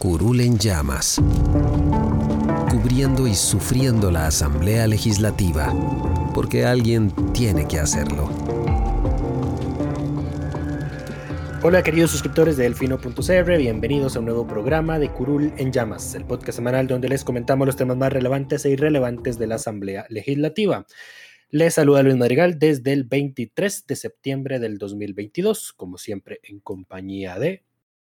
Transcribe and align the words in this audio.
Curul 0.00 0.40
en 0.40 0.56
llamas, 0.56 1.20
cubriendo 2.70 3.26
y 3.26 3.34
sufriendo 3.34 4.10
la 4.10 4.28
Asamblea 4.28 4.86
Legislativa, 4.86 5.74
porque 6.32 6.64
alguien 6.64 7.12
tiene 7.34 7.68
que 7.68 7.78
hacerlo. 7.78 8.30
Hola 11.62 11.82
queridos 11.82 12.12
suscriptores 12.12 12.56
de 12.56 12.62
Delfino.cr, 12.62 13.58
bienvenidos 13.58 14.16
a 14.16 14.20
un 14.20 14.24
nuevo 14.24 14.46
programa 14.46 14.98
de 14.98 15.10
Curul 15.10 15.52
en 15.58 15.70
Llamas, 15.70 16.14
el 16.14 16.24
podcast 16.24 16.56
semanal 16.56 16.86
donde 16.86 17.10
les 17.10 17.22
comentamos 17.22 17.66
los 17.66 17.76
temas 17.76 17.98
más 17.98 18.10
relevantes 18.10 18.64
e 18.64 18.70
irrelevantes 18.70 19.38
de 19.38 19.48
la 19.48 19.56
Asamblea 19.56 20.06
Legislativa. 20.08 20.86
Les 21.50 21.74
saluda 21.74 22.02
Luis 22.02 22.16
Madrigal 22.16 22.58
desde 22.58 22.94
el 22.94 23.04
23 23.04 23.86
de 23.86 23.96
septiembre 23.96 24.60
del 24.60 24.78
2022, 24.78 25.74
como 25.74 25.98
siempre 25.98 26.40
en 26.42 26.60
compañía 26.60 27.38
de 27.38 27.64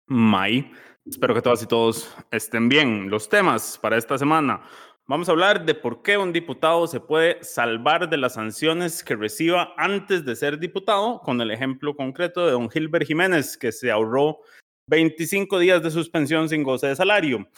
May. 0.08 0.70
Espero 1.10 1.34
que 1.34 1.42
todas 1.42 1.62
y 1.62 1.66
todos 1.66 2.14
estén 2.30 2.68
bien. 2.68 3.08
Los 3.08 3.28
temas 3.28 3.78
para 3.80 3.96
esta 3.96 4.18
semana. 4.18 4.60
Vamos 5.06 5.28
a 5.28 5.32
hablar 5.32 5.64
de 5.64 5.74
por 5.74 6.02
qué 6.02 6.18
un 6.18 6.34
diputado 6.34 6.86
se 6.86 7.00
puede 7.00 7.42
salvar 7.42 8.10
de 8.10 8.18
las 8.18 8.34
sanciones 8.34 9.02
que 9.02 9.16
reciba 9.16 9.72
antes 9.78 10.24
de 10.26 10.36
ser 10.36 10.58
diputado, 10.58 11.20
con 11.20 11.40
el 11.40 11.50
ejemplo 11.50 11.96
concreto 11.96 12.44
de 12.44 12.52
don 12.52 12.70
Gilbert 12.70 13.06
Jiménez, 13.06 13.56
que 13.56 13.72
se 13.72 13.90
ahorró 13.90 14.40
25 14.88 15.58
días 15.58 15.82
de 15.82 15.90
suspensión 15.90 16.48
sin 16.50 16.62
goce 16.62 16.88
de 16.88 16.96
salario. 16.96 17.48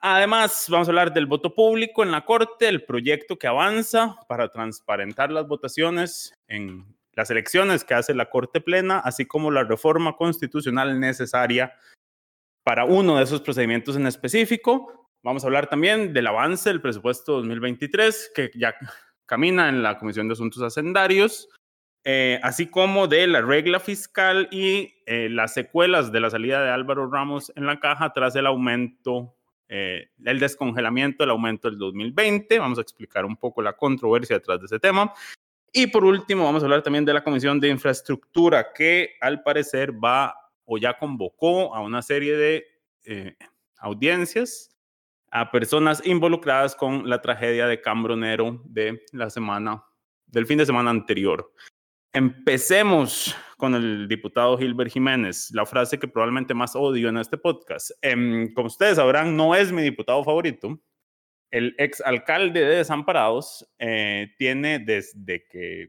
Además, 0.00 0.66
vamos 0.70 0.88
a 0.88 0.90
hablar 0.90 1.12
del 1.12 1.26
voto 1.26 1.54
público 1.54 2.02
en 2.02 2.10
la 2.10 2.24
Corte, 2.24 2.68
el 2.68 2.84
proyecto 2.84 3.38
que 3.38 3.46
avanza 3.46 4.16
para 4.28 4.48
transparentar 4.48 5.30
las 5.30 5.46
votaciones 5.46 6.32
en 6.48 6.86
las 7.12 7.30
elecciones 7.30 7.84
que 7.84 7.94
hace 7.94 8.14
la 8.14 8.30
Corte 8.30 8.62
Plena, 8.62 8.98
así 8.98 9.26
como 9.26 9.50
la 9.50 9.64
reforma 9.64 10.16
constitucional 10.16 10.98
necesaria 10.98 11.74
para 12.64 12.86
uno 12.86 13.18
de 13.18 13.24
esos 13.24 13.42
procedimientos 13.42 13.96
en 13.96 14.06
específico. 14.06 15.08
Vamos 15.22 15.44
a 15.44 15.46
hablar 15.46 15.68
también 15.68 16.12
del 16.12 16.26
avance 16.26 16.70
del 16.70 16.80
presupuesto 16.80 17.34
2023, 17.34 18.32
que 18.34 18.50
ya 18.54 18.74
camina 19.26 19.68
en 19.68 19.82
la 19.82 19.98
Comisión 19.98 20.28
de 20.28 20.32
Asuntos 20.32 20.62
Hacendarios, 20.62 21.48
eh, 22.04 22.40
así 22.42 22.66
como 22.66 23.06
de 23.06 23.26
la 23.26 23.40
regla 23.40 23.80
fiscal 23.80 24.48
y 24.50 24.94
eh, 25.06 25.28
las 25.30 25.54
secuelas 25.54 26.12
de 26.12 26.20
la 26.20 26.30
salida 26.30 26.62
de 26.62 26.70
Álvaro 26.70 27.10
Ramos 27.10 27.52
en 27.54 27.66
la 27.66 27.80
caja 27.80 28.12
tras 28.12 28.36
el 28.36 28.46
aumento, 28.46 29.34
eh, 29.68 30.10
el 30.24 30.38
descongelamiento 30.38 31.22
del 31.22 31.30
aumento 31.30 31.68
del 31.68 31.78
2020. 31.78 32.58
Vamos 32.58 32.78
a 32.78 32.82
explicar 32.82 33.24
un 33.24 33.36
poco 33.36 33.62
la 33.62 33.74
controversia 33.74 34.36
detrás 34.36 34.60
de 34.60 34.66
ese 34.66 34.78
tema. 34.78 35.12
Y 35.72 35.86
por 35.88 36.04
último, 36.04 36.44
vamos 36.44 36.62
a 36.62 36.66
hablar 36.66 36.82
también 36.82 37.04
de 37.04 37.14
la 37.14 37.24
Comisión 37.24 37.58
de 37.58 37.68
Infraestructura, 37.68 38.72
que 38.72 39.16
al 39.20 39.42
parecer 39.42 39.92
va 39.92 40.43
o 40.64 40.78
ya 40.78 40.98
convocó 40.98 41.74
a 41.74 41.80
una 41.80 42.02
serie 42.02 42.36
de 42.36 42.64
eh, 43.04 43.36
audiencias 43.78 44.70
a 45.30 45.50
personas 45.50 46.00
involucradas 46.06 46.76
con 46.76 47.08
la 47.08 47.20
tragedia 47.20 47.66
de 47.66 47.80
Cambronero 47.80 48.62
de 48.64 49.02
la 49.12 49.30
semana, 49.30 49.84
del 50.26 50.46
fin 50.46 50.58
de 50.58 50.66
semana 50.66 50.90
anterior. 50.90 51.52
Empecemos 52.12 53.34
con 53.56 53.74
el 53.74 54.06
diputado 54.06 54.56
Gilbert 54.56 54.92
Jiménez, 54.92 55.50
la 55.52 55.66
frase 55.66 55.98
que 55.98 56.06
probablemente 56.06 56.54
más 56.54 56.76
odio 56.76 57.08
en 57.08 57.18
este 57.18 57.36
podcast. 57.36 57.90
Em, 58.00 58.54
como 58.54 58.68
ustedes 58.68 58.96
sabrán, 58.96 59.36
no 59.36 59.56
es 59.56 59.72
mi 59.72 59.82
diputado 59.82 60.22
favorito. 60.22 60.80
El 61.50 61.74
ex 61.78 62.00
alcalde 62.00 62.60
de 62.60 62.76
Desamparados 62.76 63.68
eh, 63.78 64.32
tiene 64.38 64.78
desde 64.78 65.44
que, 65.48 65.88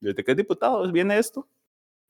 desde 0.00 0.24
que 0.24 0.30
es 0.30 0.36
diputado, 0.38 0.90
viene 0.90 1.18
esto. 1.18 1.46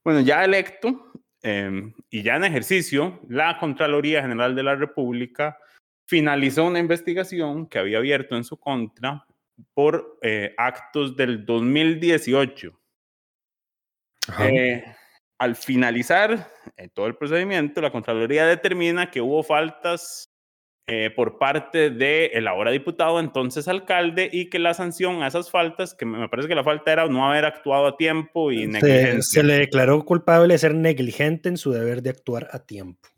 Bueno, 0.04 0.20
ya 0.20 0.44
electo, 0.44 1.10
Em, 1.48 1.92
y 2.10 2.24
ya 2.24 2.34
en 2.34 2.42
ejercicio, 2.42 3.20
la 3.28 3.56
Contraloría 3.60 4.20
General 4.20 4.56
de 4.56 4.64
la 4.64 4.74
República 4.74 5.56
finalizó 6.04 6.64
una 6.64 6.80
investigación 6.80 7.68
que 7.68 7.78
había 7.78 7.98
abierto 7.98 8.34
en 8.34 8.42
su 8.42 8.56
contra 8.56 9.24
por 9.72 10.18
eh, 10.22 10.56
actos 10.58 11.16
del 11.16 11.46
2018. 11.46 12.76
Eh, 14.40 14.84
al 15.38 15.54
finalizar 15.54 16.52
eh, 16.76 16.88
todo 16.92 17.06
el 17.06 17.14
procedimiento, 17.14 17.80
la 17.80 17.92
Contraloría 17.92 18.44
determina 18.44 19.08
que 19.08 19.20
hubo 19.20 19.44
faltas 19.44 20.28
eh, 20.88 21.10
por 21.10 21.38
parte 21.38 21.90
del 21.90 22.46
ahora 22.46 22.70
diputado, 22.70 23.18
entonces 23.18 23.66
alcalde, 23.66 24.30
y 24.32 24.48
que 24.48 24.60
la 24.60 24.72
sanción 24.72 25.22
a 25.24 25.26
esas 25.26 25.50
faltas, 25.50 25.94
que 25.94 26.06
me 26.06 26.28
parece 26.28 26.48
que 26.48 26.54
la 26.54 26.62
falta 26.62 26.92
era 26.92 27.08
no 27.08 27.28
haber 27.28 27.44
actuado 27.44 27.86
a 27.86 27.96
tiempo 27.96 28.52
y 28.52 28.68
negligencia. 28.68 29.20
Se, 29.20 29.42
le 29.42 29.54
declaró 29.54 30.04
culpable 30.04 30.54
de 30.54 30.58
ser 30.58 30.76
negligente 30.76 31.48
en 31.48 31.56
su 31.56 31.72
deber 31.72 32.02
de 32.02 32.10
actuar 32.10 32.46
a 32.52 32.60
tiempo. 32.60 33.08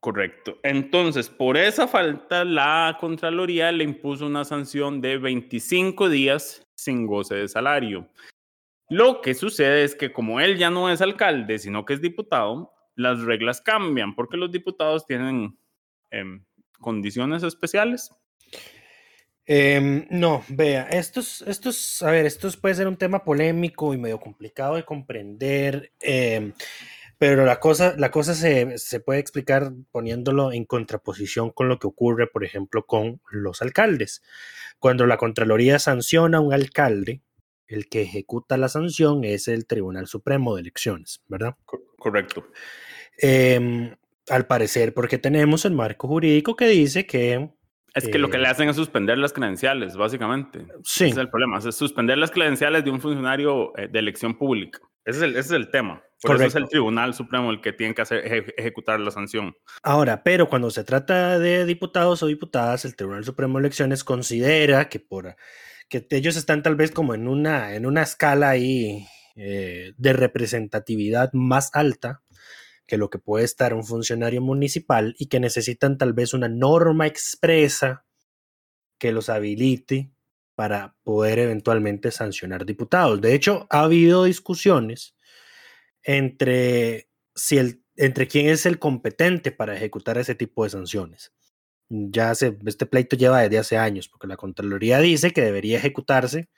Correcto. 0.00 0.58
Entonces, 0.64 1.28
por 1.28 1.56
esa 1.56 1.86
falta, 1.86 2.44
la 2.44 2.96
Contraloría 2.98 3.70
le 3.70 3.84
impuso 3.84 4.26
una 4.26 4.44
sanción 4.44 5.00
de 5.00 5.18
25 5.18 6.08
días 6.08 6.66
sin 6.74 7.06
goce 7.06 7.36
de 7.36 7.46
salario. 7.46 8.08
Lo 8.88 9.20
que 9.20 9.34
sucede 9.34 9.84
es 9.84 9.94
que 9.94 10.12
como 10.12 10.40
él 10.40 10.58
ya 10.58 10.70
no 10.70 10.90
es 10.90 11.00
alcalde, 11.00 11.60
sino 11.60 11.84
que 11.84 11.92
es 11.92 12.00
diputado, 12.00 12.72
las 12.96 13.20
reglas 13.20 13.60
cambian 13.60 14.16
porque 14.16 14.36
los 14.36 14.50
diputados 14.50 15.06
tienen 15.06 15.56
eh, 16.10 16.40
condiciones 16.80 17.42
especiales? 17.42 18.10
Eh, 19.46 20.06
no, 20.10 20.44
vea, 20.48 20.84
estos, 20.90 21.42
estos, 21.42 22.02
a 22.02 22.12
ver, 22.12 22.24
estos 22.24 22.56
puede 22.56 22.76
ser 22.76 22.86
un 22.86 22.96
tema 22.96 23.24
polémico 23.24 23.92
y 23.92 23.98
medio 23.98 24.20
complicado 24.20 24.76
de 24.76 24.84
comprender, 24.84 25.92
eh, 26.00 26.52
pero 27.18 27.44
la 27.44 27.58
cosa, 27.58 27.94
la 27.98 28.10
cosa 28.10 28.34
se, 28.34 28.78
se, 28.78 29.00
puede 29.00 29.18
explicar 29.18 29.72
poniéndolo 29.90 30.52
en 30.52 30.64
contraposición 30.64 31.50
con 31.50 31.68
lo 31.68 31.78
que 31.80 31.88
ocurre, 31.88 32.28
por 32.28 32.44
ejemplo, 32.44 32.86
con 32.86 33.20
los 33.30 33.60
alcaldes. 33.60 34.22
Cuando 34.78 35.04
la 35.06 35.16
Contraloría 35.16 35.78
sanciona 35.78 36.38
a 36.38 36.40
un 36.40 36.54
alcalde, 36.54 37.20
el 37.66 37.88
que 37.88 38.02
ejecuta 38.02 38.56
la 38.56 38.68
sanción 38.68 39.24
es 39.24 39.48
el 39.48 39.66
Tribunal 39.66 40.06
Supremo 40.06 40.54
de 40.54 40.62
Elecciones, 40.62 41.22
¿verdad? 41.26 41.56
Correcto. 41.98 42.46
Eh, 43.20 43.96
al 44.30 44.46
parecer, 44.46 44.94
porque 44.94 45.18
tenemos 45.18 45.64
el 45.64 45.72
marco 45.72 46.08
jurídico 46.08 46.56
que 46.56 46.68
dice 46.68 47.06
que... 47.06 47.50
Es 47.94 48.04
que 48.04 48.18
eh, 48.18 48.20
lo 48.20 48.30
que 48.30 48.38
le 48.38 48.46
hacen 48.46 48.68
es 48.68 48.76
suspender 48.76 49.18
las 49.18 49.32
credenciales, 49.32 49.96
básicamente. 49.96 50.60
Sí. 50.84 51.04
Ese 51.04 51.12
es 51.12 51.18
el 51.18 51.28
problema, 51.28 51.58
es 51.58 51.74
suspender 51.74 52.18
las 52.18 52.30
credenciales 52.30 52.84
de 52.84 52.90
un 52.90 53.00
funcionario 53.00 53.76
eh, 53.76 53.88
de 53.90 53.98
elección 53.98 54.38
pública. 54.38 54.78
Ese 55.04 55.18
es 55.18 55.22
el, 55.24 55.30
ese 55.30 55.40
es 55.40 55.50
el 55.52 55.70
tema. 55.70 56.02
Por 56.22 56.32
Correcto. 56.32 56.48
eso 56.48 56.58
es 56.58 56.64
el 56.64 56.68
Tribunal 56.68 57.14
Supremo 57.14 57.50
el 57.50 57.60
que 57.60 57.72
tiene 57.72 57.94
que 57.94 58.02
hacer, 58.02 58.24
eje, 58.24 58.54
ejecutar 58.56 59.00
la 59.00 59.10
sanción. 59.10 59.54
Ahora, 59.82 60.22
pero 60.22 60.48
cuando 60.48 60.70
se 60.70 60.84
trata 60.84 61.38
de 61.38 61.64
diputados 61.64 62.22
o 62.22 62.26
diputadas, 62.26 62.84
el 62.84 62.94
Tribunal 62.94 63.24
Supremo 63.24 63.58
de 63.58 63.66
Elecciones 63.66 64.04
considera 64.04 64.88
que 64.88 65.00
por 65.00 65.34
que 65.88 66.06
ellos 66.10 66.36
están 66.36 66.62
tal 66.62 66.76
vez 66.76 66.92
como 66.92 67.14
en 67.14 67.26
una, 67.26 67.74
en 67.74 67.84
una 67.84 68.02
escala 68.02 68.50
ahí 68.50 69.06
eh, 69.34 69.92
de 69.96 70.12
representatividad 70.12 71.32
más 71.32 71.70
alta 71.74 72.22
que 72.90 72.98
lo 72.98 73.08
que 73.08 73.20
puede 73.20 73.44
estar 73.44 73.72
un 73.72 73.84
funcionario 73.84 74.40
municipal 74.42 75.14
y 75.16 75.26
que 75.26 75.38
necesitan 75.38 75.96
tal 75.96 76.12
vez 76.12 76.34
una 76.34 76.48
norma 76.48 77.06
expresa 77.06 78.04
que 78.98 79.12
los 79.12 79.28
habilite 79.28 80.10
para 80.56 80.96
poder 81.04 81.38
eventualmente 81.38 82.10
sancionar 82.10 82.66
diputados. 82.66 83.20
De 83.20 83.32
hecho, 83.32 83.68
ha 83.70 83.82
habido 83.82 84.24
discusiones 84.24 85.14
entre, 86.02 87.08
si 87.36 87.58
el, 87.58 87.84
entre 87.94 88.26
quién 88.26 88.48
es 88.48 88.66
el 88.66 88.80
competente 88.80 89.52
para 89.52 89.76
ejecutar 89.76 90.18
ese 90.18 90.34
tipo 90.34 90.64
de 90.64 90.70
sanciones. 90.70 91.32
Ya 91.88 92.34
se, 92.34 92.58
este 92.66 92.86
pleito 92.86 93.16
lleva 93.16 93.42
desde 93.42 93.58
hace 93.58 93.78
años, 93.78 94.08
porque 94.08 94.26
la 94.26 94.36
Contraloría 94.36 94.98
dice 94.98 95.32
que 95.32 95.42
debería 95.42 95.78
ejecutarse 95.78 96.48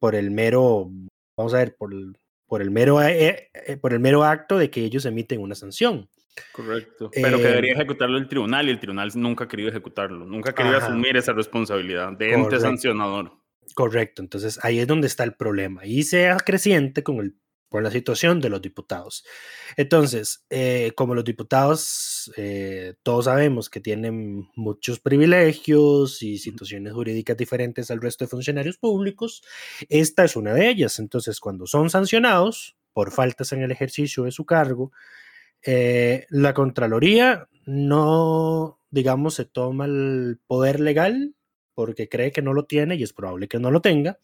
por 0.00 0.16
el 0.16 0.32
mero 0.32 0.90
vamos 1.36 1.54
a 1.54 1.58
ver, 1.58 1.76
por 1.76 1.94
el, 1.94 2.18
por 2.50 2.62
el, 2.62 2.72
mero, 2.72 3.00
eh, 3.00 3.48
eh, 3.54 3.76
por 3.76 3.92
el 3.92 4.00
mero 4.00 4.24
acto 4.24 4.58
de 4.58 4.70
que 4.70 4.82
ellos 4.82 5.06
emiten 5.06 5.40
una 5.40 5.54
sanción. 5.54 6.10
Correcto. 6.50 7.08
Pero 7.14 7.36
que 7.36 7.44
debería 7.44 7.74
ejecutarlo 7.74 8.18
el 8.18 8.26
tribunal 8.26 8.66
y 8.66 8.72
el 8.72 8.80
tribunal 8.80 9.08
nunca 9.14 9.44
ha 9.44 9.48
querido 9.48 9.68
ejecutarlo, 9.68 10.26
nunca 10.26 10.50
ha 10.50 10.54
querido 10.56 10.78
asumir 10.78 11.16
esa 11.16 11.32
responsabilidad 11.32 12.10
de 12.18 12.32
ente 12.32 12.58
sancionador. 12.58 13.30
Correcto, 13.76 14.20
entonces 14.20 14.58
ahí 14.64 14.80
es 14.80 14.88
donde 14.88 15.06
está 15.06 15.22
el 15.22 15.34
problema 15.34 15.86
y 15.86 16.02
sea 16.02 16.38
creciente 16.38 17.04
con 17.04 17.18
el 17.18 17.36
por 17.70 17.82
la 17.82 17.90
situación 17.90 18.40
de 18.40 18.50
los 18.50 18.60
diputados. 18.60 19.24
Entonces, 19.76 20.44
eh, 20.50 20.92
como 20.96 21.14
los 21.14 21.24
diputados, 21.24 22.30
eh, 22.36 22.94
todos 23.02 23.24
sabemos 23.26 23.70
que 23.70 23.80
tienen 23.80 24.48
muchos 24.56 25.00
privilegios 25.00 26.22
y 26.22 26.38
situaciones 26.38 26.92
jurídicas 26.92 27.36
diferentes 27.36 27.90
al 27.90 28.02
resto 28.02 28.24
de 28.24 28.28
funcionarios 28.28 28.76
públicos, 28.76 29.42
esta 29.88 30.24
es 30.24 30.36
una 30.36 30.52
de 30.52 30.68
ellas. 30.68 30.98
Entonces, 30.98 31.40
cuando 31.40 31.66
son 31.66 31.88
sancionados 31.88 32.76
por 32.92 33.12
faltas 33.12 33.52
en 33.52 33.62
el 33.62 33.70
ejercicio 33.70 34.24
de 34.24 34.32
su 34.32 34.44
cargo, 34.44 34.92
eh, 35.64 36.26
la 36.28 36.52
Contraloría 36.54 37.48
no, 37.66 38.78
digamos, 38.90 39.34
se 39.34 39.44
toma 39.44 39.84
el 39.84 40.40
poder 40.46 40.80
legal 40.80 41.34
porque 41.80 42.10
cree 42.10 42.30
que 42.30 42.42
no 42.42 42.52
lo 42.52 42.66
tiene 42.66 42.96
y 42.96 43.02
es 43.02 43.14
probable 43.14 43.48
que 43.48 43.58
no 43.58 43.70
lo 43.70 43.80
tenga, 43.80 44.18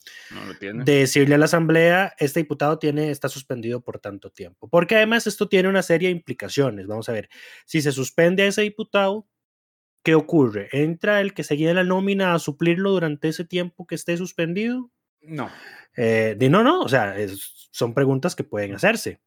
de 0.60 0.92
decirle 0.92 1.36
a 1.36 1.38
la 1.38 1.46
Asamblea, 1.46 2.12
este 2.18 2.40
diputado 2.40 2.78
tiene, 2.78 3.10
está 3.10 3.30
suspendido 3.30 3.80
por 3.80 3.98
tanto 3.98 4.28
tiempo. 4.28 4.68
Porque 4.68 4.94
además 4.94 5.26
esto 5.26 5.48
tiene 5.48 5.70
una 5.70 5.80
serie 5.82 6.08
de 6.10 6.16
implicaciones. 6.16 6.86
Vamos 6.86 7.08
a 7.08 7.12
ver, 7.12 7.30
si 7.64 7.80
se 7.80 7.92
suspende 7.92 8.42
a 8.42 8.48
ese 8.48 8.60
diputado, 8.60 9.26
¿qué 10.02 10.14
ocurre? 10.14 10.68
¿Entra 10.70 11.22
el 11.22 11.32
que 11.32 11.44
seguía 11.44 11.72
la 11.72 11.82
nómina 11.82 12.34
a 12.34 12.38
suplirlo 12.40 12.90
durante 12.90 13.28
ese 13.28 13.46
tiempo 13.46 13.86
que 13.86 13.94
esté 13.94 14.18
suspendido? 14.18 14.90
No. 15.22 15.48
Eh, 15.96 16.36
no, 16.50 16.62
no, 16.62 16.82
o 16.82 16.88
sea, 16.90 17.16
son 17.70 17.94
preguntas 17.94 18.36
que 18.36 18.44
pueden 18.44 18.74
hacerse. 18.74 19.22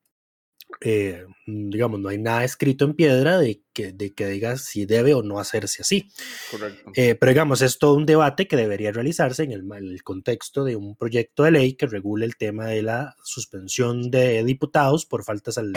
Eh, 0.81 1.25
digamos, 1.45 2.00
no 2.00 2.10
hay 2.10 2.18
nada 2.18 2.44
escrito 2.44 2.86
en 2.86 2.94
piedra 2.94 3.38
de 3.38 3.63
que, 3.74 3.92
de 3.92 4.13
que 4.13 4.27
diga 4.27 4.57
si 4.57 4.86
debe 4.86 5.13
o 5.13 5.24
no 5.24 5.39
hacerse 5.39 5.81
así. 5.81 6.10
Correcto. 6.51 6.92
Eh, 6.95 7.16
pero 7.16 7.31
digamos, 7.31 7.62
es 7.62 7.80
todo 7.80 7.95
un 7.95 8.06
debate 8.06 8.48
que 8.48 8.56
debería 8.56 8.92
realizarse 8.92 9.44
en 9.44 9.51
el, 9.51 9.68
el, 9.74 10.04
contexto 10.04 10.63
de 10.63 10.75
un 10.75 10.95
proyecto 10.95 11.44
de 11.44 11.51
ley 11.51 11.74
que 11.74 11.88
regule 11.88 12.25
el 12.25 12.38
tema 12.38 12.68
de 12.68 12.83
la 12.83 13.16
suspensión 13.24 14.10
de 14.10 14.44
diputados 14.44 15.06
por 15.06 15.24
faltas 15.24 15.57
al, 15.57 15.74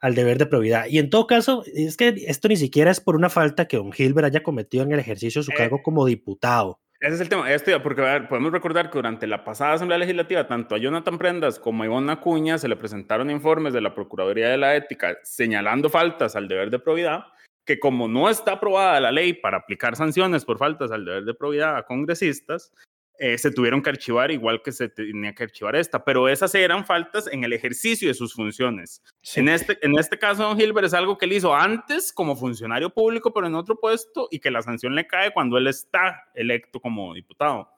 al 0.00 0.14
deber 0.14 0.38
de 0.38 0.46
probidad. 0.46 0.86
Y 0.88 0.98
en 0.98 1.10
todo 1.10 1.26
caso, 1.26 1.64
es 1.66 1.96
que 1.96 2.14
esto 2.26 2.48
ni 2.48 2.56
siquiera 2.56 2.90
es 2.90 3.00
por 3.00 3.16
una 3.16 3.30
falta 3.30 3.66
que 3.66 3.78
don 3.78 3.92
Gilbert 3.92 4.26
haya 4.26 4.42
cometido 4.42 4.84
en 4.84 4.92
el 4.92 5.00
ejercicio 5.00 5.40
de 5.40 5.46
su 5.46 5.52
eh, 5.52 5.56
cargo 5.56 5.82
como 5.82 6.06
diputado. 6.06 6.80
Ese 7.00 7.14
es 7.14 7.20
el 7.20 7.28
tema, 7.28 7.52
este, 7.52 7.78
porque 7.78 8.02
podemos 8.28 8.50
recordar 8.50 8.90
que 8.90 8.98
durante 8.98 9.28
la 9.28 9.44
pasada 9.44 9.74
Asamblea 9.74 9.98
Legislativa, 9.98 10.48
tanto 10.48 10.74
a 10.74 10.78
Jonathan 10.78 11.16
Prendas 11.16 11.60
como 11.60 11.84
a 11.84 11.86
Ivonne 11.86 12.10
Acuña 12.10 12.58
se 12.58 12.66
le 12.66 12.74
presentaron 12.74 13.30
informes 13.30 13.72
de 13.72 13.80
la 13.80 13.94
Procuraduría 13.94 14.48
de 14.48 14.56
la 14.56 14.74
Ética 14.74 15.16
señalando 15.22 15.90
faltas 15.90 16.34
al 16.34 16.48
deber 16.48 16.70
de 16.70 16.80
probidad, 16.80 17.26
que 17.64 17.78
como 17.78 18.08
no 18.08 18.28
está 18.28 18.54
aprobada 18.54 18.98
la 18.98 19.12
ley 19.12 19.32
para 19.32 19.58
aplicar 19.58 19.94
sanciones 19.94 20.44
por 20.44 20.58
faltas 20.58 20.90
al 20.90 21.04
deber 21.04 21.24
de 21.24 21.34
probidad 21.34 21.76
a 21.76 21.84
congresistas, 21.84 22.72
eh, 23.18 23.36
se 23.36 23.50
tuvieron 23.50 23.82
que 23.82 23.90
archivar 23.90 24.30
igual 24.30 24.62
que 24.62 24.70
se 24.70 24.88
tenía 24.88 25.34
que 25.34 25.42
archivar 25.42 25.74
esta, 25.74 26.04
pero 26.04 26.28
esas 26.28 26.54
eran 26.54 26.86
faltas 26.86 27.26
en 27.26 27.42
el 27.42 27.52
ejercicio 27.52 28.06
de 28.08 28.14
sus 28.14 28.32
funciones. 28.32 29.02
En, 29.34 29.48
este, 29.48 29.76
en 29.82 29.98
este 29.98 30.18
caso, 30.18 30.44
don 30.44 30.56
Gilbert 30.56 30.86
es 30.86 30.94
algo 30.94 31.18
que 31.18 31.26
él 31.26 31.32
hizo 31.32 31.54
antes 31.54 32.12
como 32.12 32.36
funcionario 32.36 32.90
público, 32.90 33.32
pero 33.32 33.48
en 33.48 33.56
otro 33.56 33.74
puesto, 33.80 34.28
y 34.30 34.38
que 34.38 34.52
la 34.52 34.62
sanción 34.62 34.94
le 34.94 35.08
cae 35.08 35.32
cuando 35.32 35.58
él 35.58 35.66
está 35.66 36.28
electo 36.34 36.80
como 36.80 37.12
diputado. 37.12 37.68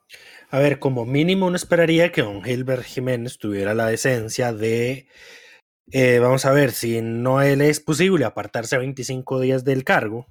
A 0.51 0.59
ver, 0.59 0.79
como 0.79 1.07
mínimo 1.07 1.47
uno 1.47 1.57
esperaría 1.57 2.13
que 2.13 2.23
don 2.23 2.43
Gilbert 2.43 2.83
Jiménez 2.83 3.39
tuviera 3.39 3.73
la 3.73 3.87
decencia 3.87 4.53
de, 4.53 5.07
eh, 5.91 6.19
vamos 6.19 6.45
a 6.45 6.53
ver, 6.53 6.73
si 6.73 7.01
no 7.01 7.41
él 7.41 7.63
es 7.63 7.81
posible 7.81 8.27
apartarse 8.27 8.77
25 8.77 9.41
días 9.41 9.65
del 9.65 9.85
cargo, 9.85 10.27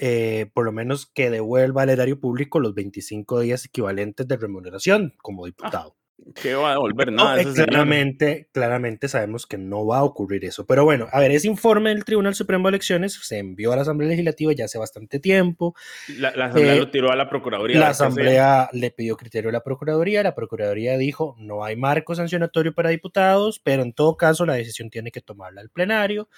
eh, 0.00 0.46
por 0.54 0.64
lo 0.64 0.70
menos 0.70 1.06
que 1.06 1.28
devuelva 1.28 1.82
al 1.82 1.90
erario 1.90 2.20
público 2.20 2.60
los 2.60 2.72
25 2.74 3.40
días 3.40 3.64
equivalentes 3.64 4.28
de 4.28 4.36
remuneración 4.36 5.14
como 5.20 5.44
ah, 5.44 5.46
diputado. 5.46 5.96
¿Qué 6.34 6.54
va 6.54 6.68
a 6.68 6.72
devolver? 6.72 7.12
Nada. 7.12 7.42
No, 7.42 7.52
claramente, 7.52 8.48
claramente 8.52 9.08
sabemos 9.08 9.46
que 9.46 9.58
no 9.58 9.86
va 9.86 9.98
a 9.98 10.04
ocurrir 10.04 10.44
eso. 10.44 10.66
Pero 10.66 10.84
bueno, 10.84 11.08
a 11.10 11.18
ver, 11.18 11.32
ese 11.32 11.48
informe 11.48 11.90
del 11.90 12.04
Tribunal 12.04 12.36
Supremo 12.36 12.68
de 12.68 12.76
Elecciones 12.76 13.18
se 13.22 13.38
envió 13.38 13.72
a 13.72 13.76
la 13.76 13.82
Asamblea 13.82 14.10
Legislativa 14.10 14.52
ya 14.52 14.66
hace 14.66 14.78
bastante 14.78 15.18
tiempo. 15.18 15.74
La, 16.18 16.28
Asamblea 16.28 16.74
eh, 16.74 16.78
lo 16.78 16.90
tiró 16.90 17.10
a 17.10 17.16
la 17.16 17.28
Procuraduría. 17.28 17.80
La 17.80 17.88
Asamblea 17.88 18.68
le 18.72 18.90
pidió 18.92 19.16
criterio 19.16 19.50
a 19.50 19.52
la 19.52 19.62
Procuraduría. 19.62 20.22
La 20.22 20.34
Procuraduría 20.34 20.96
dijo, 20.96 21.34
no 21.38 21.64
hay 21.64 21.74
marco 21.74 22.14
sancionatorio 22.14 22.72
para 22.72 22.90
diputados, 22.90 23.60
pero 23.62 23.82
en 23.82 23.92
todo 23.92 24.16
caso 24.16 24.46
la 24.46 24.54
decisión 24.54 24.90
tiene 24.90 25.10
que 25.10 25.20
tomarla 25.20 25.60
el 25.60 25.70
plenario. 25.70 26.28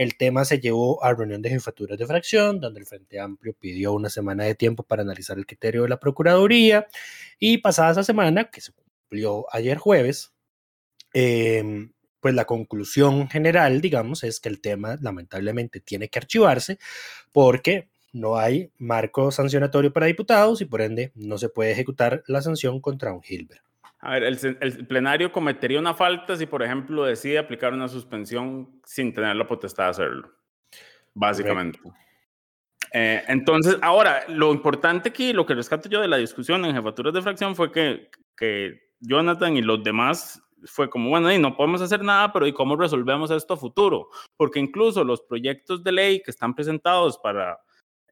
El 0.00 0.16
tema 0.16 0.46
se 0.46 0.60
llevó 0.60 1.04
a 1.04 1.12
reunión 1.12 1.42
de 1.42 1.50
jefaturas 1.50 1.98
de 1.98 2.06
fracción, 2.06 2.58
donde 2.58 2.80
el 2.80 2.86
Frente 2.86 3.20
Amplio 3.20 3.52
pidió 3.52 3.92
una 3.92 4.08
semana 4.08 4.44
de 4.44 4.54
tiempo 4.54 4.82
para 4.82 5.02
analizar 5.02 5.36
el 5.36 5.44
criterio 5.44 5.82
de 5.82 5.90
la 5.90 6.00
Procuraduría. 6.00 6.88
Y 7.38 7.58
pasada 7.58 7.90
esa 7.90 8.02
semana, 8.02 8.50
que 8.50 8.62
se 8.62 8.72
cumplió 8.72 9.44
ayer 9.54 9.76
jueves, 9.76 10.32
em, 11.12 11.92
pues 12.18 12.34
la 12.34 12.46
conclusión 12.46 13.28
general, 13.28 13.82
digamos, 13.82 14.24
es 14.24 14.40
que 14.40 14.48
el 14.48 14.62
tema 14.62 14.96
lamentablemente 15.02 15.80
tiene 15.80 16.08
que 16.08 16.18
archivarse 16.18 16.78
porque 17.30 17.90
no 18.14 18.38
hay 18.38 18.72
marco 18.78 19.30
sancionatorio 19.30 19.92
para 19.92 20.06
diputados 20.06 20.62
y 20.62 20.64
por 20.64 20.80
ende 20.80 21.12
no 21.14 21.36
se 21.36 21.50
puede 21.50 21.72
ejecutar 21.72 22.24
la 22.26 22.40
sanción 22.40 22.80
contra 22.80 23.12
un 23.12 23.20
Hilbert. 23.28 23.69
A 24.02 24.12
ver, 24.12 24.24
el, 24.24 24.86
plenario 24.86 25.30
cometería 25.30 25.78
una 25.78 25.92
falta 25.92 26.34
si, 26.34 26.46
por 26.46 26.62
ejemplo, 26.62 27.04
decide 27.04 27.38
aplicar 27.38 27.74
una 27.74 27.86
suspensión 27.86 28.80
sin 28.84 29.12
tener 29.12 29.36
la 29.36 29.46
potestad 29.46 29.84
de 29.84 29.90
hacerlo, 29.90 30.32
básicamente. 31.12 31.78
Eh, 32.92 33.22
entonces, 33.28 33.76
ahora, 33.82 34.24
lo 34.28 34.52
importante 34.52 35.10
aquí, 35.10 35.34
lo 35.34 35.44
que 35.44 35.54
rescato 35.54 35.88
yo 35.88 36.00
de 36.00 36.08
la 36.08 36.16
discusión 36.16 36.64
en 36.64 36.74
jefaturas 36.74 37.12
de 37.12 37.22
fracción 37.22 37.54
fue 37.54 37.70
que, 37.70 38.10
que 38.36 38.94
Jonathan 39.00 39.56
y 39.56 39.62
los 39.62 39.84
demás 39.84 40.42
fue 40.64 40.88
como, 40.88 41.10
bueno, 41.10 41.30
y 41.32 41.38
no 41.38 41.56
podemos 41.56 41.82
hacer 41.82 42.02
nada, 42.02 42.32
pero 42.32 42.46
¿y 42.46 42.52
cómo 42.52 42.76
resolvemos 42.76 43.30
esto 43.30 43.54
a 43.54 43.58
futuro? 43.58 44.08
Porque 44.36 44.60
incluso 44.60 45.04
los 45.04 45.22
proyectos 45.22 45.84
de 45.84 45.92
ley 45.92 46.22
que 46.22 46.30
están 46.30 46.54
presentados 46.54 47.18
para 47.18 47.58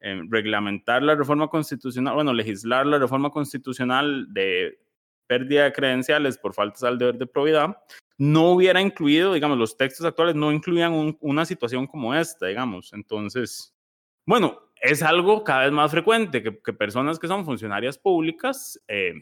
eh, 0.01 0.21
reglamentar 0.29 1.03
la 1.03 1.15
reforma 1.15 1.47
constitucional, 1.47 2.13
bueno, 2.15 2.33
legislar 2.33 2.85
la 2.85 2.99
reforma 2.99 3.29
constitucional 3.31 4.27
de 4.33 4.79
pérdida 5.29 5.65
de 5.65 5.73
credenciales 5.73 6.39
por 6.39 6.55
faltas 6.55 6.83
al 6.83 6.97
deber 6.97 7.19
de 7.19 7.27
probidad, 7.27 7.77
no 8.17 8.51
hubiera 8.51 8.81
incluido, 8.81 9.33
digamos, 9.33 9.59
los 9.59 9.77
textos 9.77 10.05
actuales 10.05 10.33
no 10.35 10.51
incluían 10.51 11.15
una 11.21 11.45
situación 11.45 11.85
como 11.85 12.15
esta, 12.15 12.47
digamos. 12.47 12.91
Entonces, 12.93 13.73
bueno, 14.25 14.59
es 14.81 15.03
algo 15.03 15.43
cada 15.43 15.65
vez 15.65 15.71
más 15.71 15.91
frecuente 15.91 16.41
que, 16.41 16.51
personas 16.73 17.19
que 17.19 17.27
son 17.27 17.45
funcionarias 17.45 17.97
públicas 17.97 18.79
eh, 18.87 19.13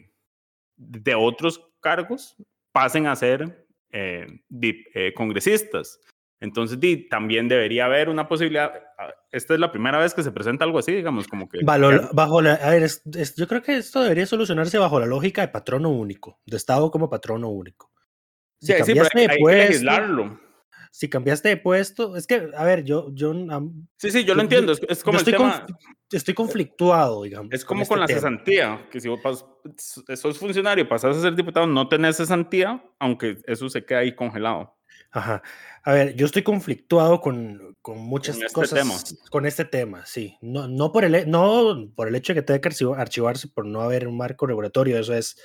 de 0.76 1.14
otros 1.14 1.62
cargos 1.80 2.34
pasen 2.72 3.06
a 3.06 3.14
ser 3.14 3.66
eh, 3.90 4.26
eh, 4.62 5.12
congresistas. 5.14 6.00
Entonces, 6.40 6.78
también 7.10 7.48
debería 7.48 7.86
haber 7.86 8.08
una 8.08 8.28
posibilidad. 8.28 8.72
Ah, 8.98 9.12
esta 9.32 9.54
es 9.54 9.60
la 9.60 9.72
primera 9.72 9.98
vez 9.98 10.14
que 10.14 10.22
se 10.22 10.30
presenta 10.30 10.64
algo 10.64 10.78
así, 10.78 10.92
digamos, 10.92 11.26
como 11.26 11.48
que. 11.48 11.58
bajo 11.64 12.42
la, 12.42 12.54
a 12.54 12.70
ver, 12.70 12.88
yo 13.36 13.48
creo 13.48 13.62
que 13.62 13.76
esto 13.76 14.02
debería 14.02 14.26
solucionarse 14.26 14.78
bajo 14.78 15.00
la 15.00 15.06
lógica 15.06 15.40
de 15.42 15.48
patrono 15.48 15.90
único, 15.90 16.40
de 16.46 16.56
Estado 16.56 16.90
como 16.90 17.10
patrono 17.10 17.48
único. 17.48 17.90
Si 18.60 18.72
sí, 18.72 18.82
sí, 18.84 18.98
hay, 18.98 19.36
que 19.36 19.54
legislarlo. 19.54 20.40
Si 20.90 21.08
cambiaste 21.08 21.48
de 21.48 21.56
puesto, 21.56 22.16
es 22.16 22.26
que, 22.26 22.50
a 22.56 22.64
ver, 22.64 22.84
yo. 22.84 23.10
yo 23.12 23.34
sí, 23.96 24.10
sí, 24.10 24.24
yo 24.24 24.34
lo 24.34 24.42
entiendo. 24.42 24.72
Es, 24.72 25.02
como 25.02 25.18
el 25.18 25.20
estoy 25.20 25.32
tema. 25.34 25.66
estoy 26.10 26.34
conflictuado, 26.34 27.22
digamos. 27.22 27.52
Es 27.52 27.64
como 27.64 27.86
con, 27.86 28.00
este 28.00 28.14
la 28.14 28.20
cesantía, 28.20 28.88
que 28.90 29.00
si 29.00 29.08
vos 29.08 29.44
sos 30.14 30.38
funcionario, 30.38 30.88
pasas 30.88 31.16
a 31.16 31.20
ser 31.20 31.34
diputado, 31.34 31.66
no 31.66 31.88
tenés 31.88 32.16
cesantía, 32.16 32.82
aunque 32.98 33.38
eso 33.46 33.68
se 33.68 33.84
queda 33.84 34.00
ahí 34.00 34.14
congelado. 34.14 34.78
Ajá. 35.10 35.42
A 35.84 35.92
ver, 35.92 36.14
yo 36.16 36.26
estoy 36.26 36.42
conflictuado 36.42 37.20
con, 37.20 37.76
con 37.80 37.98
muchas 37.98 38.36
este 38.36 38.52
cosas 38.52 39.16
con 39.30 39.46
este 39.46 39.64
tema, 39.64 40.04
sí. 40.04 40.36
No, 40.42 40.68
no, 40.68 40.92
por 40.92 41.04
el, 41.04 41.30
no 41.30 41.90
por 41.94 42.08
el 42.08 42.14
hecho 42.14 42.34
de 42.34 42.40
que 42.40 42.46
tenga 42.46 42.60
que 42.60 42.84
archivarse 42.96 43.48
por 43.48 43.64
no 43.64 43.80
haber 43.80 44.06
un 44.06 44.16
marco 44.16 44.46
regulatorio, 44.46 44.98
eso 44.98 45.14
es 45.14 45.40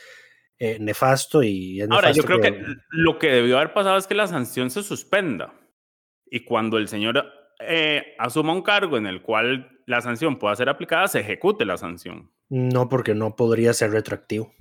eh, 0.60 0.77
nefasto 0.79 1.43
y 1.43 1.81
Ahora, 1.81 2.12
yo 2.12 2.24
creo 2.24 2.39
que... 2.39 2.63
lo 2.91 3.19
que 3.19 3.27
debió 3.27 3.57
haber 3.57 3.74
pasado 3.74 3.98
es 3.98 4.07
que 4.07 4.15
la 4.15 4.27
sanción 4.27 4.69
se 4.69 4.83
suspenda 4.83 5.53
y 6.25 6.43
cuando 6.45 6.77
el 6.77 6.88
señor 6.88 7.25
eh, 7.60 8.15
asuma 8.17 8.53
un 8.53 8.62
cargo 8.62 8.98
en 8.98 9.07
el 9.07 9.22
cual 9.22 9.81
la 9.86 10.01
sanción 10.01 10.39
pueda 10.39 10.55
ser 10.55 10.69
aplicada, 10.69 11.07
se 11.07 11.19
ejecute 11.19 11.65
la 11.65 11.77
sanción. 11.77 12.31
No, 12.50 12.89
porque 12.89 13.13
no 13.13 13.36
podría 13.36 13.74
ser 13.74 13.91
retroactivo. 13.91 14.53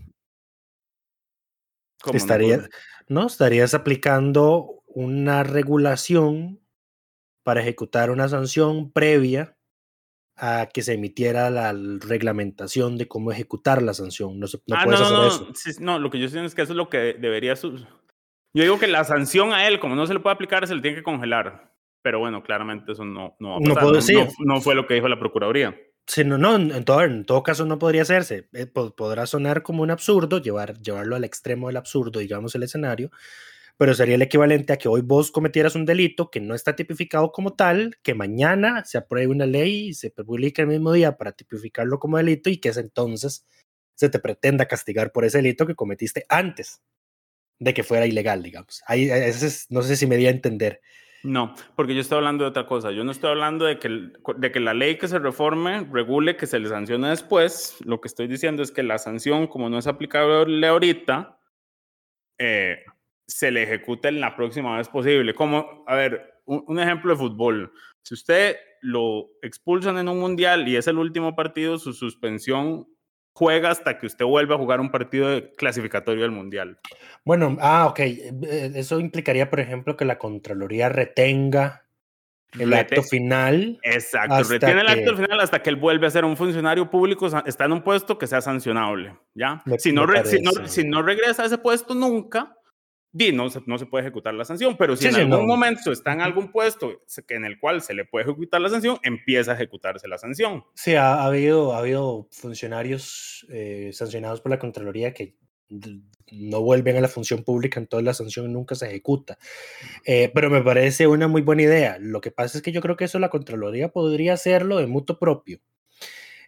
Estaría, 2.12 2.68
no, 3.08 3.26
estarías 3.26 3.74
aplicando 3.74 4.82
una 4.86 5.44
regulación 5.44 6.60
para 7.44 7.60
ejecutar 7.60 8.10
una 8.10 8.28
sanción 8.28 8.92
previa 8.92 9.56
a 10.36 10.68
que 10.72 10.82
se 10.82 10.94
emitiera 10.94 11.50
la 11.50 11.72
reglamentación 11.72 12.96
de 12.98 13.06
cómo 13.08 13.32
ejecutar 13.32 13.82
la 13.82 13.94
sanción. 13.94 14.38
No, 14.40 14.46
se, 14.46 14.58
no 14.66 14.76
ah, 14.76 14.82
puedes 14.84 15.00
no, 15.00 15.06
hacer 15.06 15.18
no, 15.18 15.26
eso. 15.26 15.48
sí, 15.54 15.70
no, 15.80 15.98
lo 15.98 16.10
que 16.10 16.18
yo 16.18 16.26
estoy 16.26 16.44
es 16.44 16.54
que 16.54 16.62
eso 16.62 16.72
es 16.72 16.76
lo 16.76 16.88
que 16.88 17.14
debería... 17.14 17.54
Su... 17.56 17.76
Yo 18.54 18.62
digo 18.64 18.78
que 18.78 18.86
la 18.86 19.04
sanción 19.04 19.52
a 19.52 19.66
él, 19.68 19.80
como 19.80 19.94
no 19.94 20.06
se 20.06 20.14
le 20.14 20.20
puede 20.20 20.34
aplicar, 20.34 20.66
se 20.66 20.74
le 20.74 20.82
tiene 20.82 20.96
que 20.96 21.02
congelar. 21.02 21.72
Pero 22.02 22.18
bueno, 22.18 22.42
claramente 22.42 22.92
eso 22.92 23.04
no, 23.04 23.36
no 23.38 23.50
va 23.50 23.56
a 23.56 23.60
No 23.60 23.74
pasar. 23.74 23.82
puedo 23.82 23.92
No, 23.92 23.96
decir. 23.96 24.28
no- 24.40 24.60
fue 24.60 24.74
lo 24.74 24.86
que 24.86 24.94
dijo 24.94 25.08
la 25.08 25.18
Procuraduría. 25.18 25.78
Sí, 26.06 26.24
no, 26.24 26.36
no, 26.36 26.56
en 26.56 26.84
todo, 26.84 27.02
en 27.02 27.24
todo 27.24 27.44
caso 27.44 27.64
no 27.64 27.78
podría 27.78 28.02
hacerse. 28.02 28.48
Eh, 28.54 28.66
po- 28.66 28.94
podrá 28.96 29.24
sonar 29.26 29.62
como 29.62 29.84
un 29.84 29.90
absurdo, 29.92 30.40
llevar, 30.42 30.76
llevarlo 30.80 31.14
al 31.14 31.22
extremo 31.22 31.68
del 31.68 31.76
absurdo, 31.76 32.18
digamos, 32.18 32.54
el 32.56 32.64
escenario, 32.64 33.12
pero 33.76 33.94
sería 33.94 34.14
el 34.14 34.22
equivalente 34.22 34.72
a 34.72 34.76
que 34.76 34.88
hoy 34.88 35.00
vos 35.00 35.30
cometieras 35.30 35.74
un 35.74 35.84
delito 35.84 36.30
que 36.30 36.40
no 36.40 36.54
está 36.54 36.76
tipificado 36.76 37.32
como 37.32 37.54
tal, 37.54 37.96
que 38.02 38.14
mañana 38.14 38.84
se 38.84 38.98
apruebe 38.98 39.28
una 39.28 39.46
ley 39.46 39.88
y 39.88 39.94
se 39.94 40.10
publique 40.10 40.62
el 40.62 40.68
mismo 40.68 40.92
día 40.92 41.16
para 41.16 41.32
tipificarlo 41.32 41.98
como 41.98 42.16
delito 42.16 42.50
y 42.50 42.58
que 42.58 42.68
es 42.68 42.76
entonces 42.76 43.46
se 43.94 44.08
te 44.08 44.18
pretenda 44.18 44.66
castigar 44.66 45.12
por 45.12 45.24
ese 45.24 45.38
delito 45.38 45.66
que 45.66 45.74
cometiste 45.74 46.24
antes 46.28 46.82
de 47.58 47.74
que 47.74 47.84
fuera 47.84 48.06
ilegal, 48.06 48.42
digamos. 48.42 48.82
Ahí, 48.86 49.08
eh, 49.10 49.32
no 49.70 49.82
sé 49.82 49.96
si 49.96 50.06
me 50.06 50.16
di 50.16 50.26
a 50.26 50.30
entender. 50.30 50.80
No, 51.22 51.54
porque 51.76 51.94
yo 51.94 52.00
estoy 52.00 52.18
hablando 52.18 52.42
de 52.42 52.50
otra 52.50 52.66
cosa. 52.66 52.90
Yo 52.90 53.04
no 53.04 53.12
estoy 53.12 53.30
hablando 53.30 53.64
de 53.64 53.78
que, 53.78 53.88
de 54.36 54.52
que 54.52 54.58
la 54.58 54.74
ley 54.74 54.98
que 54.98 55.06
se 55.06 55.20
reforme 55.20 55.86
regule 55.92 56.36
que 56.36 56.48
se 56.48 56.58
le 56.58 56.68
sancione 56.68 57.10
después. 57.10 57.76
Lo 57.84 58.00
que 58.00 58.08
estoy 58.08 58.26
diciendo 58.26 58.62
es 58.62 58.72
que 58.72 58.82
la 58.82 58.98
sanción, 58.98 59.46
como 59.46 59.70
no 59.70 59.78
es 59.78 59.86
aplicable 59.86 60.66
ahorita, 60.66 61.38
eh, 62.38 62.84
se 63.26 63.50
le 63.50 63.62
ejecute 63.62 64.08
en 64.08 64.20
la 64.20 64.36
próxima 64.36 64.76
vez 64.76 64.88
posible. 64.88 65.34
Como, 65.34 65.84
a 65.86 65.94
ver, 65.94 66.40
un, 66.44 66.64
un 66.66 66.78
ejemplo 66.80 67.12
de 67.12 67.18
fútbol. 67.18 67.72
Si 68.02 68.14
usted 68.14 68.56
lo 68.80 69.30
expulsan 69.42 69.98
en 69.98 70.08
un 70.08 70.18
mundial 70.18 70.66
y 70.68 70.76
es 70.76 70.86
el 70.88 70.98
último 70.98 71.34
partido, 71.36 71.78
su 71.78 71.92
suspensión 71.92 72.88
juega 73.34 73.70
hasta 73.70 73.98
que 73.98 74.06
usted 74.06 74.24
vuelva 74.24 74.56
a 74.56 74.58
jugar 74.58 74.80
un 74.80 74.90
partido 74.90 75.28
de 75.30 75.52
clasificatorio 75.52 76.22
del 76.22 76.32
mundial. 76.32 76.78
Bueno, 77.24 77.56
ah, 77.60 77.86
ok. 77.86 77.98
eh, 78.00 78.72
Eso 78.74 78.98
implicaría, 79.00 79.48
por 79.48 79.60
ejemplo, 79.60 79.96
que 79.96 80.04
la 80.04 80.18
Contraloría 80.18 80.88
retenga 80.88 81.86
el 82.58 82.70
Rete- 82.70 82.96
acto 82.98 83.02
final. 83.04 83.78
Exacto, 83.82 84.42
retiene 84.42 84.82
el 84.82 84.88
acto 84.88 85.16
final 85.16 85.40
hasta 85.40 85.62
que 85.62 85.70
él 85.70 85.76
vuelve 85.76 86.06
a 86.06 86.10
ser 86.10 86.24
un 86.26 86.36
funcionario 86.36 86.90
público, 86.90 87.26
está 87.46 87.64
en 87.64 87.72
un 87.72 87.82
puesto 87.82 88.18
que 88.18 88.26
sea 88.26 88.42
sancionable, 88.42 89.16
¿ya? 89.34 89.62
Me- 89.64 89.78
si, 89.78 89.92
no 89.92 90.06
me 90.06 90.12
re- 90.12 90.24
si, 90.26 90.40
no, 90.42 90.52
parece. 90.52 90.82
si 90.82 90.86
no 90.86 91.00
regresa 91.02 91.44
a 91.44 91.46
ese 91.46 91.56
puesto 91.56 91.94
nunca, 91.94 92.54
no, 93.32 93.50
se, 93.50 93.60
no 93.66 93.78
se 93.78 93.86
puede 93.86 94.04
ejecutar 94.04 94.34
la 94.34 94.44
sanción, 94.44 94.76
pero 94.76 94.96
si 94.96 95.02
Sí, 95.02 95.08
en 95.08 95.14
sí, 95.14 95.20
algún 95.20 95.40
no. 95.40 95.46
momento 95.46 95.92
está 95.92 96.12
en 96.12 96.22
algún 96.22 96.50
puesto 96.50 97.02
en 97.28 97.44
el 97.44 97.58
cual 97.60 97.82
se 97.82 97.94
le 97.94 98.04
puede 98.04 98.24
ejecutar 98.24 98.60
la 98.60 98.68
sanción, 98.70 98.98
empieza 99.02 99.52
a 99.52 99.54
ejecutarse 99.54 100.08
la 100.08 100.18
sanción. 100.18 100.64
Sí, 100.74 100.94
ha, 100.94 101.14
ha 101.16 101.26
habido, 101.26 101.74
ha 101.74 101.78
habido 101.78 102.28
funcionarios 102.30 103.46
eh, 103.50 103.90
sancionados 103.92 104.40
por 104.40 104.50
la 104.50 104.58
Contraloría 104.58 105.12
que 105.12 105.36
no 106.30 106.60
vuelven 106.62 106.96
a 106.96 107.00
la 107.00 107.08
función 107.08 107.44
pública, 107.44 107.78
entonces 107.80 108.04
la 108.04 108.14
sanción 108.14 108.52
nunca 108.52 108.74
se 108.74 108.86
ejecuta. 108.86 109.38
Eh, 110.06 110.30
pero 110.34 110.50
me 110.50 110.62
parece 110.62 111.06
una 111.06 111.28
muy 111.28 111.42
buena 111.42 111.62
idea. 111.62 111.98
Lo 112.00 112.20
que 112.20 112.30
pasa 112.30 112.58
es 112.58 112.62
que 112.62 112.72
yo 112.72 112.80
creo 112.80 112.96
que 112.96 113.04
eso 113.04 113.18
la 113.18 113.28
Contraloría 113.30 113.88
podría 113.88 114.34
hacerlo 114.34 114.78
de 114.78 114.86
mutuo 114.86 115.18
propio. 115.18 115.60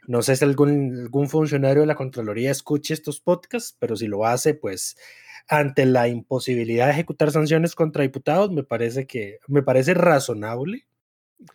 No 0.07 0.23
sé 0.23 0.37
si 0.37 0.45
algún, 0.45 0.97
algún 1.03 1.29
funcionario 1.29 1.81
de 1.83 1.87
la 1.87 1.95
Contraloría 1.95 2.51
escuche 2.51 2.95
estos 2.95 3.21
podcasts, 3.21 3.77
pero 3.79 3.97
si 3.97 4.07
lo 4.07 4.27
hace, 4.27 4.55
pues 4.55 4.97
ante 5.49 5.85
la 5.87 6.09
imposibilidad 6.09 6.87
de 6.87 6.93
ejecutar 6.93 7.31
sanciones 7.31 7.75
contra 7.75 8.03
diputados, 8.03 8.51
me 8.51 8.63
parece 8.63 9.07
que 9.07 9.39
me 9.47 9.63
parece 9.63 9.93
razonable 9.95 10.87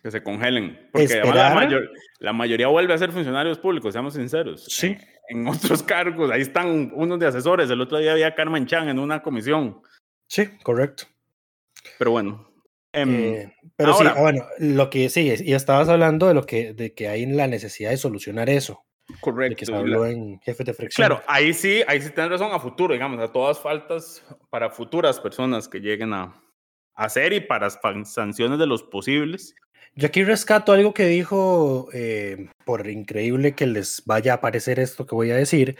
Que 0.02 0.10
se 0.10 0.22
congelen. 0.22 0.88
Porque 0.92 1.20
la, 1.24 1.54
mayor- 1.54 1.90
la 2.20 2.32
mayoría 2.32 2.68
vuelve 2.68 2.94
a 2.94 2.98
ser 2.98 3.10
funcionarios 3.12 3.58
públicos, 3.58 3.92
seamos 3.92 4.14
sinceros. 4.14 4.64
Sí. 4.64 4.88
Eh, 4.88 4.98
En 5.30 5.46
otros 5.48 5.82
cargos, 5.84 6.30
ahí 6.30 6.40
están 6.42 6.92
unos 6.94 7.18
de 7.18 7.26
asesores. 7.26 7.70
El 7.70 7.80
otro 7.80 7.98
día 7.98 8.12
había 8.12 8.34
Carmen 8.34 8.66
Chan 8.66 8.88
en 8.88 8.98
una 8.98 9.22
comisión. 9.22 9.80
Sí, 10.28 10.46
correcto. 10.62 11.04
Pero 11.98 12.10
bueno. 12.12 12.49
Em, 12.92 13.14
Eh, 13.34 13.52
pero 13.76 13.92
ahora- 13.92 14.10
sí, 14.10 14.16
ah, 14.18 14.20
bueno, 14.20 14.46
lo 14.58 14.90
que 14.90 15.08
sí, 15.08 15.32
y 15.44 15.52
estabas 15.54 15.88
hablando 15.88 16.26
de 16.28 16.34
lo 16.34 16.44
que, 16.44 16.72
de 16.74 16.92
que 16.94 17.08
hay 17.08 17.26
la 17.26 17.46
necesidad 17.46 17.90
de 17.90 17.96
solucionar 17.96 18.48
eso, 18.50 18.84
de 19.08 19.14
correcto. 19.20 19.56
que 19.56 19.66
se 19.66 19.72
la- 19.72 19.78
habló 19.78 20.06
en 20.06 20.40
Jefes 20.40 20.66
de 20.66 20.74
Fricción. 20.74 21.06
Claro, 21.08 21.22
ahí 21.26 21.52
sí, 21.52 21.82
ahí 21.86 22.00
sí 22.00 22.10
tienes 22.10 22.30
razón 22.32 22.52
a 22.52 22.58
futuro, 22.60 22.92
digamos, 22.94 23.20
a 23.20 23.32
todas 23.32 23.58
faltas 23.58 24.24
para 24.50 24.70
futuras 24.70 25.20
personas 25.20 25.68
que 25.68 25.80
lleguen 25.80 26.12
a 26.12 26.34
a 26.96 27.04
hacer 27.04 27.32
y 27.32 27.40
para 27.40 27.70
sanciones 27.70 28.58
de 28.58 28.66
los 28.66 28.82
posibles. 28.82 29.54
Yo 29.94 30.08
aquí 30.08 30.22
rescato 30.22 30.72
algo 30.72 30.92
que 30.92 31.06
dijo, 31.06 31.88
eh, 31.94 32.48
por 32.66 32.86
increíble 32.88 33.54
que 33.54 33.66
les 33.66 34.02
vaya 34.04 34.34
a 34.34 34.40
parecer 34.42 34.78
esto 34.78 35.06
que 35.06 35.14
voy 35.14 35.30
a 35.30 35.36
decir, 35.36 35.76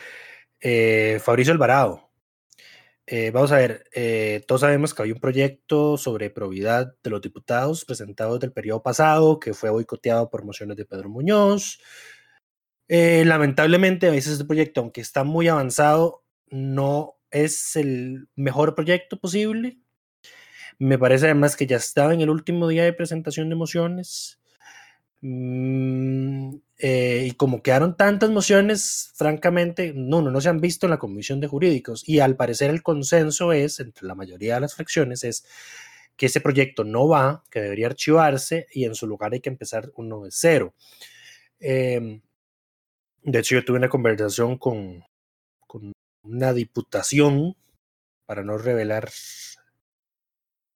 eh, 0.62 1.20
Fabricio 1.22 1.52
Alvarado. 1.52 2.09
Eh, 3.12 3.32
vamos 3.32 3.50
a 3.50 3.56
ver, 3.56 3.86
eh, 3.92 4.44
todos 4.46 4.60
sabemos 4.60 4.94
que 4.94 5.02
hay 5.02 5.10
un 5.10 5.18
proyecto 5.18 5.96
sobre 5.96 6.30
probidad 6.30 6.94
de 7.02 7.10
los 7.10 7.20
diputados 7.20 7.84
presentado 7.84 8.34
desde 8.34 8.46
el 8.46 8.52
periodo 8.52 8.84
pasado, 8.84 9.40
que 9.40 9.52
fue 9.52 9.68
boicoteado 9.68 10.30
por 10.30 10.44
mociones 10.44 10.76
de 10.76 10.84
Pedro 10.84 11.08
Muñoz. 11.08 11.80
Eh, 12.86 13.24
lamentablemente, 13.26 14.06
a 14.06 14.12
veces 14.12 14.34
este 14.34 14.44
proyecto, 14.44 14.80
aunque 14.80 15.00
está 15.00 15.24
muy 15.24 15.48
avanzado, 15.48 16.22
no 16.50 17.16
es 17.32 17.74
el 17.74 18.28
mejor 18.36 18.76
proyecto 18.76 19.18
posible. 19.18 19.80
Me 20.78 20.96
parece 20.98 21.26
además 21.26 21.56
que 21.56 21.66
ya 21.66 21.78
estaba 21.78 22.14
en 22.14 22.20
el 22.20 22.30
último 22.30 22.68
día 22.68 22.84
de 22.84 22.92
presentación 22.92 23.48
de 23.48 23.56
mociones. 23.56 24.39
Mm, 25.22 26.56
eh, 26.78 27.26
y 27.28 27.32
como 27.32 27.62
quedaron 27.62 27.96
tantas 27.96 28.30
mociones, 28.30 29.12
francamente, 29.14 29.92
no, 29.94 30.22
no, 30.22 30.30
no 30.30 30.40
se 30.40 30.48
han 30.48 30.60
visto 30.60 30.86
en 30.86 30.90
la 30.90 30.98
Comisión 30.98 31.40
de 31.40 31.48
Jurídicos. 31.48 32.08
Y 32.08 32.20
al 32.20 32.36
parecer 32.36 32.70
el 32.70 32.82
consenso 32.82 33.52
es, 33.52 33.80
entre 33.80 34.06
la 34.06 34.14
mayoría 34.14 34.54
de 34.54 34.60
las 34.60 34.74
fracciones, 34.74 35.24
es 35.24 35.46
que 36.16 36.26
ese 36.26 36.40
proyecto 36.40 36.84
no 36.84 37.08
va, 37.08 37.44
que 37.50 37.60
debería 37.60 37.86
archivarse 37.86 38.66
y 38.72 38.84
en 38.84 38.94
su 38.94 39.06
lugar 39.06 39.32
hay 39.32 39.40
que 39.40 39.50
empezar 39.50 39.90
uno 39.96 40.22
de 40.24 40.30
cero. 40.32 40.74
Em, 41.58 42.20
de 43.22 43.38
hecho, 43.38 43.54
yo 43.54 43.64
tuve 43.64 43.78
una 43.78 43.88
conversación 43.88 44.58
con, 44.58 45.04
con 45.66 45.92
una 46.22 46.52
diputación, 46.52 47.56
para 48.30 48.44
no 48.44 48.58
revelar 48.58 49.10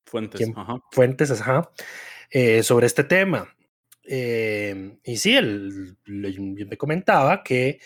Fuentes. 0.06 0.38
¿Quién? 0.38 0.58
Ajá. 0.58 0.82
fuentes 0.90 1.30
ajá, 1.30 1.70
eh, 2.30 2.64
sobre 2.64 2.86
este 2.86 3.04
tema. 3.04 3.54
Eh, 4.06 4.98
y 5.04 5.16
sí, 5.16 5.34
él, 5.36 5.96
le- 6.04 6.38
me 6.66 6.76
comentaba 6.76 7.42
que 7.42 7.80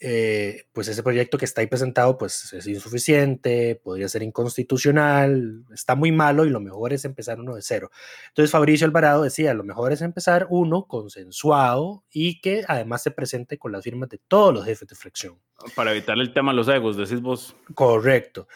eh, 0.00 0.66
pues 0.72 0.86
ese 0.86 1.02
proyecto 1.02 1.38
que 1.38 1.44
está 1.44 1.60
ahí 1.60 1.66
presentado 1.66 2.16
pues 2.18 2.52
es 2.52 2.66
insuficiente, 2.68 3.74
podría 3.82 4.08
ser 4.08 4.22
inconstitucional, 4.22 5.64
está 5.74 5.96
muy 5.96 6.12
malo 6.12 6.44
y 6.44 6.50
lo 6.50 6.60
mejor 6.60 6.92
es 6.92 7.04
empezar 7.04 7.40
uno 7.40 7.56
de 7.56 7.62
cero. 7.62 7.90
Entonces 8.28 8.52
Fabricio 8.52 8.86
Alvarado 8.86 9.24
decía, 9.24 9.54
lo 9.54 9.64
mejor 9.64 9.92
es 9.92 10.00
empezar 10.00 10.46
uno 10.50 10.84
consensuado 10.86 12.04
y 12.10 12.40
que 12.40 12.64
además 12.68 13.02
se 13.02 13.10
presente 13.10 13.58
con 13.58 13.72
las 13.72 13.82
firmas 13.82 14.08
de 14.08 14.18
todos 14.28 14.54
los 14.54 14.64
jefes 14.64 14.86
de 14.86 14.94
fracción. 14.94 15.40
Para 15.74 15.90
evitar 15.90 16.16
el 16.18 16.32
tema 16.32 16.52
de 16.52 16.56
los 16.58 16.68
egos, 16.68 16.96
decís 16.96 17.20
vos. 17.20 17.56
Correcto. 17.74 18.46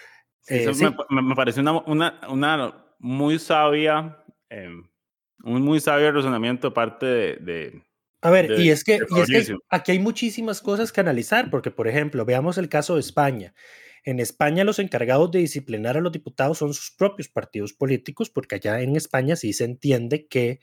Sí, 0.42 0.54
Eh, 0.54 0.62
eso 0.62 0.74
sí. 0.74 0.84
me, 0.84 0.94
me- 1.10 1.28
me 1.30 1.34
parece 1.34 1.58
una, 1.60 1.72
una, 1.86 2.20
una 2.28 2.84
muy 3.00 3.40
sabia, 3.40 4.16
eh, 4.48 4.68
un 5.44 5.62
muy 5.62 5.80
sabio 5.80 6.12
razonamiento 6.12 6.72
parte 6.74 7.06
de, 7.06 7.36
de- 7.36 7.82
A 8.20 8.30
ver, 8.30 8.48
de- 8.48 8.62
y 8.62 8.70
es 8.70 8.84
que, 8.84 8.98
y 9.16 9.20
es 9.20 9.26
que 9.28 9.54
aquí 9.70 9.92
hay 9.92 9.98
muchísimas 9.98 10.60
cosas 10.62 10.92
que 10.92 11.00
analizar, 11.00 11.50
porque, 11.50 11.70
por 11.70 11.88
ejemplo, 11.88 12.24
veamos 12.24 12.58
el 12.58 12.68
caso 12.68 12.94
de 12.94 13.00
España. 13.00 13.54
En 14.04 14.18
España 14.18 14.64
los 14.64 14.78
encargados 14.80 15.30
de 15.30 15.38
disciplinar 15.40 15.96
a 15.96 16.00
los 16.00 16.10
diputados 16.12 16.58
son 16.58 16.74
sus 16.74 16.90
propios 16.96 17.28
partidos 17.28 17.72
políticos, 17.72 18.30
porque 18.30 18.56
allá 18.56 18.80
en 18.80 18.96
España 18.96 19.36
sí 19.36 19.52
se 19.52 19.64
entiende 19.64 20.26
que 20.26 20.58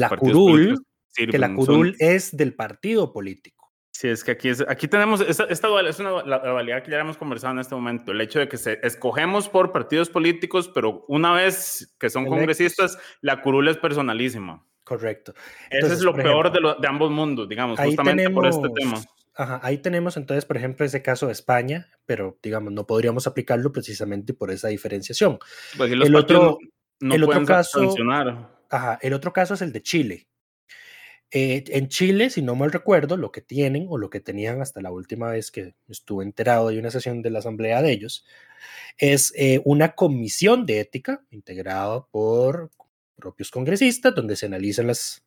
la 0.00 0.08
curul, 0.34 0.68
que 1.32 1.38
la 1.38 1.46
son- 1.48 1.56
curul 1.56 1.96
es 1.98 2.36
del 2.36 2.54
partido 2.54 3.12
político. 3.12 3.53
Sí, 3.96 4.08
es 4.08 4.24
que 4.24 4.32
aquí, 4.32 4.48
es, 4.48 4.60
aquí 4.68 4.88
tenemos, 4.88 5.20
esta, 5.20 5.44
esta 5.44 5.68
es 5.88 6.00
una 6.00 6.24
la 6.24 6.40
dualidad 6.40 6.82
que 6.82 6.90
ya 6.90 6.98
hemos 6.98 7.16
conversado 7.16 7.52
en 7.54 7.60
este 7.60 7.76
momento, 7.76 8.10
el 8.10 8.20
hecho 8.20 8.40
de 8.40 8.48
que 8.48 8.56
se 8.56 8.80
escogemos 8.82 9.48
por 9.48 9.70
partidos 9.70 10.10
políticos, 10.10 10.68
pero 10.74 11.04
una 11.06 11.32
vez 11.32 11.94
que 12.00 12.10
son 12.10 12.22
Electos. 12.22 12.36
congresistas, 12.38 12.98
la 13.20 13.40
curul 13.40 13.68
es 13.68 13.76
personalísima. 13.76 14.66
Correcto. 14.82 15.32
Ese 15.70 15.76
Entonces, 15.76 15.98
es 16.00 16.04
lo 16.04 16.12
peor 16.12 16.46
ejemplo, 16.46 16.50
de, 16.50 16.60
lo- 16.60 16.74
de 16.80 16.88
ambos 16.88 17.10
mundos, 17.12 17.48
digamos, 17.48 17.78
justamente 17.78 18.28
por 18.30 18.46
este 18.46 18.68
tema. 18.74 19.00
ajá, 19.36 19.60
ahí 19.62 19.78
tenemos 19.78 20.16
entonces, 20.16 20.44
por 20.44 20.56
ejemplo, 20.56 20.84
ese 20.84 21.00
caso 21.00 21.26
de 21.26 21.32
España, 21.32 21.88
pero 22.04 22.36
digamos, 22.42 22.72
no 22.72 22.86
podríamos 22.88 23.28
aplicarlo 23.28 23.70
precisamente 23.70 24.34
por 24.34 24.50
esa 24.50 24.68
diferenciación. 24.68 25.38
Pues 25.76 25.92
el 25.92 26.14
otro- 26.16 26.58
no, 27.00 27.08
no 27.08 27.14
el 27.14 27.22
otro 27.22 27.44
caso-. 27.46 27.94
Ajá, 28.70 28.98
el 29.02 29.12
otro 29.12 29.32
caso 29.32 29.54
es 29.54 29.62
el 29.62 29.72
de 29.72 29.82
Chile. 29.82 30.26
Eh, 31.36 31.64
en 31.66 31.88
Chile, 31.88 32.30
si 32.30 32.42
no 32.42 32.54
mal 32.54 32.70
recuerdo, 32.70 33.16
lo 33.16 33.32
que 33.32 33.40
tienen 33.40 33.86
o 33.90 33.98
lo 33.98 34.08
que 34.08 34.20
tenían 34.20 34.62
hasta 34.62 34.80
la 34.80 34.92
última 34.92 35.30
vez 35.30 35.50
que 35.50 35.74
estuve 35.88 36.22
enterado 36.22 36.68
de 36.68 36.78
una 36.78 36.92
sesión 36.92 37.22
de 37.22 37.30
la 37.30 37.40
asamblea 37.40 37.82
de 37.82 37.90
ellos, 37.90 38.24
es 38.98 39.32
eh, 39.36 39.60
una 39.64 39.96
comisión 39.96 40.64
de 40.64 40.78
ética 40.78 41.24
integrada 41.32 42.06
por 42.06 42.70
propios 43.16 43.50
congresistas, 43.50 44.14
donde 44.14 44.36
se 44.36 44.46
analizan 44.46 44.86
las, 44.86 45.24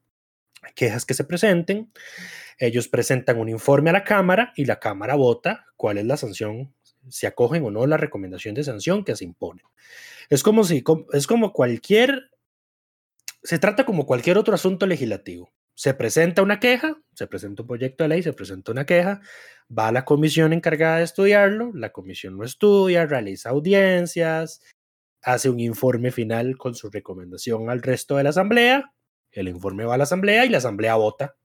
quejas 0.76 1.06
que 1.06 1.14
se 1.14 1.26
presenten. 1.26 1.92
Ellos 2.58 2.88
presentan 2.88 3.38
un 3.38 3.50
informe 3.50 3.90
a 3.90 3.94
la 3.94 4.04
Cámara 4.06 4.54
y 4.56 4.64
la 4.64 4.80
Cámara 4.80 5.16
vota 5.16 5.66
cuál 5.76 5.98
es 5.98 6.06
la 6.06 6.16
sanción, 6.16 6.74
si 7.10 7.26
acogen 7.26 7.66
o 7.66 7.72
no 7.72 7.86
la 7.86 7.98
recomendación 7.98 8.56
de 8.56 8.64
sanción 8.64 9.04
que 9.04 9.16
se 9.18 9.26
impone. 9.26 9.62
Es 10.30 10.42
como 10.42 10.64
si, 10.64 10.84
es 11.12 11.28
como 11.28 11.52
cualquier, 11.52 12.32
se 13.44 13.60
trata 13.60 13.86
como 13.86 14.06
cualquier 14.06 14.38
otro 14.38 14.56
asunto 14.56 14.88
legislativo. 14.88 15.52
Se 15.78 15.94
presenta 15.94 16.42
una 16.42 16.60
queja, 16.60 17.00
se 17.14 17.28
presenta 17.28 17.62
un 17.62 17.68
proyecto 17.68 18.04
de 18.04 18.08
ley, 18.10 18.24
se 18.24 18.34
presenta 18.34 18.72
una 18.72 18.86
queja, 18.86 19.22
va 19.76 19.90
a 19.90 19.92
la 19.92 20.06
comisión 20.06 20.54
encargada 20.54 20.98
de 20.98 21.04
estudiarlo, 21.04 21.72
la 21.74 21.92
comisión 21.92 22.36
lo 22.36 22.44
estudia, 22.44 23.06
realiza 23.06 23.50
audiencias, 23.50 24.62
hace 25.22 25.50
un 25.50 25.60
informe 25.60 26.12
final 26.12 26.58
con 26.58 26.74
su 26.74 26.90
recomendación 26.90 27.70
al 27.70 27.84
resto 27.84 28.18
de 28.18 28.24
la 28.24 28.30
asamblea, 28.30 28.94
el 29.32 29.48
informe 29.50 29.86
va 29.86 29.96
a 29.96 29.98
la 29.98 30.06
asamblea 30.06 30.46
y 30.46 30.50
la 30.50 30.58
asamblea 30.58 30.96
vota 30.96 31.36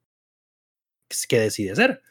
qué 1.29 1.39
decide 1.39 1.73
hacer. 1.73 2.03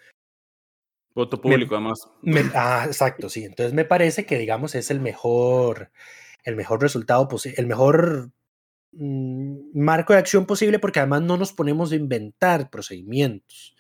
Voto 1.13 1.41
público, 1.41 1.75
además. 1.75 2.07
ah, 2.55 2.83
exacto, 2.85 3.29
sí. 3.29 3.43
Entonces 3.43 3.73
me 3.73 3.83
parece 3.83 4.25
que, 4.25 4.37
digamos, 4.37 4.75
es 4.75 4.91
el 4.91 5.01
mejor, 5.01 5.91
el 6.43 6.55
mejor 6.55 6.81
resultado 6.81 7.27
posible, 7.27 7.59
el 7.59 7.67
mejor 7.67 8.31
marco 8.93 10.13
de 10.13 10.19
acción 10.19 10.45
posible, 10.45 10.79
porque 10.79 10.99
además 10.99 11.21
no 11.21 11.37
nos 11.37 11.53
ponemos 11.53 11.91
a 11.91 11.95
inventar 11.95 12.69
procedimientos. 12.69 13.75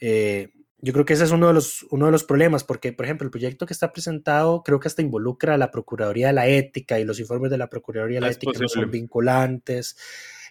Eh, 0.00 0.50
yo 0.80 0.92
creo 0.92 1.04
que 1.04 1.14
ese 1.14 1.24
es 1.24 1.32
uno 1.32 1.48
de, 1.48 1.54
los, 1.54 1.84
uno 1.90 2.06
de 2.06 2.12
los 2.12 2.24
problemas, 2.24 2.62
porque, 2.62 2.92
por 2.92 3.04
ejemplo, 3.04 3.24
el 3.24 3.32
proyecto 3.32 3.66
que 3.66 3.72
está 3.72 3.92
presentado 3.92 4.62
creo 4.62 4.78
que 4.78 4.86
hasta 4.88 5.02
involucra 5.02 5.54
a 5.54 5.58
la 5.58 5.70
Procuraduría 5.70 6.28
de 6.28 6.32
la 6.32 6.46
Ética 6.46 7.00
y 7.00 7.04
los 7.04 7.18
informes 7.18 7.50
de 7.50 7.58
la 7.58 7.68
Procuraduría 7.68 8.18
de 8.18 8.26
la 8.26 8.30
Ética 8.30 8.58
no 8.60 8.68
son 8.68 8.90
vinculantes, 8.90 9.96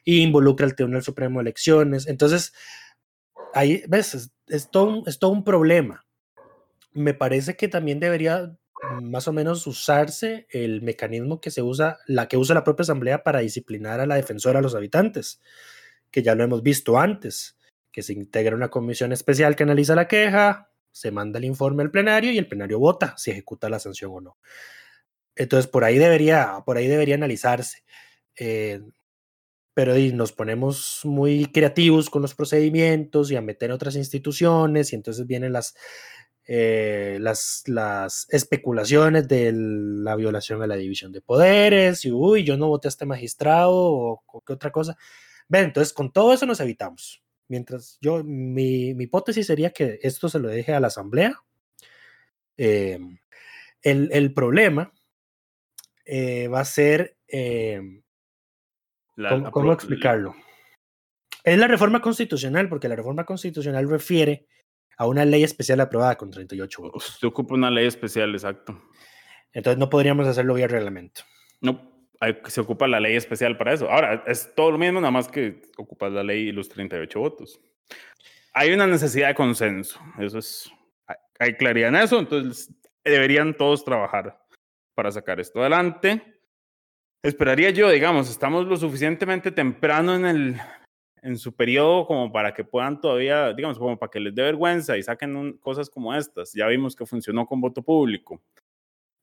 y 0.04 0.22
involucra 0.22 0.66
al 0.66 0.76
Tribunal 0.76 1.04
Supremo 1.04 1.40
de 1.40 1.44
Elecciones. 1.44 2.08
Entonces, 2.08 2.54
ahí, 3.54 3.84
ves, 3.88 4.32
es, 4.48 4.72
todo 4.72 4.86
un, 4.86 5.04
es 5.06 5.20
todo 5.20 5.32
un 5.32 5.44
problema. 5.44 6.06
Me 6.94 7.14
parece 7.14 7.58
que 7.58 7.68
también 7.68 8.00
debería 8.00 8.56
más 8.90 9.28
o 9.28 9.34
menos 9.34 9.68
usarse 9.68 10.48
el 10.50 10.82
mecanismo 10.82 11.42
que 11.42 11.52
se 11.52 11.62
usa, 11.62 12.00
la 12.08 12.28
que 12.28 12.38
usa 12.38 12.56
la 12.56 12.64
propia 12.64 12.84
Asamblea 12.84 13.24
para 13.24 13.40
disciplinar 13.40 14.00
a 14.00 14.06
la 14.06 14.16
defensora 14.16 14.60
a 14.60 14.62
los 14.62 14.76
habitantes, 14.76 15.42
que 16.12 16.24
ya 16.24 16.36
lo 16.36 16.44
hemos 16.44 16.64
visto 16.64 16.98
antes 16.98 17.58
que 17.98 18.04
se 18.04 18.14
integra 18.14 18.56
una 18.56 18.70
comisión 18.70 19.12
especial 19.12 19.56
que 19.56 19.64
analiza 19.64 19.96
la 19.96 20.08
queja, 20.08 20.70
se 20.92 21.10
manda 21.10 21.40
el 21.40 21.46
informe 21.46 21.82
al 21.82 21.90
plenario 21.90 22.32
y 22.32 22.38
el 22.38 22.48
plenario 22.48 22.78
vota 22.78 23.16
si 23.18 23.32
ejecuta 23.32 23.70
la 23.70 23.80
sanción 23.80 24.12
o 24.14 24.22
no. 24.22 24.38
Entonces, 25.36 25.66
por 25.66 25.84
ahí 25.84 25.98
debería, 25.98 26.62
por 26.64 26.78
ahí 26.78 26.86
debería 26.86 27.16
analizarse. 27.16 27.84
Eh, 28.36 28.82
pero 29.74 29.96
nos 30.14 30.32
ponemos 30.32 31.02
muy 31.06 31.48
creativos 31.48 32.12
con 32.12 32.22
los 32.22 32.36
procedimientos 32.36 33.32
y 33.32 33.36
a 33.36 33.42
meter 33.42 33.72
otras 33.72 33.96
instituciones 33.96 34.94
y 34.94 34.96
entonces 34.96 35.26
vienen 35.26 35.54
las, 35.54 35.76
eh, 36.50 37.18
las, 37.20 37.64
las 37.66 38.26
especulaciones 38.30 39.28
de 39.28 39.52
la 39.54 40.16
violación 40.16 40.62
a 40.62 40.68
la 40.68 40.78
división 40.78 41.12
de 41.12 41.20
poderes 41.20 42.06
y 42.06 42.12
uy, 42.12 42.46
yo 42.46 42.56
no 42.56 42.70
voté 42.70 42.88
a 42.88 42.90
este 42.90 43.06
magistrado 43.06 43.74
o, 43.76 44.44
qué 44.46 44.54
otra 44.54 44.72
cosa. 44.72 44.96
Ven, 45.50 45.66
entonces 45.66 45.94
con 45.94 46.14
todo 46.14 46.34
eso 46.34 46.46
nos 46.46 46.62
evitamos. 46.62 47.22
Mientras 47.50 47.98
yo, 48.00 48.24
mi, 48.24 48.92
hipótesis 48.92 49.46
sería 49.46 49.72
que 49.72 50.00
esto 50.02 50.30
se 50.30 50.40
lo 50.40 50.48
deje 50.48 50.74
a 50.74 50.80
la 50.80 50.88
asamblea. 50.88 51.36
Em, 52.56 53.18
el, 53.82 54.34
problema 54.34 54.94
eh, 56.06 56.48
va 56.48 56.62
a 56.62 56.66
ser, 56.66 57.18
em, 57.28 58.04
¿cómo, 59.52 59.74
explicarlo? 59.74 60.34
Es 61.44 61.58
la 61.58 61.68
reforma 61.68 62.02
constitucional, 62.02 62.70
porque 62.70 62.88
la 62.88 62.96
reforma 62.96 63.26
constitucional 63.26 63.90
refiere 63.90 64.48
a 64.98 65.06
una 65.06 65.26
ley 65.26 65.44
especial 65.44 65.80
aprobada 65.80 66.18
con 66.18 66.32
38 66.32 66.82
votos. 66.82 67.18
Se 67.20 67.28
ocupa 67.28 67.54
una 67.54 67.70
ley 67.70 67.86
especial, 67.86 68.34
exacto. 68.34 68.82
Entonces 69.54 69.78
no 69.78 69.90
podríamos 69.90 70.28
hacerlo 70.28 70.56
vía 70.56 70.68
reglamento. 70.68 71.22
No, 71.62 72.10
se 72.46 72.62
ocupa 72.62 72.88
la 72.88 73.00
ley 73.00 73.16
especial 73.16 73.58
para 73.58 73.74
eso. 73.74 73.90
Ahora, 73.90 74.24
es 74.28 74.54
todo 74.56 74.72
lo 74.72 74.78
mismo, 74.78 75.00
nada 75.00 75.12
más 75.12 75.28
que 75.28 75.62
ocupas 75.78 76.12
la 76.12 76.24
ley 76.24 76.50
y 76.50 76.52
los 76.52 76.68
38 76.70 77.20
votos. 77.20 77.62
Hay 78.54 78.72
una 78.72 78.88
necesidad 78.88 79.28
de 79.28 79.36
consenso, 79.36 80.00
eso 80.20 80.40
es, 80.40 80.72
hay 81.38 81.54
claridad 81.54 81.90
en 81.90 81.96
eso, 81.98 82.18
entonces 82.18 82.74
deberían 83.04 83.56
todos 83.56 83.86
trabajar 83.86 84.44
para 84.96 85.12
sacar 85.12 85.40
esto 85.40 85.60
adelante. 85.60 86.42
Esperaría 87.22 87.70
yo, 87.70 87.90
digamos, 87.90 88.32
estamos 88.32 88.66
lo 88.66 88.78
suficientemente 88.78 89.52
temprano 89.52 90.16
en 90.16 90.26
el 90.26 90.62
en 91.28 91.38
su 91.38 91.54
periodo 91.54 92.08
como 92.08 92.32
para 92.32 92.54
que 92.54 92.64
puedan 92.64 93.02
todavía, 93.02 93.54
digamos, 93.54 93.78
como 93.78 94.00
para 94.00 94.10
que 94.10 94.20
les 94.22 94.34
dé 94.34 94.44
vergüenza 94.44 94.98
y 94.98 95.04
saquen 95.04 95.58
cosas 95.58 95.90
como 95.90 96.16
estas. 96.16 96.54
Ya 96.54 96.68
vimos 96.68 96.96
que 96.96 97.06
funcionó 97.06 97.46
con 97.46 97.60
voto 97.60 97.82
público. 97.82 98.42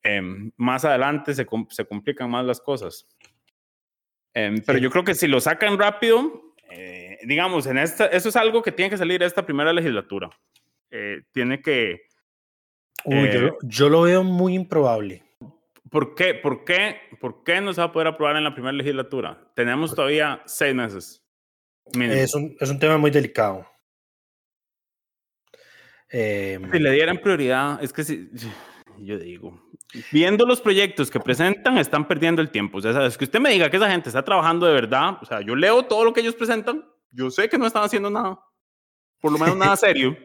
Em, 0.03 0.51
más 0.55 0.85
adelante 0.85 1.33
se, 1.33 1.47
se, 1.69 1.85
complican 1.85 2.29
más 2.29 2.45
las 2.45 2.61
cosas. 2.61 3.07
Em, 4.35 4.61
pero 4.63 4.77
yo 4.77 4.91
creo 4.91 5.03
que 5.03 5.15
si 5.15 5.25
lo 5.27 5.41
sacan 5.41 5.79
rápido, 5.79 6.53
eh, 6.69 7.17
digamos, 7.25 7.65
en 7.65 7.79
esta, 7.79 8.05
eso 8.05 8.29
es 8.29 8.35
algo 8.35 8.61
que 8.61 8.71
tiene 8.71 8.91
que 8.91 8.97
salir 8.97 9.23
esta 9.23 9.43
primera 9.43 9.73
legislatura. 9.73 10.29
Eh, 10.91 11.23
tiene 11.31 11.59
que... 11.59 12.01
Uy, 13.03 13.31
yo, 13.31 13.47
eh, 13.47 13.53
yo, 13.63 13.89
lo 13.89 14.01
veo 14.03 14.23
muy 14.23 14.53
improbable. 14.53 15.23
¿Por 15.89 16.13
qué? 16.13 16.35
¿Por 16.35 16.63
qué? 16.65 16.97
¿Por 17.19 17.43
qué 17.43 17.61
no 17.61 17.73
se 17.73 17.81
va 17.81 17.87
a 17.87 17.91
poder 17.91 18.09
aprobar 18.09 18.35
en 18.35 18.43
la 18.43 18.53
primera 18.53 18.73
legislatura? 18.73 19.51
Tenemos 19.55 19.95
todavía 19.95 20.43
seis 20.45 20.75
meses. 20.75 21.24
Es 21.93 22.33
un, 22.33 22.55
es 22.59 22.69
un, 22.69 22.79
tema 22.79 22.97
muy 22.97 23.11
delicado. 23.11 23.65
si 26.09 26.79
le 26.79 26.91
dieran 26.91 27.19
prioridad, 27.19 27.81
es 27.83 27.93
que 27.93 28.03
si, 28.03 28.29
yo 28.99 29.17
digo, 29.17 29.59
viendo 30.11 30.45
los 30.45 30.61
proyectos 30.61 31.09
que 31.09 31.19
presentan, 31.19 31.77
están 31.77 32.07
perdiendo 32.07 32.41
el 32.41 32.49
tiempo. 32.49 32.77
O 32.77 32.81
sea, 32.81 33.05
es 33.05 33.17
que 33.17 33.25
usted 33.25 33.39
me 33.39 33.51
diga 33.51 33.69
que 33.69 33.77
esa 33.77 33.89
gente 33.89 34.09
está 34.09 34.23
trabajando 34.23 34.65
de 34.65 34.73
verdad. 34.73 35.17
O 35.21 35.25
sea, 35.25 35.41
yo 35.41 35.55
leo 35.55 35.83
todo 35.83 36.03
lo 36.03 36.13
que 36.13 36.21
ellos 36.21 36.35
presentan. 36.35 36.85
Yo 37.11 37.29
sé 37.29 37.49
que 37.49 37.57
no 37.57 37.67
están 37.67 37.83
haciendo 37.83 38.09
nada. 38.09 38.39
Por 39.19 39.31
lo 39.31 39.37
menos 39.37 39.57
nada 39.57 39.75
serio. 39.77 40.17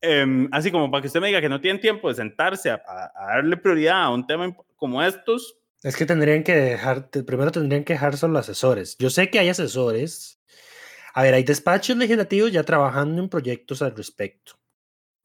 Em, 0.00 0.48
así 0.52 0.70
como 0.70 0.90
para 0.90 1.00
que 1.00 1.06
usted 1.06 1.20
me 1.20 1.28
diga 1.28 1.40
que 1.40 1.48
no 1.48 1.60
tienen 1.60 1.80
tiempo 1.80 2.08
de 2.08 2.14
sentarse 2.14 2.70
a, 2.70 2.82
darle 3.28 3.56
prioridad 3.56 4.02
a 4.02 4.10
un 4.10 4.26
tema 4.26 4.54
como 4.76 5.02
estos. 5.02 5.58
Es 5.84 5.96
que 5.96 6.06
tendrían 6.06 6.42
que 6.42 6.54
dejar, 6.54 7.10
primero 7.10 7.52
tendrían 7.52 7.84
que 7.84 7.92
dejar 7.92 8.16
solo 8.16 8.38
asesores. 8.38 8.96
Yo 8.98 9.10
sé 9.10 9.30
que 9.30 9.38
hay 9.38 9.50
asesores. 9.50 10.40
A 11.12 11.22
ver, 11.22 11.34
hay 11.34 11.44
despachos 11.44 11.96
legislativos 11.98 12.50
ya 12.50 12.64
trabajando 12.64 13.22
en 13.22 13.28
proyectos 13.28 13.82
al 13.82 13.94
respecto. 13.94 14.54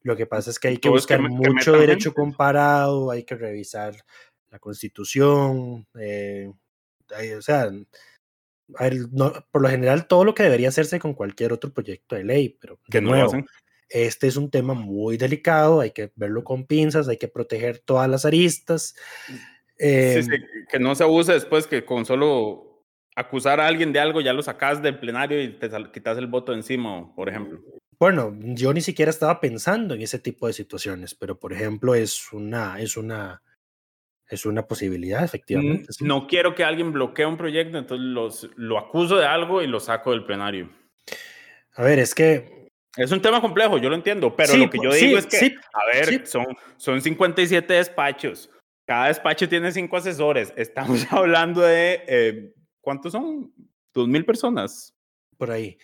Lo 0.02 0.18
que 0.18 0.26
pasa 0.26 0.52
es 0.52 0.60
que 0.60 0.68
hay 0.68 0.78
que 0.78 0.90
buscar 0.90 1.22
mucho 1.22 1.74
derecho 1.74 2.14
comparado, 2.14 3.10
hay 3.10 3.24
que 3.24 3.36
revisar 3.36 3.96
la 4.50 4.60
constitución, 4.60 5.88
eh, 5.98 6.52
o 7.38 7.42
sea, 7.42 7.70
por 9.52 9.62
lo 9.62 9.70
general 9.70 10.08
todo 10.08 10.26
lo 10.26 10.34
que 10.34 10.44
debería 10.44 10.70
hacerse 10.70 11.00
con 11.00 11.14
cualquier 11.14 11.54
otro 11.54 11.74
proyecto 11.74 12.16
de 12.16 12.24
ley, 12.24 12.58
pero 12.60 12.80
de 12.88 13.02
nuevo, 13.02 13.32
este 13.88 14.28
es 14.28 14.36
un 14.36 14.50
tema 14.50 14.74
muy 14.74 15.18
delicado, 15.18 15.82
hay 15.82 15.92
que 15.92 16.12
verlo 16.16 16.44
con 16.44 16.66
pinzas, 16.66 17.08
hay 17.08 17.18
que 17.18 17.28
proteger 17.28 17.80
todas 17.80 18.10
las 18.10 18.26
aristas. 18.26 18.96
Em 19.80 20.28
que 20.70 20.78
no 20.78 20.94
se 20.94 21.04
abuse 21.04 21.32
después 21.32 21.66
que 21.66 21.86
con 21.86 22.06
solo 22.06 22.84
acusar 23.16 23.60
a 23.60 23.68
alguien 23.68 23.94
de 23.94 24.00
algo 24.00 24.22
ya 24.22 24.34
lo 24.34 24.44
sacas 24.44 24.82
del 24.82 25.00
plenario 25.00 25.42
y 25.42 25.54
te 25.58 25.70
quitas 25.92 26.18
el 26.18 26.28
voto 26.28 26.54
encima, 26.54 27.14
por 27.16 27.30
ejemplo. 27.30 27.60
Bueno, 27.98 28.34
yo 28.40 28.74
ni 28.74 28.82
siquiera 28.82 29.10
estaba 29.10 29.40
pensando 29.40 29.94
en 29.94 30.02
ese 30.02 30.20
tipo 30.20 30.48
de 30.48 30.54
situaciones, 30.54 31.16
pero 31.16 31.38
por 31.38 31.54
ejemplo 31.54 31.96
es 31.96 32.32
una, 32.32 32.80
es 32.80 32.96
una, 32.96 33.42
es 34.30 34.46
una 34.46 34.68
posibilidad, 34.68 35.24
efectivamente. 35.24 35.88
No 36.00 36.28
quiero 36.28 36.56
que 36.56 36.64
alguien 36.64 36.94
bloquee 36.94 37.26
un 37.26 37.38
proyecto, 37.38 37.78
entonces 37.78 38.06
los, 38.06 38.50
lo 38.56 38.78
acuso 38.78 39.18
de 39.18 39.26
algo 39.26 39.62
y 39.62 39.68
lo 39.68 39.80
saco 39.80 40.12
del 40.12 40.24
plenario. 40.26 40.70
A 41.76 41.84
ver, 41.84 42.00
es 42.00 42.16
que... 42.16 42.70
Es 42.96 43.12
un 43.12 43.22
tema 43.22 43.42
complejo, 43.42 43.78
yo 43.78 43.90
lo 43.90 43.96
entiendo, 43.96 44.36
pero 44.36 44.56
lo 44.56 44.70
que 44.70 44.80
yo 44.82 44.94
digo 44.94 45.18
es 45.18 45.26
que, 45.26 45.56
a 45.74 45.86
ver, 45.94 46.26
son, 46.26 46.46
son 46.78 47.02
57 47.02 47.74
despachos, 47.74 48.50
cada 48.90 49.06
despacho 49.06 49.48
tiene 49.48 49.72
cinco 49.72 49.98
asesores, 49.98 50.52
estamos 50.58 51.06
hablando 51.14 51.62
de, 51.62 52.02
eh, 52.08 52.54
¿cuántos 52.82 53.12
son? 53.12 53.54
¿Dos 53.94 54.08
mil 54.08 54.26
personas? 54.26 54.96
Por 55.38 55.52
ahí. 55.52 55.78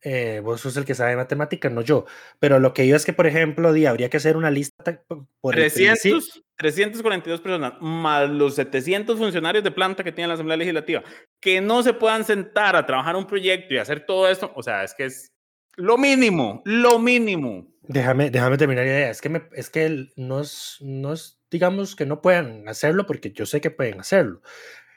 Eh, 0.00 0.40
vos 0.44 0.60
sos 0.60 0.76
el 0.76 0.84
que 0.84 0.94
sabe 0.94 1.16
matemática, 1.16 1.68
no 1.70 1.80
yo. 1.80 2.04
Pero 2.38 2.60
lo 2.60 2.72
que 2.72 2.86
yo 2.86 2.94
es 2.94 3.04
que, 3.04 3.12
por 3.12 3.26
ejemplo, 3.26 3.70
habría 3.70 4.08
que 4.08 4.16
hacer 4.16 4.36
una 4.36 4.48
lista 4.48 5.02
por 5.40 5.56
300, 5.56 6.44
342 6.54 7.40
personas, 7.40 7.72
más 7.80 8.30
los 8.30 8.54
700 8.54 9.18
funcionarios 9.18 9.64
de 9.64 9.72
planta 9.72 10.04
que 10.04 10.12
tiene 10.12 10.28
la 10.28 10.34
Asamblea 10.34 10.56
Legislativa, 10.56 11.02
que 11.40 11.60
no 11.60 11.82
se 11.82 11.94
puedan 11.94 12.24
sentar 12.24 12.76
a 12.76 12.86
trabajar 12.86 13.16
un 13.16 13.26
proyecto 13.26 13.74
y 13.74 13.78
hacer 13.78 14.06
todo 14.06 14.28
esto, 14.28 14.52
o 14.54 14.62
sea, 14.62 14.84
es 14.84 14.94
que 14.94 15.06
es 15.06 15.32
lo 15.74 15.98
mínimo, 15.98 16.62
lo 16.64 17.00
mínimo. 17.00 17.66
Déjame, 17.82 18.30
déjame 18.30 18.56
terminar 18.56 18.84
la 18.84 18.90
idea. 18.92 19.10
Es 19.10 19.20
que, 19.20 19.28
me, 19.28 19.42
es 19.50 19.68
que 19.68 20.12
no, 20.14 20.40
es, 20.40 20.76
no 20.80 21.12
es, 21.12 21.41
digamos, 21.52 21.94
que 21.94 22.06
no 22.06 22.20
puedan 22.20 22.66
hacerlo, 22.68 23.06
porque 23.06 23.30
yo 23.30 23.46
sé 23.46 23.60
que 23.60 23.70
pueden 23.70 24.00
hacerlo. 24.00 24.40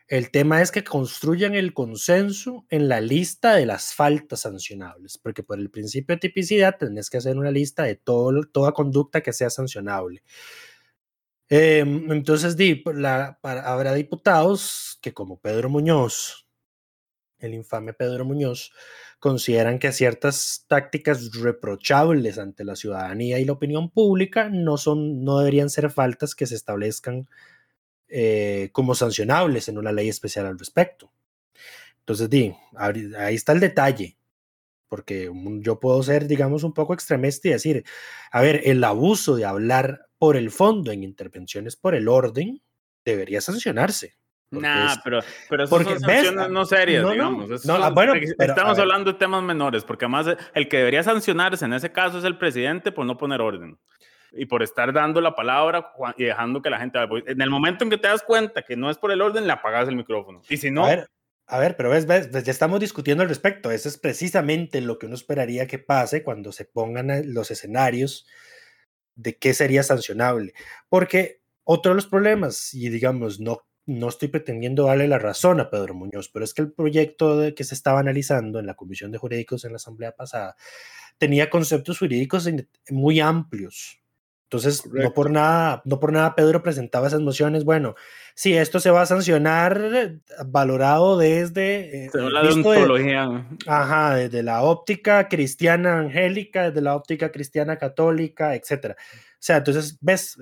El 0.07 0.31
tema 0.31 0.61
es 0.61 0.71
que 0.71 0.83
construyan 0.83 1.55
el 1.55 1.73
consenso 1.73 2.65
en 2.69 2.87
la 2.87 3.01
lista 3.01 3.55
de 3.55 3.65
las 3.65 3.93
faltas 3.93 4.41
sancionables, 4.41 5.17
porque 5.17 5.43
por 5.43 5.59
el 5.59 5.69
principio 5.71 6.15
de 6.15 6.19
tipicidad 6.19 6.77
tenés 6.77 7.09
que 7.09 7.17
hacer 7.17 7.37
una 7.37 7.51
lista 7.51 7.83
de 7.83 7.95
todo, 7.95 8.43
toda 8.43 8.71
conducta 8.71 9.21
que 9.21 9.33
sea 9.33 9.49
sancionable. 9.49 10.23
Em, 11.49 12.11
entonces, 12.11 12.55
di, 12.57 12.83
la, 12.93 13.39
habrá 13.43 13.93
diputados 13.93 14.97
que 15.01 15.13
como 15.13 15.39
Pedro 15.39 15.69
Muñoz, 15.69 16.44
el 17.45 17.53
infame 17.53 17.93
Pedro 17.93 18.25
Muñoz, 18.25 18.71
consideran 19.19 19.79
que 19.79 19.91
ciertas 19.91 20.65
tácticas 20.67 21.31
reprochables 21.33 22.37
ante 22.37 22.63
la 22.63 22.75
ciudadanía 22.75 23.39
y 23.39 23.45
la 23.45 23.53
opinión 23.53 23.89
pública 23.89 24.49
no, 24.49 24.77
son, 24.77 25.23
no 25.23 25.39
deberían 25.39 25.69
ser 25.69 25.89
faltas 25.89 26.35
que 26.35 26.45
se 26.45 26.55
establezcan 26.55 27.27
eh, 28.07 28.69
como 28.71 28.93
sancionables 28.93 29.67
en 29.67 29.77
una 29.77 29.91
ley 29.91 30.09
especial 30.09 30.45
al 30.45 30.59
respecto. 30.59 31.11
Entonces, 31.99 32.29
ahí 32.77 33.35
está 33.35 33.53
el 33.53 33.59
detalle, 33.59 34.17
porque 34.87 35.31
yo 35.61 35.79
puedo 35.79 36.03
ser, 36.03 36.27
digamos, 36.27 36.63
un 36.63 36.73
poco 36.73 36.93
extremista 36.93 37.47
y 37.47 37.51
decir, 37.51 37.83
a 38.31 38.41
ver, 38.41 38.61
el 38.65 38.83
abuso 38.83 39.35
de 39.35 39.45
hablar 39.45 40.07
por 40.19 40.37
el 40.37 40.51
fondo 40.51 40.91
en 40.91 41.03
intervenciones 41.03 41.75
por 41.75 41.95
el 41.95 42.07
orden 42.07 42.61
debería 43.03 43.41
sancionarse. 43.41 44.17
Nah, 44.61 44.95
pero, 45.03 45.19
pero 45.49 45.67
son 45.67 45.85
sanciones 45.85 46.49
no 46.49 46.65
serias, 46.65 47.09
digamos. 47.09 47.47
bueno, 47.93 48.13
estamos 48.15 48.79
hablando 48.79 49.13
de 49.13 49.19
temas 49.19 49.43
menores, 49.43 49.83
porque 49.83 50.05
además 50.05 50.35
el 50.53 50.67
que 50.67 50.77
debería 50.77 51.03
sancionarse 51.03 51.65
en 51.65 51.73
ese 51.73 51.91
caso 51.91 52.17
es 52.17 52.23
el 52.23 52.37
presidente 52.37 52.91
por 52.91 53.05
no 53.05 53.17
poner 53.17 53.41
orden 53.41 53.77
y 54.35 54.45
por 54.45 54.61
estar 54.61 54.91
dando 54.93 55.21
la 55.21 55.35
palabra 55.35 55.93
y 56.17 56.25
dejando 56.25 56.61
que 56.61 56.69
la 56.69 56.79
gente... 56.79 56.99
En 57.27 57.41
el 57.41 57.49
momento 57.49 57.83
en 57.83 57.89
que 57.89 57.97
te 57.97 58.07
das 58.07 58.21
cuenta 58.21 58.61
que 58.61 58.75
no 58.75 58.89
es 58.89 58.97
por 58.97 59.11
el 59.11 59.21
orden, 59.21 59.47
le 59.47 59.53
apagas 59.53 59.87
el 59.87 59.95
micrófono. 59.95 60.41
Y 60.49 60.57
si 60.57 60.71
no... 60.71 60.85
A 60.85 60.89
ver, 60.89 61.09
a 61.47 61.59
ver 61.59 61.77
pero 61.77 61.89
ves, 61.89 62.05
ves, 62.05 62.31
ya 62.31 62.51
estamos 62.51 62.79
discutiendo 62.79 63.23
al 63.23 63.29
respecto. 63.29 63.71
Eso 63.71 63.87
es 63.87 63.97
precisamente 63.97 64.81
lo 64.81 64.99
que 64.99 65.05
uno 65.05 65.15
esperaría 65.15 65.67
que 65.67 65.79
pase 65.79 66.23
cuando 66.23 66.51
se 66.51 66.65
pongan 66.65 67.33
los 67.33 67.49
escenarios 67.49 68.27
de 69.15 69.37
qué 69.37 69.53
sería 69.53 69.83
sancionable. 69.83 70.53
Porque 70.89 71.41
otro 71.63 71.91
de 71.91 71.95
los 71.95 72.07
problemas, 72.07 72.73
y 72.73 72.89
digamos, 72.89 73.39
no 73.39 73.65
no 73.85 74.09
estoy 74.09 74.29
pretendiendo 74.29 74.85
darle 74.85 75.07
la 75.07 75.19
razón 75.19 75.59
a 75.59 75.69
Pedro 75.69 75.93
Muñoz, 75.93 76.29
pero 76.29 76.45
es 76.45 76.53
que 76.53 76.61
el 76.61 76.71
proyecto 76.71 77.41
que 77.55 77.63
se 77.63 77.75
estaba 77.75 77.99
analizando 77.99 78.59
en 78.59 78.65
la 78.65 78.75
Comisión 78.75 79.11
de 79.11 79.17
Jurídicos 79.17 79.65
en 79.65 79.71
la 79.71 79.77
Asamblea 79.77 80.15
pasada 80.15 80.55
tenía 81.17 81.49
conceptos 81.49 81.99
jurídicos 81.99 82.49
muy 82.89 83.19
amplios. 83.19 84.01
Entonces, 84.45 84.85
no 84.85 85.11
por 85.11 85.31
nada, 85.31 85.81
no 85.85 85.99
por 85.99 86.13
nada 86.13 86.35
Pedro 86.35 86.61
presentaba 86.61 87.07
esas 87.07 87.19
mociones. 87.19 87.65
Bueno, 87.65 87.95
si 88.35 88.53
esto 88.55 88.79
se 88.79 88.91
va 88.91 89.01
a 89.01 89.05
sancionar 89.07 90.19
valorado 90.45 91.17
desde 91.17 92.05
eh, 92.05 92.11
la 92.13 92.41
ajá, 93.65 94.15
desde 94.15 94.43
la 94.43 94.61
óptica 94.61 95.27
cristiana 95.27 95.99
angélica, 95.99 96.69
desde 96.69 96.81
la 96.81 96.95
óptica 96.95 97.31
cristiana 97.31 97.77
católica, 97.77 98.55
etcétera. 98.55 98.95
O 98.99 99.37
sea, 99.39 99.57
entonces 99.57 99.97
ves, 99.99 100.37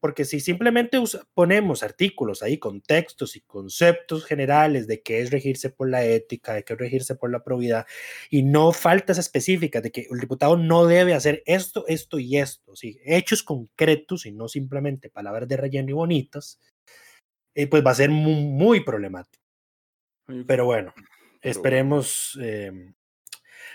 porque 0.00 0.24
si 0.24 0.40
simplemente 0.40 0.98
ponemos 1.34 1.82
artículos 1.82 2.42
ahí 2.42 2.58
con 2.58 2.80
textos 2.80 3.36
y 3.36 3.40
conceptos 3.40 4.24
generales 4.24 4.86
de 4.86 5.02
qué 5.02 5.20
es 5.20 5.30
regirse 5.30 5.70
por 5.70 5.88
la 5.88 6.04
ética, 6.04 6.54
de 6.54 6.64
qué 6.64 6.74
es 6.74 6.78
regirse 6.78 7.14
por 7.14 7.30
la 7.30 7.42
probidad, 7.42 7.86
y 8.30 8.42
no 8.42 8.72
faltas 8.72 9.18
específicas 9.18 9.82
de 9.82 9.90
que 9.90 10.06
el 10.10 10.20
diputado 10.20 10.56
no 10.56 10.86
debe 10.86 11.14
hacer 11.14 11.42
esto, 11.46 11.84
esto 11.88 12.18
y 12.18 12.38
esto, 12.38 12.76
¿sí? 12.76 13.00
hechos 13.04 13.42
concretos 13.42 14.26
y 14.26 14.32
no 14.32 14.48
simplemente 14.48 15.10
palabras 15.10 15.48
de 15.48 15.56
relleno 15.56 15.90
y 15.90 15.94
bonitas, 15.94 16.60
eh, 17.54 17.66
pues 17.66 17.84
va 17.84 17.92
a 17.92 17.96
ser 17.96 18.10
muy, 18.10 18.84
problemático. 18.84 19.44
Pero 20.46 20.64
bueno, 20.64 20.94
esperemos, 21.42 22.38
em, 22.40 22.94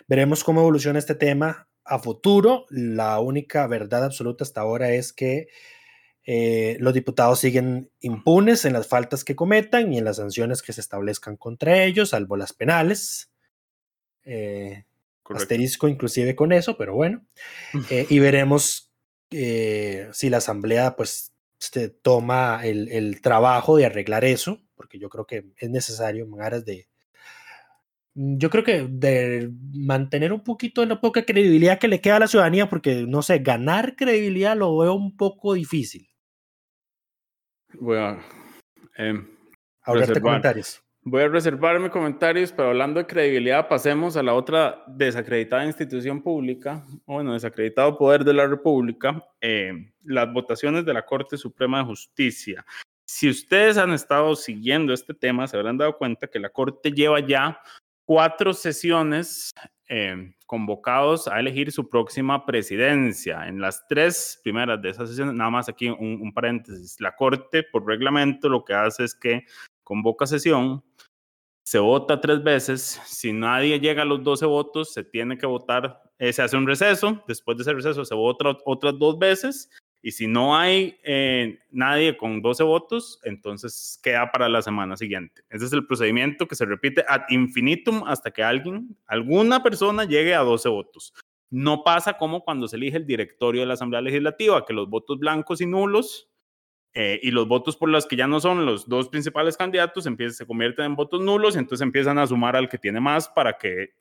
veremos 0.08 0.44
cómo 0.44 0.62
evoluciona 0.62 1.00
este 1.00 1.16
tema 1.16 1.68
a 1.86 2.00
futuro. 2.00 2.66
La 2.70 3.20
única 3.20 3.68
verdad 3.68 4.06
absoluta 4.06 4.44
hasta 4.44 4.62
ahora 4.62 4.92
es 4.92 5.14
que 5.14 5.48
eh, 6.26 6.78
los 6.80 6.94
diputados 6.94 7.40
siguen 7.40 7.90
impunes 8.02 8.66
en 8.66 8.74
las 8.74 8.88
faltas 8.88 9.24
que 9.24 9.36
cometan 9.36 9.92
y 9.94 9.98
en 9.98 10.06
las 10.06 10.18
sanciones 10.18 10.62
que 10.62 10.74
se 10.74 10.82
establezcan 10.82 11.38
contra 11.38 11.84
ellos, 11.84 12.10
salvo 12.10 12.38
las 12.38 12.54
penales. 12.54 13.32
Eh, 14.26 14.86
asterisco 15.30 15.88
inclusive 15.88 16.36
con 16.36 16.52
eso, 16.52 16.78
pero 16.78 16.96
bueno. 16.96 17.26
Eh, 17.90 18.06
y 18.10 18.20
veremos 18.20 18.92
si 19.32 20.30
la 20.30 20.38
Asamblea 20.38 20.96
pues 20.96 21.34
toma 22.02 22.62
el, 22.64 23.22
trabajo 23.22 23.78
de 23.78 23.86
arreglar 23.86 24.26
eso, 24.26 24.62
porque 24.76 24.98
yo 24.98 25.10
creo 25.10 25.26
que 25.26 25.46
es 25.58 25.70
necesario 25.70 26.26
en 26.26 26.42
aras 26.42 26.66
de... 26.66 26.88
Yo 28.16 28.50
creo 28.50 28.64
que 28.64 28.88
de 28.90 29.52
mantener 29.72 30.34
un 30.34 30.44
poquito 30.44 30.82
de 30.82 30.88
la 30.88 31.00
poca 31.00 31.26
credibilidad 31.26 31.80
que 31.80 31.88
le 31.88 32.02
queda 32.02 32.18
a 32.18 32.20
la 32.22 32.28
ciudadanía, 32.28 32.70
porque 32.70 33.06
no 33.08 33.22
sé, 33.22 33.40
ganar 33.40 33.96
credibilidad 33.96 34.58
lo 34.58 34.78
veo 34.78 34.94
un 34.94 35.16
poco 35.16 35.54
difícil. 35.54 36.09
Voy 37.74 37.98
a. 37.98 38.20
Eh, 38.98 39.22
comentarios. 40.22 40.82
Voy 41.02 41.24
a 41.24 41.28
reservarme 41.30 41.90
comentarios, 41.90 42.52
pero 42.52 42.70
hablando 42.70 43.00
de 43.00 43.08
credibilidad, 43.08 43.68
pasemos 43.70 44.18
a 44.18 44.24
la 44.24 44.34
otra 44.34 44.84
desacreditada 44.88 45.66
institución 45.66 46.22
pública, 46.22 46.86
bueno, 47.06 47.34
desacreditado 47.34 47.98
poder 47.98 48.26
de 48.26 48.34
la 48.34 48.46
República, 48.46 49.24
eh, 49.40 49.92
las 50.04 50.32
votaciones 50.32 50.86
de 50.86 50.94
la 50.94 51.06
Corte 51.06 51.38
Suprema 51.38 51.80
de 51.80 51.86
Justicia. 51.86 52.66
Si 53.08 53.30
ustedes 53.30 53.78
han 53.78 53.92
estado 53.92 54.36
siguiendo 54.36 54.94
este 54.94 55.14
tema, 55.14 55.48
se 55.48 55.58
habrán 55.58 55.78
dado 55.78 55.98
cuenta 55.98 56.28
que 56.28 56.38
la 56.38 56.50
Corte 56.50 56.92
lleva 56.92 57.22
ya 57.22 57.60
cuatro 58.06 58.54
sesiones 58.54 59.52
eh, 59.90 60.34
convocados 60.46 61.28
a 61.28 61.40
elegir 61.40 61.72
su 61.72 61.90
próxima 61.90 62.46
presidencia. 62.46 63.48
En 63.48 63.60
las 63.60 63.88
tres 63.88 64.40
primeras 64.44 64.82
de 64.82 64.90
esas 64.90 65.10
sesiones, 65.10 65.34
nada 65.34 65.50
más 65.50 65.68
aquí 65.68 65.90
un, 65.90 66.32
paréntesis, 66.34 67.00
la 67.00 67.16
Corte 67.16 67.64
por 67.64 67.86
reglamento 67.86 68.50
lo 68.50 68.64
que 68.64 68.74
hace 68.74 69.04
es 69.04 69.16
que 69.16 69.46
convoca 69.84 70.28
sesión, 70.28 70.84
se 71.64 71.80
vota 71.80 72.22
tres 72.22 72.44
veces, 72.44 73.02
si 73.06 73.34
nadie 73.34 73.80
llega 73.80 74.04
a 74.04 74.06
los 74.06 74.24
12 74.24 74.46
votos, 74.46 74.94
se 74.94 75.04
tiene 75.04 75.38
que 75.38 75.46
votar, 75.46 76.02
eh, 76.18 76.34
se 76.34 76.42
hace 76.42 76.58
un 76.58 76.66
receso, 76.66 77.24
después 77.28 77.58
de 77.58 77.64
ese 77.64 77.74
receso 77.74 78.06
se 78.06 78.16
vota 78.16 78.58
otras 78.66 78.98
dos 78.98 79.20
veces 79.20 79.70
y 80.02 80.12
si 80.12 80.28
no 80.28 80.56
hay 80.58 80.98
eh, 81.04 81.60
nadie 81.72 82.16
con 82.16 82.42
12 82.42 82.64
votos, 82.64 83.20
entonces 83.24 84.00
queda 84.02 84.32
para 84.32 84.48
la 84.48 84.62
semana 84.62 84.96
siguiente. 84.96 85.44
Ese 85.50 85.66
es 85.66 85.74
el 85.74 85.86
procedimiento 85.86 86.48
que 86.48 86.56
se 86.56 86.66
repite 86.66 87.04
ad 87.08 87.24
infinitum 87.30 88.04
hasta 88.06 88.32
que 88.32 88.42
alguien, 88.42 88.96
alguna 89.08 89.62
persona 89.62 90.06
llegue 90.06 90.34
a 90.34 90.40
12 90.40 90.70
votos. 90.70 91.14
No 91.50 91.84
pasa 91.84 92.14
como 92.14 92.46
cuando 92.46 92.68
se 92.68 92.78
elige 92.78 92.98
el 92.98 93.06
directorio 93.06 93.62
de 93.62 93.68
la 93.68 93.74
Asamblea 93.74 94.02
Legislativa, 94.02 94.66
que 94.66 94.74
los 94.74 94.90
votos 94.90 95.20
blancos 95.20 95.60
y 95.60 95.66
nulos 95.66 96.30
eh, 96.94 97.20
y 97.22 97.32
los 97.32 97.48
votos 97.48 97.76
por 97.76 97.90
los 97.90 98.06
que 98.06 98.16
ya 98.16 98.28
no 98.28 98.40
son 98.40 98.66
los 98.66 98.88
dos 98.88 99.10
principales 99.10 99.58
candidatos 99.58 100.06
empiezan, 100.06 100.36
se 100.36 100.48
convierten 100.48 100.86
en 100.86 100.96
votos 100.96 101.22
nulos 101.22 101.56
y 101.56 101.60
entonces 101.60 101.84
empiezan 101.84 102.18
a 102.20 102.26
sumar 102.26 102.56
al 102.56 102.70
que 102.70 102.78
tiene 102.78 103.02
más 103.02 103.28
para 103.28 103.58
que 103.58 103.96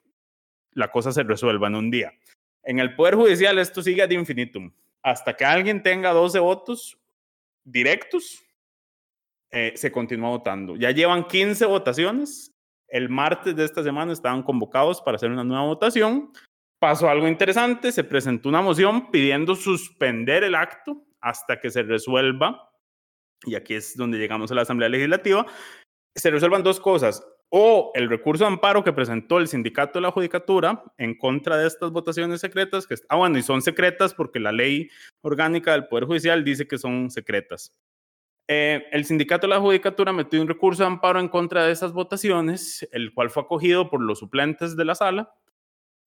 la 0.72 0.90
cosa 0.92 1.10
se 1.10 1.24
resuelva 1.24 1.66
en 1.66 1.74
un 1.74 1.90
día. 1.90 2.12
En 2.62 2.78
el 2.78 2.94
Poder 2.94 3.16
Judicial 3.16 3.58
esto 3.58 3.82
sigue 3.82 4.02
ad 4.02 4.10
infinitum 4.10 4.70
hasta 5.10 5.34
que 5.34 5.44
alguien 5.44 5.82
tenga 5.82 6.12
12 6.12 6.38
votos 6.38 6.98
directos, 7.64 8.44
eh, 9.50 9.72
se 9.74 9.90
continúa 9.90 10.30
votando. 10.30 10.76
Ya 10.76 10.90
llevan 10.90 11.26
15 11.26 11.64
votaciones. 11.66 12.52
El 12.88 13.08
martes 13.08 13.56
de 13.56 13.64
esta 13.64 13.82
semana 13.82 14.12
estaban 14.12 14.42
convocados 14.42 15.00
para 15.00 15.16
hacer 15.16 15.30
una 15.30 15.44
nueva 15.44 15.64
votación. 15.64 16.32
Pasó 16.78 17.08
algo 17.08 17.26
interesante, 17.26 17.90
se 17.90 18.04
presentó 18.04 18.48
una 18.48 18.62
moción 18.62 19.10
pidiendo 19.10 19.54
suspender 19.54 20.44
el 20.44 20.54
acto 20.54 21.04
hasta 21.20 21.60
que 21.60 21.70
se 21.70 21.82
resuelva, 21.82 22.70
y 23.44 23.56
aquí 23.56 23.74
es 23.74 23.96
donde 23.96 24.18
llegamos 24.18 24.52
a 24.52 24.54
la 24.54 24.62
Asamblea 24.62 24.88
Legislativa, 24.88 25.44
se 26.14 26.30
resuelvan 26.30 26.62
dos 26.62 26.78
cosas 26.78 27.26
o 27.50 27.92
el 27.94 28.08
recurso 28.08 28.44
de 28.44 28.48
amparo 28.48 28.84
que 28.84 28.92
presentó 28.92 29.38
el 29.38 29.48
sindicato 29.48 29.98
de 29.98 30.02
la 30.02 30.10
judicatura 30.10 30.84
en 30.98 31.16
contra 31.16 31.56
de 31.56 31.66
estas 31.66 31.90
votaciones 31.90 32.40
secretas, 32.40 32.86
que 32.86 32.96
ah, 33.08 33.16
bueno, 33.16 33.38
y 33.38 33.42
son 33.42 33.62
secretas 33.62 34.14
porque 34.14 34.40
la 34.40 34.52
ley 34.52 34.90
orgánica 35.22 35.72
del 35.72 35.86
Poder 35.88 36.04
Judicial 36.04 36.44
dice 36.44 36.66
que 36.66 36.78
son 36.78 37.10
secretas. 37.10 37.74
Eh, 38.50 38.86
el 38.92 39.04
sindicato 39.04 39.46
de 39.46 39.54
la 39.54 39.60
judicatura 39.60 40.12
metió 40.12 40.40
un 40.40 40.48
recurso 40.48 40.82
de 40.82 40.86
amparo 40.86 41.20
en 41.20 41.28
contra 41.28 41.64
de 41.64 41.72
esas 41.72 41.92
votaciones, 41.92 42.86
el 42.92 43.12
cual 43.12 43.30
fue 43.30 43.42
acogido 43.42 43.90
por 43.90 44.00
los 44.00 44.18
suplentes 44.20 44.76
de 44.76 44.84
la 44.84 44.94
sala 44.94 45.34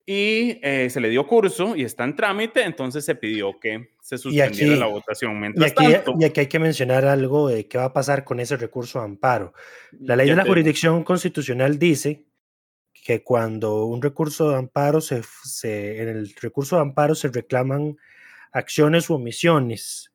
y 0.05 0.59
eh, 0.63 0.89
se 0.89 0.99
le 0.99 1.09
dio 1.09 1.27
curso 1.27 1.75
y 1.75 1.83
está 1.83 2.03
en 2.03 2.15
trámite, 2.15 2.63
entonces 2.63 3.05
se 3.05 3.15
pidió 3.15 3.59
que 3.59 3.91
se 4.01 4.17
suspendiera 4.17 4.75
la 4.75 4.87
votación. 4.87 5.39
Mientras 5.39 5.73
y, 5.79 5.85
aquí, 5.85 6.11
y 6.19 6.23
aquí 6.25 6.39
hay 6.39 6.47
que 6.47 6.59
mencionar 6.59 7.05
algo 7.05 7.47
de 7.47 7.67
qué 7.67 7.77
va 7.77 7.85
a 7.85 7.93
pasar 7.93 8.23
con 8.23 8.39
ese 8.39 8.57
recurso 8.57 8.99
de 8.99 9.05
amparo. 9.05 9.53
La 9.99 10.15
ley 10.15 10.29
de 10.29 10.35
la 10.35 10.45
jurisdicción 10.45 11.03
constitucional 11.03 11.77
dice 11.77 12.25
que 12.93 13.23
cuando 13.23 13.85
un 13.85 14.01
recurso 14.01 14.49
de 14.49 14.57
amparo 14.57 15.01
se, 15.01 15.21
se, 15.43 16.01
en 16.01 16.09
el 16.09 16.35
recurso 16.41 16.75
de 16.75 16.83
amparo 16.83 17.15
se 17.15 17.29
reclaman 17.29 17.97
acciones 18.51 19.09
u 19.09 19.15
omisiones 19.15 20.11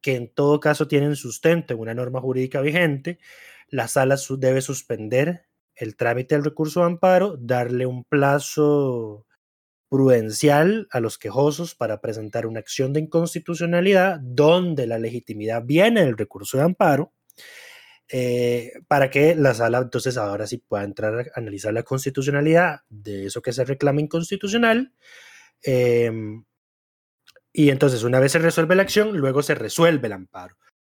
que 0.00 0.14
en 0.14 0.28
todo 0.28 0.60
caso 0.60 0.88
tienen 0.88 1.16
sustento 1.16 1.74
en 1.74 1.80
una 1.80 1.94
norma 1.94 2.20
jurídica 2.20 2.60
vigente, 2.60 3.18
la 3.68 3.88
sala 3.88 4.16
debe 4.38 4.60
suspender 4.60 5.47
el 5.78 5.96
trámite 5.96 6.34
del 6.34 6.44
recurso 6.44 6.80
de 6.80 6.86
amparo, 6.86 7.36
darle 7.38 7.86
un 7.86 8.04
plazo 8.04 9.26
prudencial 9.88 10.86
a 10.90 11.00
los 11.00 11.18
quejosos 11.18 11.74
para 11.74 12.00
presentar 12.00 12.46
una 12.46 12.60
acción 12.60 12.92
de 12.92 13.00
inconstitucionalidad 13.00 14.18
donde 14.20 14.86
la 14.86 14.98
legitimidad 14.98 15.62
viene 15.64 16.04
del 16.04 16.18
recurso 16.18 16.58
de 16.58 16.64
amparo, 16.64 17.14
eh, 18.10 18.72
para 18.88 19.10
que 19.10 19.34
la 19.34 19.54
sala 19.54 19.78
entonces 19.78 20.16
ahora 20.16 20.46
sí 20.46 20.58
pueda 20.58 20.84
entrar 20.84 21.14
a 21.14 21.38
analizar 21.38 21.72
la 21.72 21.82
constitucionalidad 21.82 22.80
de 22.88 23.26
eso 23.26 23.42
que 23.42 23.52
se 23.52 23.64
reclama 23.64 24.00
inconstitucional. 24.00 24.92
Em, 25.62 26.44
y 27.52 27.70
entonces 27.70 28.02
una 28.04 28.20
vez 28.20 28.32
se 28.32 28.38
resuelve 28.38 28.74
la 28.76 28.82
acción, 28.82 29.16
luego 29.16 29.42
se 29.42 29.54
resuelve 29.54 30.06
el 30.06 30.12
amparo. 30.12 30.56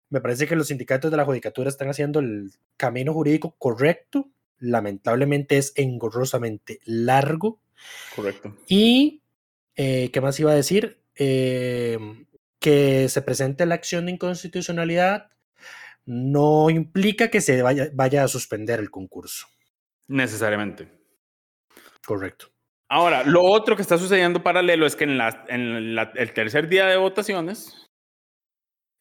Me 0.09 0.21
parece 0.21 0.47
que 0.47 0.55
los 0.55 0.67
sindicatos 0.67 1.11
de 1.11 1.17
la 1.17 1.25
judicatura 1.25 1.69
están 1.69 1.89
haciendo 1.89 2.19
el 2.19 2.51
camino 2.77 3.13
jurídico 3.13 3.55
correcto. 3.57 4.31
Lamentablemente 4.59 5.57
es 5.57 5.73
engorrosamente 5.75 6.79
largo 6.85 7.61
Correcto. 8.15 8.55
y, 8.67 9.23
eh, 9.75 10.09
¿qué 10.11 10.21
más 10.21 10.39
iba 10.39 10.51
a 10.51 10.55
decir? 10.55 11.01
Eh, 11.15 11.97
que 12.59 13.07
se 13.09 13.21
presente 13.21 13.65
la 13.65 13.75
acción 13.75 14.05
de 14.05 14.11
inconstitucionalidad 14.11 15.29
no 16.05 16.69
implica 16.69 17.29
que 17.29 17.41
se 17.41 17.61
vaya, 17.61 17.89
vaya 17.93 18.23
a 18.23 18.27
suspender 18.27 18.79
el 18.79 18.89
concurso. 18.89 19.47
Necesariamente. 20.07 20.91
Correcto. 22.05 22.47
Ahora, 22.89 23.23
lo 23.23 23.43
otro 23.43 23.75
que 23.75 23.83
está 23.83 23.97
sucediendo 23.99 24.41
paralelo 24.41 24.87
es 24.87 24.95
que 24.95 25.03
en, 25.03 25.17
la, 25.19 25.45
en 25.47 25.93
la, 25.93 26.11
el 26.15 26.33
tercer 26.33 26.67
día 26.67 26.87
de 26.87 26.97
votaciones 26.97 27.87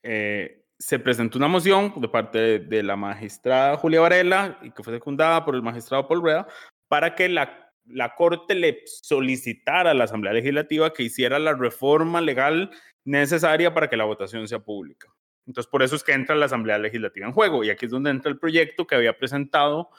eh, 0.03 0.58
se 0.79 0.99
presentó 0.99 1.38
una 1.38 1.49
moción 1.49 1.93
de 1.97 2.09
parte 2.09 2.38
de, 2.38 2.59
de, 2.61 2.83
la 2.83 2.97
magistrada 2.97 3.77
Julia 3.77 4.01
Varela 4.01 4.59
y 4.62 4.71
que 4.71 4.83
fue 4.83 4.95
secundada 4.95 5.45
por 5.45 5.55
el 5.55 5.62
magistrado 5.62 6.07
Paul 6.07 6.23
Rueda 6.23 6.47
para 6.87 7.14
que 7.14 7.29
la, 7.29 7.73
la 7.87 8.14
Corte 8.14 8.55
le 8.55 8.83
solicitara 8.87 9.91
a 9.91 9.95
la 9.95 10.05
Asamblea 10.05 10.33
Legislativa 10.33 10.93
que 10.93 11.03
hiciera 11.03 11.38
la 11.38 11.55
reforma 11.55 12.21
legal 12.21 12.71
necesaria 13.05 13.75
para 13.75 13.88
que 13.88 13.97
la 13.97 14.05
votación 14.05 14.47
sea 14.47 14.61
pública. 14.61 15.09
Entonces, 15.47 15.71
por 15.71 15.83
eso 15.83 15.97
es 15.97 16.05
que 16.05 16.12
entra 16.12 16.37
la 16.37 16.47
Asamblea 16.47 16.79
Legislativa 16.79 17.27
en 17.27 17.33
juego 17.33 17.64
y 17.64 17.71
aquí 17.71 17.87
es 17.87 17.91
donde 17.91 18.11
entra 18.11 18.31
el 18.31 18.38
proyecto 18.38 18.87
que 18.87 18.95
había 18.95 19.19
presentado 19.19 19.91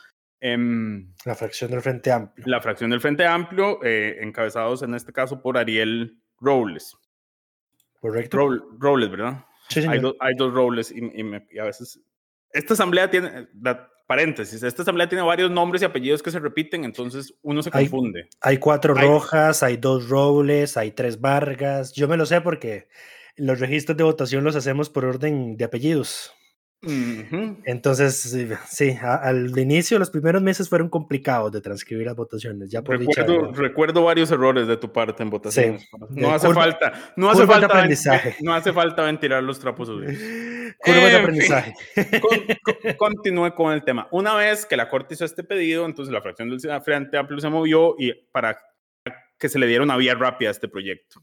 Eh, 0.42 0.58
la 1.26 1.36
fracción 1.36 1.72
del 1.72 1.82
Frente 1.82 2.12
Amplio. 2.12 2.46
La 2.48 2.62
fracción 2.62 2.92
del 2.92 3.02
Frente 3.02 3.26
Amplio, 3.26 3.84
eh, 3.84 4.20
encabezados 4.22 4.84
en 4.84 4.94
este 4.94 5.12
caso 5.12 5.42
por 5.42 5.58
Ariel 5.58 6.22
Robles. 6.40 6.96
Correcto. 8.00 8.38
Robles, 8.38 8.62
Robles 8.80 9.10
¿verdad? 9.10 9.46
Sí, 9.70 9.82
hay, 9.88 10.00
do, 10.00 10.16
hay, 10.20 10.36
dos 10.36 10.54
Robles 10.54 10.92
y, 10.92 10.98
y, 10.98 11.24
me, 11.24 11.46
y, 11.52 11.60
a 11.60 11.66
veces... 11.66 12.00
Esta 12.52 12.74
asamblea 12.74 13.10
tiene, 13.10 13.48
da, 13.54 13.90
paréntesis, 14.08 14.64
esta 14.64 14.82
asamblea 14.82 15.08
tiene 15.08 15.24
varios 15.24 15.52
nombres 15.52 15.84
y 15.84 15.86
apellidos 15.86 16.24
que 16.24 16.32
se 16.32 16.40
repiten, 16.40 16.84
entonces 16.84 17.36
uno 17.44 17.62
se 17.62 17.70
confunde. 17.70 18.28
Hay, 18.42 18.54
hay 18.54 18.58
cuatro 18.58 18.98
hay, 18.98 19.08
Rojas, 19.08 19.62
hay 19.62 19.78
dos 19.78 20.10
Robles, 20.10 20.78
hay 20.78 20.92
tres 20.92 21.22
Vargas. 21.22 21.94
Yo 21.94 22.08
me 22.08 22.18
lo 22.18 22.26
sé 22.26 22.42
porque 22.42 22.88
los 23.36 23.60
registros 23.60 23.98
de 23.98 24.04
votación 24.04 24.44
los 24.44 24.56
hacemos 24.56 24.90
por 24.90 25.06
orden 25.06 25.58
de 25.58 25.66
apellidos. 25.66 26.34
Uh 26.82 26.90
-huh. 26.90 27.62
Entonces, 27.66 28.34
sí, 28.70 28.92
a, 29.02 29.16
al 29.16 29.58
inicio, 29.60 30.00
los 30.00 30.10
primeros 30.10 30.42
meses 30.42 30.70
fueron 30.70 30.88
complicados 30.88 31.52
de 31.52 31.60
transcribir 31.60 32.06
las 32.06 32.16
votaciones. 32.16 32.70
Ya 32.70 32.82
por 32.82 32.98
recuerdo, 32.98 33.48
dicha, 33.48 33.62
recuerdo 33.62 34.04
varios 34.04 34.32
errores 34.32 34.66
de 34.66 34.78
tu 34.78 34.92
parte 34.92 35.22
en 35.22 35.30
votaciones. 35.30 35.82
Sí. 35.82 35.88
No 36.12 36.34
hace 36.34 36.48
Curva, 36.48 36.62
falta, 36.62 37.14
no 37.18 37.30
hace 37.30 37.46
falta, 37.46 37.66
aprendizaje. 37.66 38.36
no 38.42 38.54
hace 38.54 38.72
falta 38.72 39.04
ventilar 39.04 39.44
los 39.44 39.60
trapos 39.60 39.90
sucios. 39.90 40.18
Curva 40.80 41.08
de 41.08 41.16
aprendizaje. 41.18 41.74
Con, 42.22 42.40
con, 42.64 42.94
continúe 42.98 43.54
con 43.54 43.74
el 43.74 43.84
tema. 43.84 44.08
Una 44.12 44.36
vez 44.36 44.66
que 44.66 44.78
la 44.78 44.88
Corte 44.88 45.16
hizo 45.16 45.26
este 45.26 45.44
pedido, 45.44 45.86
entonces 45.86 46.14
la 46.14 46.22
fracción 46.22 46.50
del 46.50 46.82
Frente 46.82 47.18
Amplio 47.18 47.40
se 47.42 47.50
movió 47.50 47.96
y 47.98 48.14
para 48.32 48.58
que 49.38 49.50
se 49.50 49.60
le 49.60 49.68
diera 49.68 49.84
una 49.84 49.98
vía 49.98 50.16
rápida 50.16 50.50
a 50.50 50.52
este 50.52 50.70
proyecto. 50.70 51.22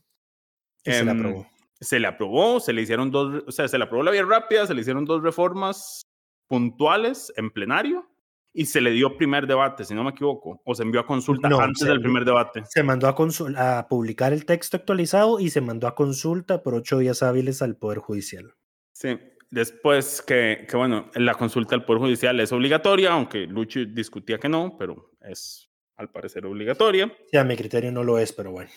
Y 0.85 0.93
se 0.93 1.01
um, 1.01 1.07
la 1.07 1.13
aprobó 1.13 1.56
se 1.81 2.01
le 2.01 2.07
aprobó, 2.07 2.61
se 2.61 2.73
le 2.73 2.83
hicieron 2.83 3.11
dos, 3.11 3.45
o 3.47 3.53
sea, 3.53 3.69
se 3.69 3.79
le 3.79 3.85
aprobó 3.85 4.03
la 4.03 4.11
vía 4.11 4.25
rápida, 4.25 4.67
se 4.67 4.75
le 4.75 4.81
hicieron 4.81 5.05
dos 5.05 5.23
reformas 5.23 6.03
puntuales 6.49 7.33
en 7.37 7.51
plenario 7.51 8.09
y 8.53 8.67
se 8.67 8.81
le 8.81 8.91
dio 8.91 9.19
primer 9.19 9.47
debate, 9.47 9.85
si 9.85 9.95
no 9.95 10.03
me 10.03 10.11
equivoco, 10.11 10.63
o 10.65 10.75
se 10.75 10.83
envió 10.83 11.01
a 11.01 11.07
consulta 11.07 11.49
no, 11.49 11.61
antes 11.61 11.87
del 11.87 12.01
primer 12.01 12.25
debate. 12.25 12.63
Se 12.65 12.83
mandó 12.83 13.07
a, 13.07 13.79
a, 13.79 13.89
publicar 13.89 14.33
el 14.33 14.47
texto 14.47 14.79
actualizado 14.79 15.41
y 15.41 15.51
se 15.51 15.61
mandó 15.61 15.87
a 15.87 15.95
consulta 15.95 16.63
por 16.63 16.75
ocho 16.75 16.99
días 16.99 17.23
hábiles 17.23 17.61
al 17.61 17.77
Poder 17.77 17.99
Judicial. 17.99 18.55
Sí, 18.93 19.19
después 19.51 20.23
que, 20.23 20.67
que 20.69 20.77
bueno, 20.77 21.11
la 21.17 21.35
consulta 21.35 21.75
al 21.75 21.85
Poder 21.85 22.01
Judicial 22.01 22.41
es 22.41 22.51
obligatoria, 22.51 23.13
aunque 23.13 23.47
Lucho 23.47 23.81
discutía 23.85 24.39
que 24.39 24.49
no, 24.49 24.77
pero 24.79 25.11
es 25.21 25.69
al 25.97 26.11
parecer 26.11 26.47
obligatoria. 26.47 27.13
Sí, 27.31 27.37
a 27.37 27.45
mi 27.45 27.57
criterio 27.57 27.93
no 27.93 28.05
lo 28.05 28.19
es, 28.19 28.33
pero 28.33 28.53
bueno. 28.53 28.71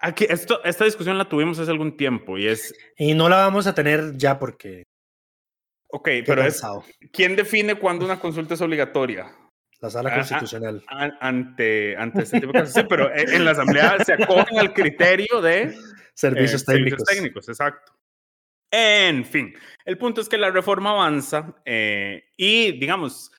Aquí, 0.00 0.26
esto, 0.28 0.62
esta 0.64 0.84
discusión 0.84 1.18
la 1.18 1.28
tuvimos 1.28 1.58
hace 1.58 1.70
algún 1.70 1.96
tiempo 1.96 2.38
y 2.38 2.46
es... 2.46 2.74
Y 2.96 3.14
no 3.14 3.28
la 3.28 3.36
vamos 3.36 3.66
a 3.66 3.74
tener 3.74 4.16
ya 4.16 4.38
porque... 4.38 4.84
Ok, 5.90 6.08
pero 6.26 6.42
cansado. 6.42 6.84
es... 6.86 7.10
¿Quién 7.12 7.36
define 7.36 7.74
cuándo 7.74 8.04
una 8.04 8.20
consulta 8.20 8.54
es 8.54 8.60
obligatoria? 8.60 9.34
La 9.80 9.90
sala 9.90 10.14
constitucional. 10.14 10.82
A, 10.88 11.04
a, 11.04 11.10
ante, 11.20 11.96
ante 11.96 12.22
este 12.22 12.40
tipo 12.40 12.52
de 12.52 12.60
cosas. 12.60 12.74
Sí, 12.74 12.82
pero 12.88 13.10
en 13.14 13.44
la 13.44 13.52
asamblea 13.52 14.04
se 14.04 14.12
acogen 14.14 14.58
al 14.58 14.72
criterio 14.72 15.40
de... 15.40 15.74
Servicios 16.14 16.62
eh, 16.62 16.66
técnicos. 16.66 16.98
Servicios 16.98 17.04
técnicos, 17.04 17.48
exacto. 17.48 17.92
En 18.70 19.24
fin, 19.24 19.54
el 19.86 19.96
punto 19.96 20.20
es 20.20 20.28
que 20.28 20.36
la 20.36 20.50
reforma 20.50 20.90
avanza 20.90 21.56
eh, 21.64 22.24
y, 22.36 22.78
digamos, 22.78 23.32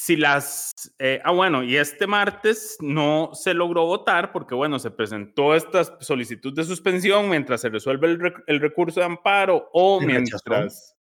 si 0.00 0.16
las... 0.16 0.72
Eh, 0.98 1.20
ah, 1.24 1.32
bueno, 1.32 1.62
y 1.62 1.76
este 1.76 2.06
martes 2.06 2.78
no 2.80 3.32
se 3.34 3.52
logró 3.52 3.84
votar 3.84 4.32
porque, 4.32 4.54
bueno, 4.54 4.78
se 4.78 4.90
presentó 4.90 5.54
esta 5.54 5.84
solicitud 6.00 6.54
de 6.54 6.64
suspensión 6.64 7.28
mientras 7.28 7.60
se 7.60 7.68
resuelve 7.68 8.06
el, 8.06 8.18
rec 8.18 8.42
el 8.46 8.60
recurso 8.60 9.00
de 9.00 9.06
amparo 9.06 9.68
o 9.74 10.00
mientras, 10.00 10.96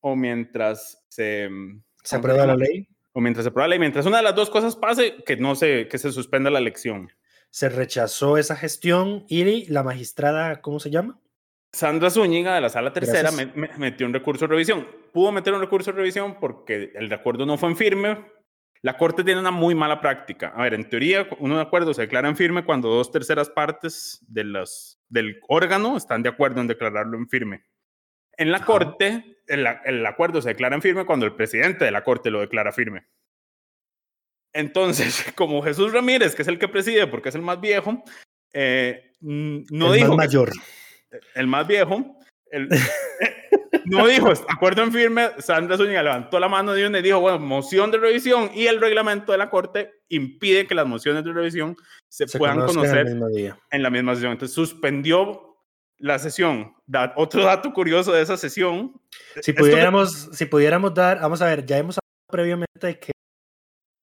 o 0.00 0.16
mientras 0.16 1.04
se... 1.10 1.50
¿Se 2.02 2.16
aprueba 2.16 2.46
la 2.46 2.56
ley? 2.56 2.88
O 3.12 3.20
mientras 3.20 3.44
se 3.44 3.50
aprueba 3.50 3.68
la 3.68 3.72
ley. 3.72 3.80
Mientras 3.80 4.06
una 4.06 4.16
de 4.16 4.22
las 4.22 4.34
dos 4.34 4.48
cosas 4.48 4.76
pase, 4.76 5.16
que 5.26 5.36
no 5.36 5.54
se, 5.54 5.86
que 5.86 5.98
se 5.98 6.10
suspenda 6.10 6.48
la 6.48 6.58
elección. 6.58 7.12
Se 7.50 7.68
rechazó 7.68 8.38
esa 8.38 8.56
gestión 8.56 9.26
y 9.28 9.66
la 9.66 9.82
magistrada, 9.82 10.62
¿cómo 10.62 10.80
se 10.80 10.88
llama? 10.88 11.20
Sandra 11.70 12.08
Zúñiga 12.08 12.54
de 12.54 12.62
la 12.62 12.70
sala 12.70 12.94
tercera 12.94 13.30
me, 13.30 13.44
me, 13.44 13.68
metió 13.76 14.06
un 14.06 14.14
recurso 14.14 14.46
de 14.46 14.52
revisión. 14.52 14.88
Pudo 15.12 15.32
meter 15.32 15.52
un 15.52 15.60
recurso 15.60 15.92
de 15.92 15.98
revisión 15.98 16.38
porque 16.40 16.92
el 16.94 17.12
acuerdo 17.12 17.44
no 17.44 17.58
fue 17.58 17.68
en 17.68 17.76
firme, 17.76 18.37
la 18.82 18.96
Corte 18.96 19.24
tiene 19.24 19.40
una 19.40 19.50
muy 19.50 19.74
mala 19.74 20.00
práctica. 20.00 20.52
A 20.54 20.62
ver, 20.62 20.74
en 20.74 20.88
teoría, 20.88 21.28
un 21.38 21.52
acuerdo 21.52 21.92
se 21.94 22.02
declara 22.02 22.28
en 22.28 22.36
firme 22.36 22.64
cuando 22.64 22.88
dos 22.88 23.10
terceras 23.10 23.50
partes 23.50 24.24
de 24.28 24.44
del 25.08 25.40
órgano 25.48 25.96
están 25.96 26.22
de 26.22 26.28
acuerdo 26.28 26.60
en 26.60 26.66
declararlo 26.68 27.16
en 27.16 27.28
firme. 27.28 27.64
En 28.36 28.52
la 28.52 28.64
Corte, 28.64 29.38
el, 29.46 29.66
el, 29.84 30.06
acuerdo 30.06 30.40
se 30.40 30.50
declara 30.50 30.76
en 30.76 30.82
firme 30.82 31.06
cuando 31.06 31.26
el 31.26 31.34
presidente 31.34 31.84
de 31.84 31.90
la 31.90 32.04
Corte 32.04 32.30
lo 32.30 32.40
declara 32.40 32.72
firme. 32.72 33.08
Entonces, 34.52 35.24
como 35.34 35.62
Jesús 35.62 35.92
Ramírez, 35.92 36.34
que 36.34 36.42
es 36.42 36.48
el 36.48 36.58
que 36.58 36.68
preside 36.68 37.06
porque 37.06 37.30
es 37.30 37.34
el 37.34 37.42
más 37.42 37.60
viejo, 37.60 38.02
eh, 38.52 39.12
no 39.20 39.92
el 39.92 40.00
dijo. 40.00 40.08
Más 40.08 40.26
mayor. 40.28 40.52
Que, 40.52 41.18
el 41.34 41.46
más 41.46 41.66
viejo. 41.66 42.16
El, 42.50 42.68
no 43.88 44.06
dijo, 44.06 44.32
acuerdo 44.48 44.82
en 44.82 44.92
firme, 44.92 45.30
Sandra 45.38 45.76
Zúñiga 45.76 46.02
levantó 46.02 46.38
la 46.38 46.48
mano 46.48 46.72
de 46.72 46.86
una 46.86 46.98
y 46.98 47.02
dijo, 47.02 47.20
bueno, 47.20 47.38
moción 47.38 47.90
de 47.90 47.98
revisión 47.98 48.50
y 48.54 48.66
el 48.66 48.80
reglamento 48.80 49.32
de 49.32 49.38
la 49.38 49.50
Corte 49.50 50.02
impide 50.08 50.66
que 50.66 50.74
las 50.74 50.86
mociones 50.86 51.24
de 51.24 51.32
revisión 51.32 51.76
se, 52.08 52.26
se 52.28 52.38
puedan 52.38 52.64
conocer 52.64 53.06
en 53.06 53.82
la 53.82 53.90
misma 53.90 54.14
sesión. 54.14 54.32
Entonces 54.32 54.54
suspendió 54.54 55.56
la 55.98 56.18
sesión. 56.18 56.74
Da, 56.86 57.12
otro 57.16 57.44
dato 57.44 57.72
curioso 57.72 58.12
de 58.12 58.22
esa 58.22 58.36
sesión. 58.36 58.92
Si 59.42 59.52
pudiéramos, 59.52 60.30
si 60.32 60.46
pudiéramos 60.46 60.94
dar, 60.94 61.20
vamos 61.20 61.42
a 61.42 61.46
ver, 61.46 61.66
ya 61.66 61.78
hemos 61.78 61.96
hablado 61.96 62.26
previamente 62.30 62.86
de 62.86 62.98
que 62.98 63.12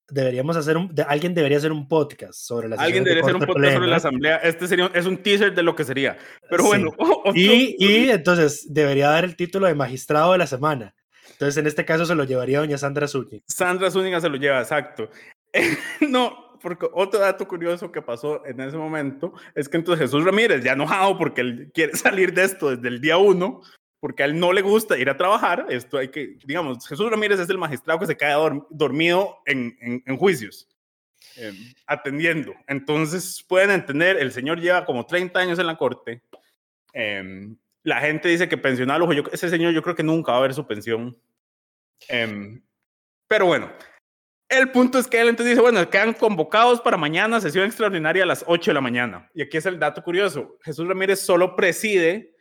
deberíamos 0.10 0.56
hacer 0.58 0.78
un, 0.78 0.94
de, 0.94 1.04
alguien 1.04 1.34
debería 1.34 1.58
hacer 1.58 1.72
un 1.72 1.88
podcast 1.88 2.34
sobre 2.34 2.70
la 2.70 2.76
alguien 2.78 3.04
debería 3.04 3.24
hacer 3.24 3.36
un 3.36 3.42
podcast 3.42 3.58
plena. 3.58 3.76
sobre 3.76 3.88
la 3.88 3.96
asamblea. 3.96 4.38
Este 4.38 4.68
sería 4.68 4.92
es 4.94 5.06
un 5.06 5.18
teaser 5.18 5.54
de 5.54 5.64
lo 5.64 5.76
que 5.76 5.84
sería. 5.84 6.18
Pero 6.50 6.64
sí. 6.64 6.70
bueno 6.70 6.92
otro... 6.98 7.34
y, 7.36 7.76
y 7.80 8.10
entonces 8.10 8.68
debería 8.74 9.10
dar 9.10 9.24
el 9.24 9.36
título 9.36 9.68
de 9.68 9.76
magistrado 9.76 10.32
de 10.34 10.38
la 10.38 10.48
semana. 10.48 10.96
Entonces 11.32 11.58
en 11.58 11.68
este 11.68 11.86
caso 11.86 12.06
se 12.06 12.16
lo 12.16 12.24
llevaría 12.24 12.60
doña 12.60 12.78
Sandra 12.78 13.08
Zúñiga. 13.08 13.44
Sandra 13.48 13.92
Zúñiga 13.92 14.22
se 14.22 14.30
lo 14.30 14.38
lleva 14.38 14.60
exacto. 14.60 15.10
No 16.02 16.46
porque 16.66 16.88
otro 16.94 17.20
dato 17.20 17.48
curioso 17.48 17.92
que 17.92 18.02
pasó 18.02 18.44
en 18.44 18.60
ese 18.60 18.76
momento 18.76 19.34
es 19.54 19.70
que 19.70 19.78
entonces 19.78 20.06
Jesús 20.06 20.26
Ramírez 20.26 20.64
ya 20.64 20.74
enojado 20.74 21.16
porque 21.16 21.42
él 21.42 21.72
quiere 21.72 21.94
salir 21.96 22.34
de 22.34 22.44
esto 22.44 22.76
desde 22.76 22.88
el 22.88 23.02
día 23.02 23.18
uno 23.18 23.62
porque 24.06 24.22
a 24.22 24.28
él 24.28 24.40
no 24.40 24.54
le 24.54 24.62
gusta 24.62 25.00
ir 25.00 25.10
a 25.10 25.18
trabajar. 25.18 25.66
Esto 25.68 25.98
hay 25.98 26.10
que, 26.10 26.38
digamos, 26.46 26.88
Jesús 26.88 27.10
Ramírez 27.10 27.40
es 27.40 27.50
el 27.50 27.58
magistrado 27.58 28.00
que 28.00 28.06
se 28.06 28.16
queda 28.16 28.34
dorm, 28.34 28.64
dormido 28.70 29.40
en, 29.48 29.76
en, 29.82 30.04
en 30.06 30.18
juicios, 30.18 30.70
eh, 31.38 31.52
atendiendo. 31.88 32.54
Entonces, 32.68 33.44
pueden 33.50 33.72
entender, 33.72 34.18
el 34.18 34.32
señor 34.32 34.62
lleva 34.62 34.86
como 34.86 35.08
30 35.08 35.40
años 35.40 35.58
en 35.58 35.66
la 35.66 35.76
corte, 35.76 36.22
eh, 36.94 37.50
la 37.82 38.00
gente 38.00 38.30
dice 38.30 38.48
que 38.48 38.60
pensional, 38.60 39.02
ojo, 39.02 39.14
yo, 39.14 39.24
ese 39.32 39.50
señor 39.50 39.74
yo 39.74 39.82
creo 39.82 39.96
que 39.96 40.04
nunca 40.04 40.34
va 40.34 40.38
a 40.38 40.42
ver 40.42 40.54
su 40.54 40.68
pensión. 40.68 41.18
Em, 42.08 42.62
pero 43.28 43.48
bueno, 43.48 43.72
el 44.50 44.70
punto 44.70 45.00
es 45.00 45.08
que 45.08 45.20
él 45.20 45.30
entonces 45.30 45.54
dice, 45.54 45.64
bueno, 45.64 45.90
quedan 45.90 46.14
convocados 46.14 46.80
para 46.80 46.96
mañana, 46.96 47.42
sesión 47.42 47.66
extraordinaria 47.66 48.22
a 48.22 48.28
las 48.28 48.44
8 48.46 48.70
de 48.70 48.76
la 48.76 48.82
mañana. 48.82 49.32
Y 49.34 49.42
aquí 49.42 49.58
es 49.58 49.66
el 49.66 49.80
dato 49.80 50.04
curioso. 50.04 50.60
Jesús 50.62 50.88
Ramírez 50.88 51.22
solo 51.22 51.56
preside 51.56 52.35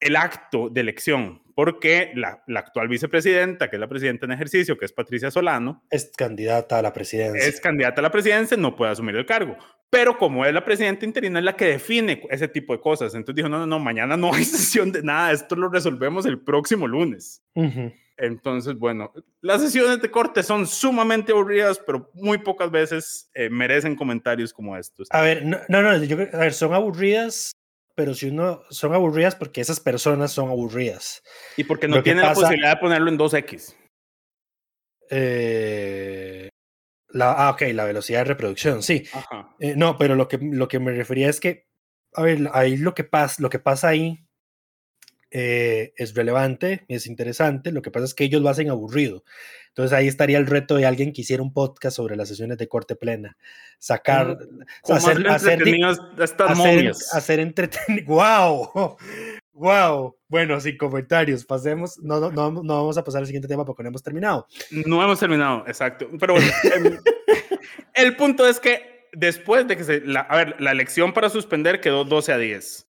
el 0.00 0.16
acto 0.16 0.68
de 0.68 0.80
elección, 0.80 1.42
porque 1.54 2.12
la, 2.14 2.42
la, 2.46 2.60
actual 2.60 2.88
vicepresidenta, 2.88 3.70
que 3.70 3.76
es 3.76 3.80
la 3.80 3.88
presidenta 3.88 4.26
en 4.26 4.32
ejercicio, 4.32 4.76
que 4.76 4.84
es 4.84 4.92
Patricia 4.92 5.30
Solano, 5.30 5.82
es 5.90 6.10
candidata 6.16 6.78
a 6.78 6.82
la 6.82 6.92
presidencia. 6.92 7.46
Es 7.46 7.60
candidata 7.60 8.00
a 8.00 8.02
la 8.02 8.10
presidencia, 8.10 8.56
no 8.56 8.76
puede 8.76 8.92
asumir 8.92 9.16
el 9.16 9.26
cargo. 9.26 9.56
Pero 9.90 10.18
como 10.18 10.44
es 10.44 10.52
la 10.52 10.64
presidenta 10.64 11.06
interina, 11.06 11.38
es 11.38 11.44
la 11.44 11.56
que 11.56 11.66
define 11.66 12.22
ese 12.30 12.48
tipo 12.48 12.72
de 12.72 12.80
cosas. 12.80 13.14
Entonces 13.14 13.36
dijo, 13.36 13.48
no, 13.48 13.58
no, 13.58 13.66
no, 13.66 13.78
mañana 13.78 14.16
no 14.16 14.34
hay 14.34 14.44
sesión 14.44 14.90
de 14.90 15.02
nada, 15.02 15.32
esto 15.32 15.54
lo 15.54 15.68
resolvemos 15.68 16.26
el 16.26 16.40
próximo 16.40 16.88
lunes. 16.88 17.42
Entonces, 18.16 18.74
bueno, 18.76 19.12
las 19.40 19.60
sesiones 19.60 20.00
de 20.00 20.10
corte 20.10 20.42
son 20.42 20.66
sumamente 20.66 21.32
aburridas, 21.32 21.80
pero 21.84 22.10
muy 22.14 22.38
pocas 22.38 22.70
veces 22.70 23.30
eh, 23.34 23.48
merecen 23.50 23.96
comentarios 23.96 24.52
como 24.52 24.76
estos. 24.76 25.08
A 25.10 25.20
ver, 25.20 25.44
no, 25.44 25.58
no, 25.68 25.82
no 25.82 26.02
yo, 26.04 26.16
a 26.32 26.38
ver, 26.38 26.52
son 26.52 26.74
aburridas 26.74 27.52
pero 27.94 28.14
si 28.14 28.28
uno 28.28 28.62
son 28.70 28.94
aburridas 28.94 29.36
porque 29.36 29.60
esas 29.60 29.80
personas 29.80 30.32
son 30.32 30.48
aburridas. 30.48 31.22
Y 31.56 31.64
porque 31.64 31.88
no 31.88 32.02
tiene 32.02 32.22
la 32.22 32.34
posibilidad 32.34 32.74
de 32.74 32.80
ponerlo 32.80 33.10
en 33.10 33.18
2x. 33.18 33.76
Eh, 35.10 36.48
la, 37.08 37.32
ah, 37.32 37.50
ok, 37.50 37.62
la 37.72 37.84
velocidad 37.84 38.20
de 38.20 38.24
reproducción, 38.24 38.82
sí. 38.82 39.04
Eh, 39.60 39.74
no, 39.76 39.96
pero 39.98 40.16
lo 40.16 40.28
que, 40.28 40.38
lo 40.38 40.66
que 40.66 40.80
me 40.80 40.92
refería 40.92 41.28
es 41.28 41.38
que, 41.38 41.68
a 42.14 42.22
ver, 42.22 42.48
ahí 42.52 42.76
lo 42.76 42.94
que 42.94 43.04
pasa, 43.04 43.40
lo 43.40 43.50
que 43.50 43.58
pasa 43.58 43.88
ahí 43.88 44.23
eh, 45.36 45.92
es 45.96 46.14
relevante, 46.14 46.84
es 46.86 47.08
interesante, 47.08 47.72
lo 47.72 47.82
que 47.82 47.90
pasa 47.90 48.04
es 48.04 48.14
que 48.14 48.22
ellos 48.22 48.40
lo 48.40 48.48
hacen 48.50 48.70
aburrido. 48.70 49.24
Entonces 49.70 49.92
ahí 49.92 50.06
estaría 50.06 50.38
el 50.38 50.46
reto 50.46 50.76
de 50.76 50.86
alguien 50.86 51.12
que 51.12 51.22
hiciera 51.22 51.42
un 51.42 51.52
podcast 51.52 51.96
sobre 51.96 52.14
las 52.14 52.28
sesiones 52.28 52.56
de 52.56 52.68
corte 52.68 52.94
plena, 52.94 53.36
sacar, 53.80 54.38
hacer, 54.84 55.26
hacer, 55.28 55.60
hacer, 56.38 56.92
hacer 57.10 57.40
entretenido. 57.40 58.06
¡Wow! 58.06 58.96
¡Wow! 59.54 60.16
Bueno, 60.28 60.60
sin 60.60 60.76
comentarios, 60.76 61.44
pasemos, 61.44 61.98
no, 61.98 62.30
no, 62.30 62.52
no, 62.52 62.62
vamos 62.62 62.96
a 62.96 63.02
pasar 63.02 63.22
al 63.22 63.26
siguiente 63.26 63.48
tema 63.48 63.64
porque 63.64 63.82
no 63.82 63.88
hemos 63.88 64.04
terminado. 64.04 64.46
No 64.86 65.02
hemos 65.02 65.18
terminado, 65.18 65.64
exacto. 65.66 66.08
Pero 66.20 66.34
bueno, 66.34 66.52
el, 66.76 67.00
el 67.94 68.14
punto 68.14 68.46
es 68.46 68.60
que 68.60 69.08
después 69.12 69.66
de 69.66 69.76
que 69.76 69.82
se, 69.82 70.00
la, 70.02 70.20
a 70.20 70.36
ver, 70.36 70.60
la 70.60 70.70
elección 70.70 71.12
para 71.12 71.28
suspender 71.28 71.80
quedó 71.80 72.04
12 72.04 72.32
a 72.32 72.38
10. 72.38 72.88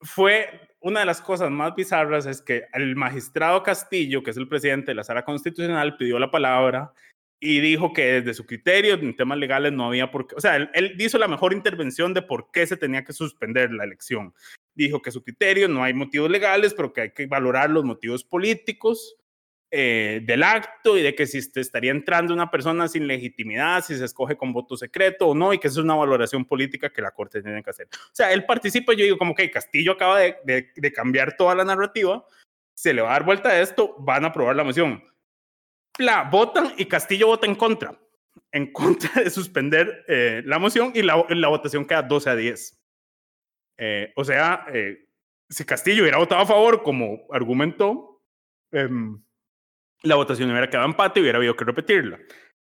Fue 0.00 0.64
una 0.84 1.00
de 1.00 1.06
las 1.06 1.22
cosas 1.22 1.50
más 1.50 1.74
bizarras 1.74 2.26
es 2.26 2.42
que 2.42 2.64
el 2.74 2.94
magistrado 2.94 3.62
Castillo, 3.62 4.22
que 4.22 4.32
es 4.32 4.36
el 4.36 4.48
presidente 4.48 4.90
de 4.90 4.94
la 4.94 5.02
sala 5.02 5.24
constitucional, 5.24 5.96
pidió 5.96 6.18
la 6.18 6.30
palabra 6.30 6.92
y 7.40 7.60
dijo 7.60 7.94
que 7.94 8.20
desde 8.20 8.34
su 8.34 8.44
criterio 8.44 8.92
en 8.94 9.16
temas 9.16 9.38
legales 9.38 9.72
no 9.72 9.86
había 9.86 10.10
por 10.10 10.26
qué, 10.26 10.34
o 10.34 10.40
sea, 10.42 10.56
él, 10.56 10.68
él, 10.74 10.94
hizo 10.98 11.16
la 11.16 11.26
mejor 11.26 11.54
intervención 11.54 12.12
de 12.12 12.20
por 12.20 12.50
qué 12.52 12.66
se 12.66 12.76
tenía 12.76 13.02
que 13.02 13.14
suspender 13.14 13.72
la 13.72 13.84
elección. 13.84 14.34
Dijo 14.74 15.00
que 15.00 15.10
su 15.10 15.24
criterio 15.24 15.68
no 15.68 15.82
hay 15.82 15.94
motivos 15.94 16.30
legales, 16.30 16.74
pero 16.74 16.92
que 16.92 17.00
hay 17.00 17.10
que 17.12 17.26
valorar 17.26 17.70
los 17.70 17.84
motivos 17.84 18.22
políticos 18.22 19.16
eh, 19.76 20.20
del 20.22 20.44
acto 20.44 20.96
y 20.96 21.02
de 21.02 21.16
que 21.16 21.26
si 21.26 21.38
estaría 21.38 21.90
entrando 21.90 22.32
una 22.32 22.48
persona 22.48 22.86
sin 22.86 23.08
legitimidad, 23.08 23.82
si 23.82 23.96
se 23.96 24.04
escoge 24.04 24.36
con 24.36 24.52
voto 24.52 24.76
secreto 24.76 25.26
o 25.26 25.34
no, 25.34 25.52
y 25.52 25.58
que 25.58 25.66
eso 25.66 25.80
es 25.80 25.84
una 25.84 25.96
valoración 25.96 26.44
política 26.44 26.90
que 26.90 27.02
la 27.02 27.10
Corte 27.10 27.42
tiene 27.42 27.60
que 27.60 27.70
hacer. 27.70 27.88
O 27.92 28.14
sea, 28.14 28.32
él 28.32 28.46
participa 28.46 28.92
yo 28.92 29.02
digo 29.02 29.18
como 29.18 29.34
que 29.34 29.50
Castillo 29.50 29.90
acaba 29.90 30.20
de, 30.20 30.36
de, 30.44 30.92
cambiar 30.92 31.36
toda 31.36 31.56
la 31.56 31.64
narrativa, 31.64 32.24
se 32.72 32.94
le 32.94 33.02
va 33.02 33.08
a 33.08 33.12
dar 33.14 33.24
vuelta 33.24 33.48
a 33.48 33.60
esto, 33.60 33.96
van 33.98 34.24
a 34.24 34.28
aprobar 34.28 34.54
la 34.54 34.62
moción. 34.62 35.02
La 35.98 36.22
votan 36.22 36.72
y 36.76 36.84
Castillo 36.84 37.26
vota 37.26 37.48
en 37.48 37.56
contra, 37.56 38.00
en 38.52 38.70
contra 38.70 39.24
de 39.24 39.28
suspender 39.28 40.04
eh, 40.06 40.40
la 40.44 40.60
moción 40.60 40.92
y 40.94 41.02
la, 41.02 41.26
la, 41.30 41.48
votación 41.48 41.84
queda 41.84 42.02
12 42.02 42.30
a 42.30 42.36
10. 42.36 42.80
Eh, 43.78 44.12
o 44.14 44.24
sea, 44.24 44.66
eh, 44.72 45.08
si 45.48 45.64
Castillo 45.64 46.02
hubiera 46.02 46.18
votado 46.18 46.42
a 46.42 46.46
favor, 46.46 46.84
como 46.84 47.26
argumentó, 47.32 48.22
eh, 48.70 48.88
la 50.04 50.16
votación 50.16 50.50
hubiera 50.50 50.68
quedado 50.68 50.86
empate 50.86 51.20
y 51.20 51.22
hubiera 51.22 51.38
habido 51.38 51.56
que 51.56 51.64
repetirla. 51.64 52.18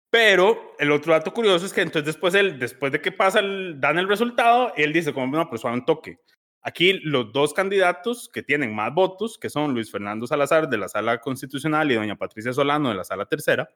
Pero 0.09 0.75
el 0.77 0.91
otro 0.91 1.13
dato 1.13 1.33
curioso 1.33 1.65
es 1.65 1.73
que 1.73 1.81
entonces 1.81 2.05
después, 2.05 2.35
él, 2.35 2.59
después 2.59 2.91
de 2.91 3.01
que 3.01 3.11
pasa, 3.11 3.39
el, 3.39 3.79
dan 3.79 3.97
el 3.97 4.07
resultado, 4.07 4.71
él 4.75 4.93
dice, 4.93 5.13
como 5.13 5.35
no, 5.35 5.49
pues 5.49 5.63
un 5.63 5.85
toque. 5.85 6.19
Aquí 6.61 6.93
los 7.03 7.33
dos 7.33 7.53
candidatos 7.53 8.29
que 8.31 8.41
tienen 8.41 8.73
más 8.73 8.93
votos, 8.93 9.37
que 9.37 9.49
son 9.49 9.73
Luis 9.73 9.91
Fernando 9.91 10.25
Salazar 10.27 10.69
de 10.69 10.77
la 10.77 10.87
Sala 10.87 11.19
Constitucional 11.19 11.91
y 11.91 11.95
doña 11.95 12.15
Patricia 12.15 12.53
Solano 12.53 12.89
de 12.89 12.95
la 12.95 13.03
Sala 13.03 13.25
Tercera, 13.25 13.69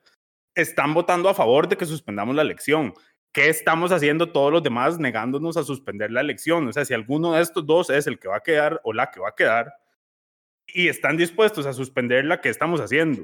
están 0.55 0.93
votando 0.93 1.27
a 1.27 1.33
favor 1.33 1.67
de 1.67 1.75
que 1.75 1.85
suspendamos 1.85 2.35
la 2.35 2.43
elección. 2.43 2.93
¿Qué 3.33 3.49
estamos 3.49 3.91
haciendo 3.91 4.31
todos 4.31 4.51
los 4.51 4.63
demás 4.63 4.99
negándonos 4.99 5.57
a 5.57 5.63
suspender 5.63 6.11
la 6.11 6.21
elección? 6.21 6.67
O 6.67 6.73
sea, 6.73 6.85
si 6.85 6.93
alguno 6.93 7.33
de 7.33 7.41
estos 7.41 7.65
dos 7.65 7.89
es 7.89 8.07
el 8.07 8.19
que 8.19 8.29
va 8.29 8.37
a 8.37 8.43
quedar 8.43 8.79
o 8.83 8.93
la 8.93 9.11
que 9.11 9.19
va 9.19 9.29
a 9.29 9.35
quedar 9.35 9.73
y 10.67 10.87
están 10.87 11.17
dispuestos 11.17 11.65
a 11.65 11.73
suspender 11.73 12.25
la 12.25 12.41
que 12.41 12.49
estamos 12.49 12.79
haciendo. 12.79 13.23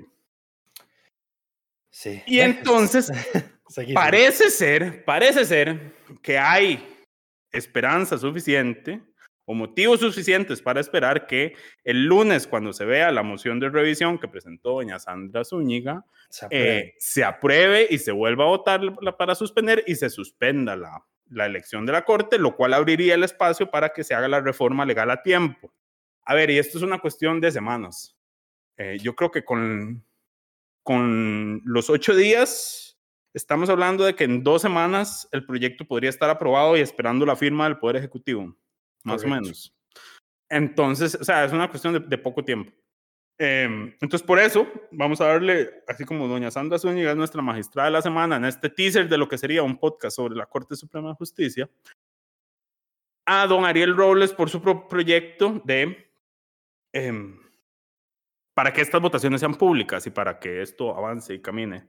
Y 2.25 2.39
entonces, 2.39 3.11
parece 3.93 4.49
ser, 4.49 5.05
parece 5.05 5.45
ser 5.45 5.93
que 6.21 6.37
hay 6.37 7.05
esperanza 7.51 8.17
suficiente 8.17 9.01
o 9.45 9.53
motivos 9.53 9.99
suficientes 9.99 10.61
para 10.61 10.79
esperar 10.79 11.27
que 11.27 11.55
el 11.83 12.05
lunes, 12.05 12.47
cuando 12.47 12.73
se 12.73 12.85
vea 12.85 13.11
la 13.11 13.23
moción 13.23 13.59
de 13.59 13.69
revisión 13.69 14.17
que 14.17 14.27
presentó 14.27 14.71
doña 14.71 14.99
Sandra 14.99 15.43
Zúñiga, 15.43 16.05
se 16.29 16.45
apruebe, 16.45 16.77
eh, 16.79 16.93
se 16.97 17.23
apruebe 17.23 17.87
y 17.89 17.97
se 17.99 18.11
vuelva 18.11 18.45
a 18.45 18.47
votar 18.47 18.81
para 19.17 19.35
suspender 19.35 19.83
y 19.85 19.95
se 19.95 20.09
suspenda 20.09 20.75
la, 20.75 21.05
la 21.29 21.45
elección 21.45 21.85
de 21.85 21.91
la 21.91 22.05
Corte, 22.05 22.39
lo 22.39 22.55
cual 22.55 22.73
abriría 22.73 23.15
el 23.15 23.23
espacio 23.23 23.69
para 23.69 23.89
que 23.89 24.03
se 24.03 24.13
haga 24.13 24.27
la 24.27 24.41
reforma 24.41 24.85
legal 24.85 25.11
a 25.11 25.21
tiempo. 25.21 25.73
A 26.25 26.33
ver, 26.33 26.49
y 26.49 26.57
esto 26.57 26.77
es 26.77 26.83
una 26.83 26.99
cuestión 26.99 27.41
de 27.41 27.51
semanas. 27.51 28.15
Eh, 28.77 28.97
yo 28.99 29.13
creo 29.15 29.29
que 29.29 29.43
con 29.43 30.05
con 30.83 31.61
los 31.65 31.89
ocho 31.89 32.15
días, 32.15 32.97
estamos 33.33 33.69
hablando 33.69 34.03
de 34.03 34.15
que 34.15 34.25
en 34.25 34.43
dos 34.43 34.61
semanas 34.61 35.27
el 35.31 35.45
proyecto 35.45 35.85
podría 35.85 36.09
estar 36.09 36.29
aprobado 36.29 36.77
y 36.77 36.81
esperando 36.81 37.25
la 37.25 37.35
firma 37.35 37.65
del 37.65 37.79
Poder 37.79 37.95
Ejecutivo, 37.95 38.55
más 39.03 39.23
o 39.23 39.27
menos. 39.27 39.73
Entonces, 40.49 41.15
o 41.15 41.23
sea, 41.23 41.45
es 41.45 41.53
una 41.53 41.69
cuestión 41.69 42.07
de, 42.07 42.17
poco 42.17 42.43
tiempo. 42.43 42.71
Em, 43.39 43.95
entonces, 43.99 44.21
por 44.21 44.37
eso, 44.37 44.67
vamos 44.91 45.19
a 45.19 45.25
darle, 45.25 45.83
así 45.87 46.05
como 46.05 46.27
doña 46.27 46.51
Sandra 46.51 46.77
Zúñiga 46.77 47.11
es 47.11 47.17
nuestra 47.17 47.41
magistrada 47.41 47.87
de 47.87 47.93
la 47.93 48.01
semana, 48.01 48.35
en 48.35 48.45
este 48.45 48.69
teaser 48.69 49.09
de 49.09 49.17
lo 49.17 49.27
que 49.27 49.39
sería 49.39 49.63
un 49.63 49.77
podcast 49.77 50.15
sobre 50.15 50.35
la 50.35 50.45
Corte 50.45 50.75
Suprema 50.75 51.09
de 51.09 51.15
Justicia, 51.15 51.69
a 53.25 53.47
don 53.47 53.65
Ariel 53.65 53.95
Robles 53.95 54.33
por 54.33 54.49
su 54.49 54.61
proyecto 54.61 55.61
de 55.65 56.11
eh, 56.93 57.35
para 58.53 58.71
que 58.73 58.81
estas 58.81 59.01
votaciones 59.01 59.39
sean 59.39 59.55
públicas 59.55 60.05
y 60.07 60.11
para 60.11 60.39
que 60.39 60.61
esto 60.61 60.95
avance 60.95 61.33
y 61.33 61.41
camine. 61.41 61.87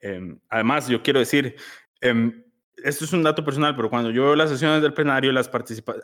Eh, 0.00 0.36
además, 0.48 0.88
yo 0.88 1.02
quiero 1.02 1.20
decir, 1.20 1.56
eh, 2.00 2.44
esto 2.76 3.04
es 3.04 3.12
un 3.12 3.22
dato 3.22 3.44
personal, 3.44 3.76
pero 3.76 3.90
cuando 3.90 4.10
yo 4.10 4.24
veo 4.24 4.36
las 4.36 4.50
sesiones 4.50 4.82
del 4.82 4.94
plenario, 4.94 5.32
las 5.32 5.48
participa 5.48 5.94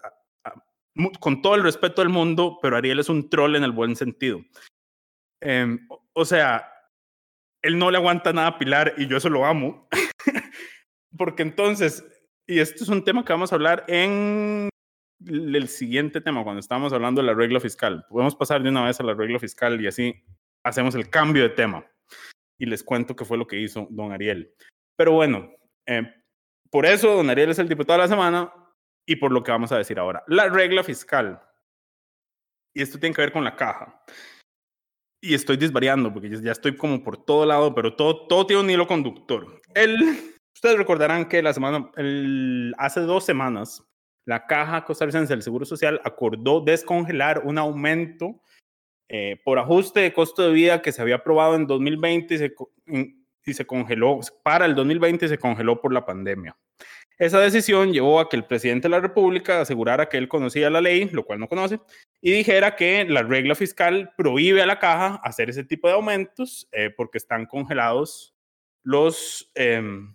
con 1.21 1.43
todo 1.43 1.55
el 1.55 1.63
respeto 1.63 2.01
del 2.01 2.09
mundo, 2.09 2.59
pero 2.63 2.77
Ariel 2.77 2.99
es 2.99 3.09
un 3.09 3.29
troll 3.29 3.57
en 3.57 3.65
el 3.65 3.73
buen 3.73 3.97
sentido. 3.97 4.41
Eh, 5.43 5.79
o 6.15 6.25
sea, 6.25 6.73
él 7.63 7.79
no 7.79 7.91
le 7.91 7.99
aguanta 7.99 8.33
nada 8.33 8.49
a 8.49 8.59
Pilar 8.59 8.95
y 8.97 9.07
yo 9.07 9.17
eso 9.17 9.29
lo 9.29 9.45
amo. 9.45 9.89
Porque 11.19 11.43
entonces, 11.43 12.05
y 12.47 12.61
esto 12.61 12.85
es 12.85 12.89
un 12.89 13.05
tema 13.05 13.25
que 13.25 13.33
vamos 13.33 13.53
a 13.53 13.57
hablar 13.57 13.85
en 13.89 14.69
el 15.25 15.69
siguiente 15.69 16.21
tema, 16.21 16.45
cuando 16.45 16.61
estamos 16.61 16.93
hablando 16.93 17.21
de 17.21 17.27
la 17.27 17.35
regla 17.35 17.61
fiscal. 17.61 18.05
Podemos 18.09 18.37
pasar 18.37 18.63
de 18.63 18.69
una 18.69 18.85
vez 18.85 19.01
a 19.01 19.05
la 19.05 19.15
regla 19.15 19.39
fiscal 19.39 19.81
y 19.81 19.87
así 19.87 20.15
hacemos 20.65 20.95
el 20.95 21.09
cambio 21.09 21.43
de 21.43 21.51
tema. 21.51 21.87
Y 22.59 22.67
les 22.67 22.83
cuento 22.83 23.17
qué 23.17 23.25
fue 23.25 23.39
lo 23.39 23.47
que 23.47 23.61
hizo 23.61 23.87
don 23.91 24.13
Ariel. 24.13 24.53
Pero 24.97 25.13
bueno, 25.13 25.51
eh, 25.87 26.03
por 26.71 26.87
eso 26.87 27.15
don 27.15 27.31
Ariel 27.31 27.51
es 27.51 27.59
el 27.59 27.69
diputado 27.69 27.99
de 27.99 28.05
la 28.05 28.09
semana 28.09 28.53
y 29.07 29.17
por 29.17 29.33
lo 29.33 29.43
que 29.43 29.53
vamos 29.53 29.73
a 29.73 29.79
decir 29.79 29.99
ahora. 29.99 30.23
La 30.27 30.49
regla 30.49 30.83
fiscal. 30.83 31.41
Y 32.75 32.83
esto 32.83 32.99
tiene 32.99 33.15
que 33.15 33.23
ver 33.23 33.33
con 33.33 33.45
la 33.45 33.57
caja. 33.57 34.03
Y 35.23 35.35
estoy 35.35 35.57
desvariando 35.57 36.13
porque 36.13 36.31
ya 36.43 36.53
estoy 36.53 36.77
como 36.77 37.03
por 37.03 37.25
todo 37.25 37.47
lado, 37.47 37.75
pero 37.75 37.95
todo, 37.97 38.27
todo 38.27 38.47
tiene 38.47 38.63
un 38.63 38.71
hilo 38.71 38.87
conductor. 38.87 39.61
El, 39.75 39.97
ustedes 40.55 40.77
recordarán 40.77 41.27
que 41.27 41.43
la 41.43 41.55
semana, 41.55 41.91
hace 42.79 43.01
dos 43.01 43.25
semanas 43.25 43.83
la 44.27 44.47
Caja 44.47 44.85
Costarricense 44.85 45.33
del 45.33 45.43
Seguro 45.43 45.65
Social 45.65 46.01
acordó 46.05 46.61
descongelar 46.61 47.43
un 47.45 47.59
aumento 47.59 48.41
eh, 49.09 49.41
por 49.45 49.59
ajuste 49.59 50.01
de 50.01 50.13
costo 50.13 50.43
de 50.43 50.53
vida 50.53 50.83
que 50.83 50.93
se 50.93 51.01
había 51.01 51.17
aprobado 51.17 51.55
en 51.55 51.67
2020 51.67 52.35
y 52.35 52.39
se, 52.39 52.55
y 53.45 53.55
se 53.55 53.67
congeló 53.67 54.19
para 54.43 54.67
el 54.67 54.75
2020 54.75 55.27
y 55.27 55.29
se 55.29 55.39
congeló 55.39 55.81
por 55.81 55.93
la 55.93 56.05
pandemia. 56.05 56.57
Esa 57.19 57.41
decisión 57.41 57.93
llevó 57.93 58.21
a 58.21 58.29
que 58.29 58.37
el 58.37 58.45
presidente 58.45 58.89
de 58.89 58.91
la 58.91 59.01
República 59.01 59.61
asegurara 59.61 60.09
que 60.09 60.19
él 60.19 60.29
conocía 60.29 60.69
la 60.69 60.83
ley, 60.83 61.09
lo 61.11 61.25
cual 61.25 61.39
no 61.39 61.49
conoce, 61.49 61.81
y 62.21 62.33
dijera 62.33 62.77
que 62.77 63.05
la 63.05 63.23
regla 63.23 63.55
fiscal 63.55 64.13
prohíbe 64.19 64.61
a 64.61 64.67
la 64.67 64.79
caja 64.79 65.21
hacer 65.25 65.49
ese 65.49 65.65
tipo 65.65 65.89
de 65.89 65.95
aumentos 65.95 66.69
eh, 66.73 66.91
porque 66.95 67.19
están 67.19 67.47
congelados 67.47 68.35
los, 68.83 69.51
em, 69.55 70.15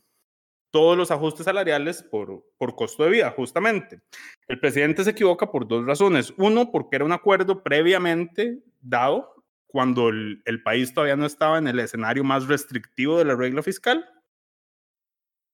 todos 0.72 0.98
los 0.98 1.12
ajustes 1.12 1.46
salariales 1.46 2.02
por, 2.02 2.44
por 2.58 2.76
costo 2.76 3.04
de 3.04 3.12
vida, 3.12 3.32
justamente. 3.32 4.02
El 4.48 4.60
presidente 4.60 5.04
se 5.04 5.12
equivoca 5.12 5.52
por 5.52 5.68
dos 5.68 5.86
razones. 5.86 6.34
Uno, 6.38 6.72
porque 6.72 6.96
era 6.96 7.06
un 7.06 7.12
acuerdo 7.12 7.62
previamente 7.62 8.64
dado 8.80 9.36
cuando 9.68 10.10
el, 10.10 10.42
el 10.46 10.64
país 10.64 10.94
todavía 10.94 11.16
no 11.16 11.26
estaba 11.26 11.58
en 11.58 11.68
el 11.68 11.80
escenario 11.80 12.24
más 12.24 12.48
restrictivo 12.48 13.18
de 13.18 13.26
la 13.26 13.36
regla 13.36 13.62
fiscal. 13.62 14.10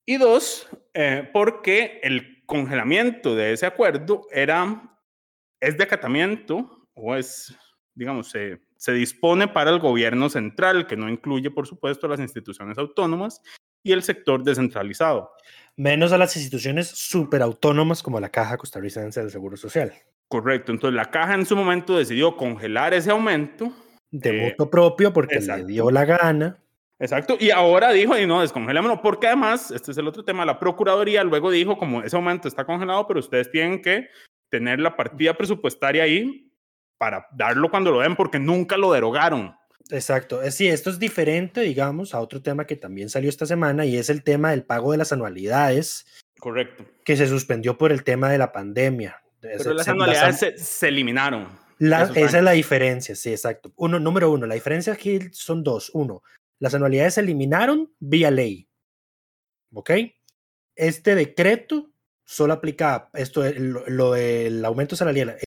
Y 0.06 0.18
dos, 0.18 0.70
eh, 0.94 1.30
porque 1.34 2.00
el 2.02 2.46
congelamiento 2.46 3.36
de 3.36 3.52
ese 3.52 3.66
acuerdo 3.66 4.26
era, 4.32 4.98
es 5.60 5.78
de 5.78 5.84
acatamiento 5.84 6.88
o 6.94 7.16
es, 7.16 7.56
digamos, 7.94 8.30
se, 8.30 8.62
se 8.78 8.94
dispone 8.94 9.50
para 9.50 9.70
el 9.70 9.80
gobierno 9.80 10.30
central, 10.30 10.88
que 10.88 10.96
no 10.96 11.10
incluye, 11.10 11.52
por 11.52 11.68
supuesto, 11.68 12.08
las 12.08 12.22
instituciones 12.22 12.78
autónomas 12.78 13.42
y 13.84 13.92
el 13.92 14.04
sector 14.04 14.44
descentralizado. 14.44 15.32
Menos 15.76 16.12
a 16.12 16.18
las 16.18 16.36
instituciones 16.36 16.88
superautónomas 16.88 18.02
como 18.02 18.20
la 18.20 18.30
Caja 18.30 18.58
Costarricense 18.58 19.22
del 19.22 19.32
Seguro 19.32 19.58
Social. 19.58 19.94
Correcto, 20.28 20.72
entonces 20.72 20.96
la 20.96 21.12
Caja 21.12 21.36
en 21.36 21.46
su 21.46 21.56
momento 21.56 21.98
decidió 21.98 22.36
congelar 22.36 22.94
ese 22.94 23.12
aumento. 23.12 23.72
De 24.12 24.30
eh, 24.30 24.50
voto 24.50 24.70
propio 24.70 25.14
porque 25.14 25.36
exacto. 25.36 25.66
le 25.66 25.74
dio 25.74 25.92
la 25.92 26.06
gana. 26.06 26.58
Exacto, 27.00 27.38
y 27.40 27.52
ahora 27.52 27.92
dijo, 27.92 28.18
y 28.18 28.26
no, 28.26 28.42
descongelémoslo, 28.42 29.02
porque 29.04 29.28
además, 29.28 29.70
este 29.70 29.92
es 29.92 29.98
el 30.00 30.08
otro 30.08 30.26
tema, 30.26 30.46
la 30.46 30.58
Procuraduría 30.58 31.24
luego 31.24 31.52
dijo, 31.52 31.78
como 31.78 32.02
ese 32.02 32.16
aumento 32.16 32.48
está 32.48 32.66
congelado, 32.66 33.06
pero 33.06 33.20
ustedes 33.20 33.52
tienen 33.52 33.84
que 33.84 34.08
tener 34.50 34.80
la 34.80 34.96
partida 34.96 35.36
presupuestaria 35.36 36.04
ahí 36.04 36.52
para 36.98 37.28
darlo 37.34 37.70
cuando 37.70 37.92
lo 37.92 38.00
den, 38.00 38.16
porque 38.16 38.40
nunca 38.40 38.78
lo 38.78 38.92
derogaron. 38.92 39.56
Exacto, 39.90 40.40
sí, 40.52 40.68
esto 40.68 40.90
es 40.90 41.00
diferente, 41.00 41.62
digamos, 41.62 42.14
a 42.14 42.20
otro 42.20 42.42
tema 42.42 42.66
que 42.66 42.76
también 42.76 43.10
salió 43.10 43.30
esta 43.30 43.46
semana 43.46 43.86
y 43.86 43.98
es 43.98 44.10
el 44.10 44.24
tema 44.24 44.52
del 44.52 44.64
pago 44.64 44.92
de 44.92 44.98
las 44.98 45.14
anualidades. 45.14 46.06
Correcto. 46.40 46.86
Que 47.04 47.16
se 47.16 47.28
suspendió 47.28 47.78
por 47.78 47.92
el 47.92 48.04
tema 48.04 48.30
de 48.30 48.38
la 48.38 48.52
pandemia. 48.52 49.24
Pero 49.40 49.64
se, 49.64 49.74
las 49.74 49.88
anualidades 49.88 50.40
se, 50.40 50.58
se 50.58 50.88
eliminaron. 50.90 51.48
La, 51.80 52.04
esa 52.16 52.38
es 52.38 52.44
la 52.44 52.52
diferencia, 52.52 53.16
sí, 53.16 53.32
exacto. 53.32 53.72
Uno, 53.76 54.00
número 54.00 54.32
uno, 54.32 54.46
la 54.46 54.56
diferencia 54.56 54.94
aquí 54.94 55.20
son 55.32 55.64
dos. 55.64 55.92
Uno, 55.94 56.24
las 56.60 56.74
anualidades 56.74 57.16
se 57.16 57.22
eliminaron 57.22 57.94
vía 58.00 58.32
ley. 58.32 58.68
¿Ok? 59.74 59.92
Este 60.76 61.16
decreto 61.16 61.92
solo 62.26 62.54
aplica 62.54 63.10
esto, 63.14 63.44
lo, 63.54 63.88
lo 63.88 64.14
del 64.14 64.66
aumento 64.66 64.96
salarial. 64.96 65.38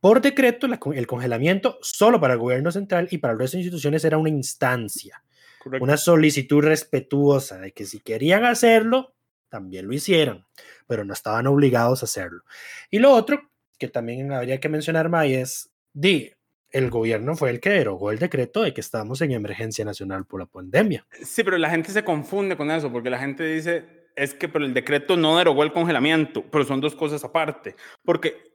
Por 0.00 0.20
decreto, 0.20 0.66
la, 0.66 0.80
el 0.94 1.06
congelamiento 1.06 1.78
solo 1.82 2.20
para 2.20 2.34
el 2.34 2.40
gobierno 2.40 2.72
central 2.72 3.08
y 3.10 3.18
para 3.18 3.34
el 3.34 3.38
resto 3.38 3.56
de 3.56 3.62
instituciones 3.62 4.04
era 4.04 4.18
una 4.18 4.30
instancia, 4.30 5.22
Correcto. 5.58 5.84
una 5.84 5.96
solicitud 5.96 6.62
respetuosa 6.62 7.58
de 7.58 7.72
que 7.72 7.84
si 7.84 8.00
querían 8.00 8.44
hacerlo, 8.44 9.14
también 9.48 9.86
lo 9.86 9.92
hicieran, 9.92 10.46
pero 10.86 11.04
no 11.04 11.12
estaban 11.12 11.46
obligados 11.46 12.02
a 12.02 12.06
hacerlo. 12.06 12.42
Y 12.90 12.98
lo 12.98 13.12
otro 13.12 13.50
que 13.78 13.88
también 13.88 14.32
habría 14.32 14.60
que 14.60 14.68
mencionar, 14.68 15.08
May, 15.08 15.34
es, 15.34 15.70
di, 15.92 16.30
el 16.70 16.90
gobierno 16.90 17.34
fue 17.34 17.50
el 17.50 17.60
que 17.60 17.70
derogó 17.70 18.10
el 18.10 18.18
decreto 18.18 18.62
de 18.62 18.72
que 18.72 18.80
estamos 18.80 19.20
en 19.22 19.32
emergencia 19.32 19.84
nacional 19.84 20.24
por 20.24 20.40
la 20.40 20.46
pandemia. 20.46 21.06
Sí, 21.24 21.42
pero 21.42 21.58
la 21.58 21.70
gente 21.70 21.90
se 21.90 22.04
confunde 22.04 22.56
con 22.56 22.70
eso, 22.70 22.92
porque 22.92 23.10
la 23.10 23.18
gente 23.18 23.44
dice, 23.44 23.84
es 24.16 24.34
que 24.34 24.48
pero 24.48 24.64
el 24.64 24.74
decreto 24.74 25.16
no 25.16 25.38
derogó 25.38 25.62
el 25.62 25.72
congelamiento, 25.72 26.44
pero 26.50 26.64
son 26.64 26.80
dos 26.80 26.94
cosas 26.94 27.24
aparte, 27.24 27.74
porque 28.04 28.49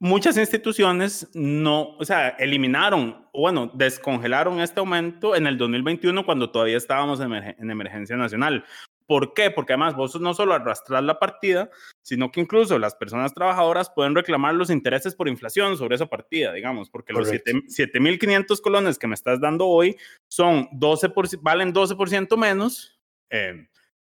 muchas 0.00 0.36
instituciones 0.36 1.28
no, 1.34 1.96
o 1.96 2.04
sea, 2.04 2.28
eliminaron, 2.30 3.26
bueno, 3.32 3.70
descongelaron 3.74 4.60
este 4.60 4.80
aumento 4.80 5.34
en 5.34 5.46
el 5.46 5.58
2021 5.58 6.24
cuando 6.24 6.50
todavía 6.50 6.76
estábamos 6.76 7.20
en, 7.20 7.32
en 7.32 7.70
emergencia 7.70 8.16
nacional. 8.16 8.64
¿Por 9.08 9.32
qué? 9.32 9.50
Porque 9.50 9.72
además 9.72 9.96
vos 9.96 10.20
no 10.20 10.34
solo 10.34 10.52
arrastras 10.52 11.02
la 11.02 11.18
partida, 11.18 11.70
sino 12.02 12.30
que 12.30 12.42
incluso 12.42 12.78
las 12.78 12.94
personas 12.94 13.32
trabajadoras 13.32 13.88
pueden 13.88 14.14
reclamar 14.14 14.54
los 14.54 14.68
intereses 14.68 15.14
por 15.14 15.28
inflación 15.28 15.78
sobre 15.78 15.94
esa 15.94 16.04
partida, 16.04 16.52
digamos, 16.52 16.90
porque 16.90 17.14
Correcto. 17.14 17.52
los 17.54 17.64
7.500 17.78 18.60
colones 18.60 18.98
que 18.98 19.06
me 19.06 19.14
estás 19.14 19.40
dando 19.40 19.66
hoy 19.66 19.96
son 20.28 20.68
12 20.72 21.10
valen 21.40 21.72
12% 21.72 22.36
menos, 22.36 23.00
eh, 23.30 23.68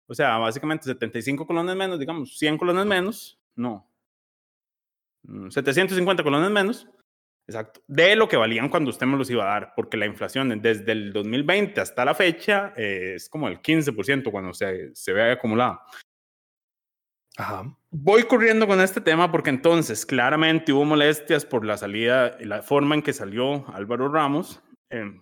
o 0.09 0.14
sea, 0.14 0.36
básicamente 0.39 0.86
75 0.86 1.47
colones 1.47 1.76
menos, 1.76 2.01
digamos, 2.01 2.36
100 2.36 2.59
colones 2.59 2.84
menos, 2.84 3.39
no, 3.55 3.88
750 5.50 6.22
colones 6.22 6.50
menos, 6.50 6.88
exacto, 7.46 7.82
de 7.86 8.16
lo 8.16 8.28
que 8.28 8.36
valían 8.36 8.68
cuando 8.68 8.90
usted 8.90 9.06
me 9.06 9.16
los 9.16 9.30
iba 9.30 9.44
a 9.44 9.60
dar, 9.60 9.72
porque 9.76 9.96
la 9.96 10.06
inflación 10.06 10.60
desde 10.60 10.92
el 10.92 11.12
2020 11.12 11.80
hasta 11.80 12.04
la 12.04 12.14
fecha 12.14 12.72
eh, 12.76 13.14
es 13.16 13.28
como 13.28 13.48
el 13.48 13.60
15% 13.60 14.30
cuando 14.30 14.54
se, 14.54 14.94
se 14.94 15.12
ve 15.12 15.32
acumulada. 15.32 15.82
Ajá. 17.36 17.72
Voy 17.90 18.24
corriendo 18.24 18.66
con 18.66 18.80
este 18.80 19.00
tema 19.00 19.30
porque 19.30 19.50
entonces 19.50 20.04
claramente 20.04 20.72
hubo 20.72 20.84
molestias 20.84 21.44
por 21.44 21.64
la 21.64 21.76
salida 21.76 22.36
y 22.40 22.44
la 22.44 22.62
forma 22.62 22.96
en 22.96 23.02
que 23.02 23.12
salió 23.12 23.64
Álvaro 23.72 24.08
Ramos. 24.08 24.60
Eh, 24.90 25.20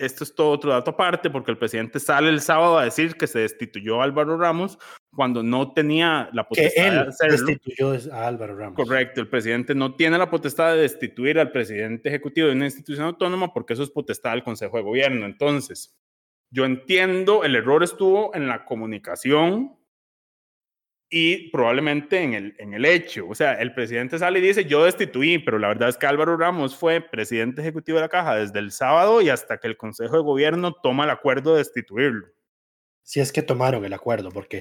esto 0.00 0.24
es 0.24 0.34
todo 0.34 0.50
otro 0.50 0.70
dato 0.70 0.90
aparte, 0.92 1.30
porque 1.30 1.50
el 1.50 1.58
presidente 1.58 2.00
sale 2.00 2.30
el 2.30 2.40
sábado 2.40 2.78
a 2.78 2.84
decir 2.84 3.14
que 3.14 3.26
se 3.26 3.40
destituyó 3.40 4.00
a 4.00 4.04
Álvaro 4.04 4.36
Ramos 4.36 4.78
cuando 5.14 5.42
no 5.42 5.72
tenía 5.72 6.30
la 6.32 6.48
potestad 6.48 6.82
que 6.82 6.88
él 6.88 6.94
de 6.94 7.08
hacerlo. 7.08 7.46
destituyó 7.46 8.14
a 8.14 8.26
Álvaro 8.26 8.56
Ramos. 8.56 8.76
Correcto, 8.76 9.20
el 9.20 9.28
presidente 9.28 9.74
no 9.74 9.94
tiene 9.94 10.16
la 10.18 10.30
potestad 10.30 10.72
de 10.72 10.80
destituir 10.80 11.38
al 11.38 11.52
presidente 11.52 12.08
ejecutivo 12.08 12.48
de 12.48 12.54
una 12.54 12.64
institución 12.66 13.06
autónoma 13.06 13.52
porque 13.52 13.74
eso 13.74 13.82
es 13.82 13.90
potestad 13.90 14.32
del 14.32 14.42
Consejo 14.42 14.76
de 14.78 14.82
Gobierno. 14.82 15.26
Entonces, 15.26 15.96
yo 16.50 16.64
entiendo, 16.64 17.44
el 17.44 17.54
error 17.54 17.82
estuvo 17.82 18.34
en 18.34 18.48
la 18.48 18.64
comunicación 18.64 19.76
y 21.10 21.50
probablemente 21.50 22.22
en 22.22 22.34
el, 22.34 22.54
en 22.58 22.72
el 22.72 22.84
hecho. 22.84 23.26
O 23.28 23.34
sea, 23.34 23.54
el 23.54 23.74
presidente 23.74 24.18
sale 24.18 24.38
y 24.38 24.42
dice, 24.42 24.64
yo 24.64 24.84
destituí, 24.84 25.38
pero 25.38 25.58
la 25.58 25.68
verdad 25.68 25.88
es 25.88 25.96
que 25.96 26.06
Álvaro 26.06 26.36
Ramos 26.36 26.76
fue 26.76 27.00
presidente 27.00 27.60
ejecutivo 27.60 27.96
de 27.98 28.02
la 28.02 28.08
Caja 28.08 28.36
desde 28.36 28.60
el 28.60 28.70
sábado 28.70 29.20
y 29.20 29.28
hasta 29.28 29.58
que 29.58 29.66
el 29.66 29.76
Consejo 29.76 30.16
de 30.16 30.22
Gobierno 30.22 30.72
toma 30.72 31.04
el 31.04 31.10
acuerdo 31.10 31.52
de 31.52 31.58
destituirlo. 31.58 32.28
Si 33.02 33.18
es 33.18 33.32
que 33.32 33.42
tomaron 33.42 33.84
el 33.84 33.92
acuerdo, 33.92 34.30
porque 34.30 34.58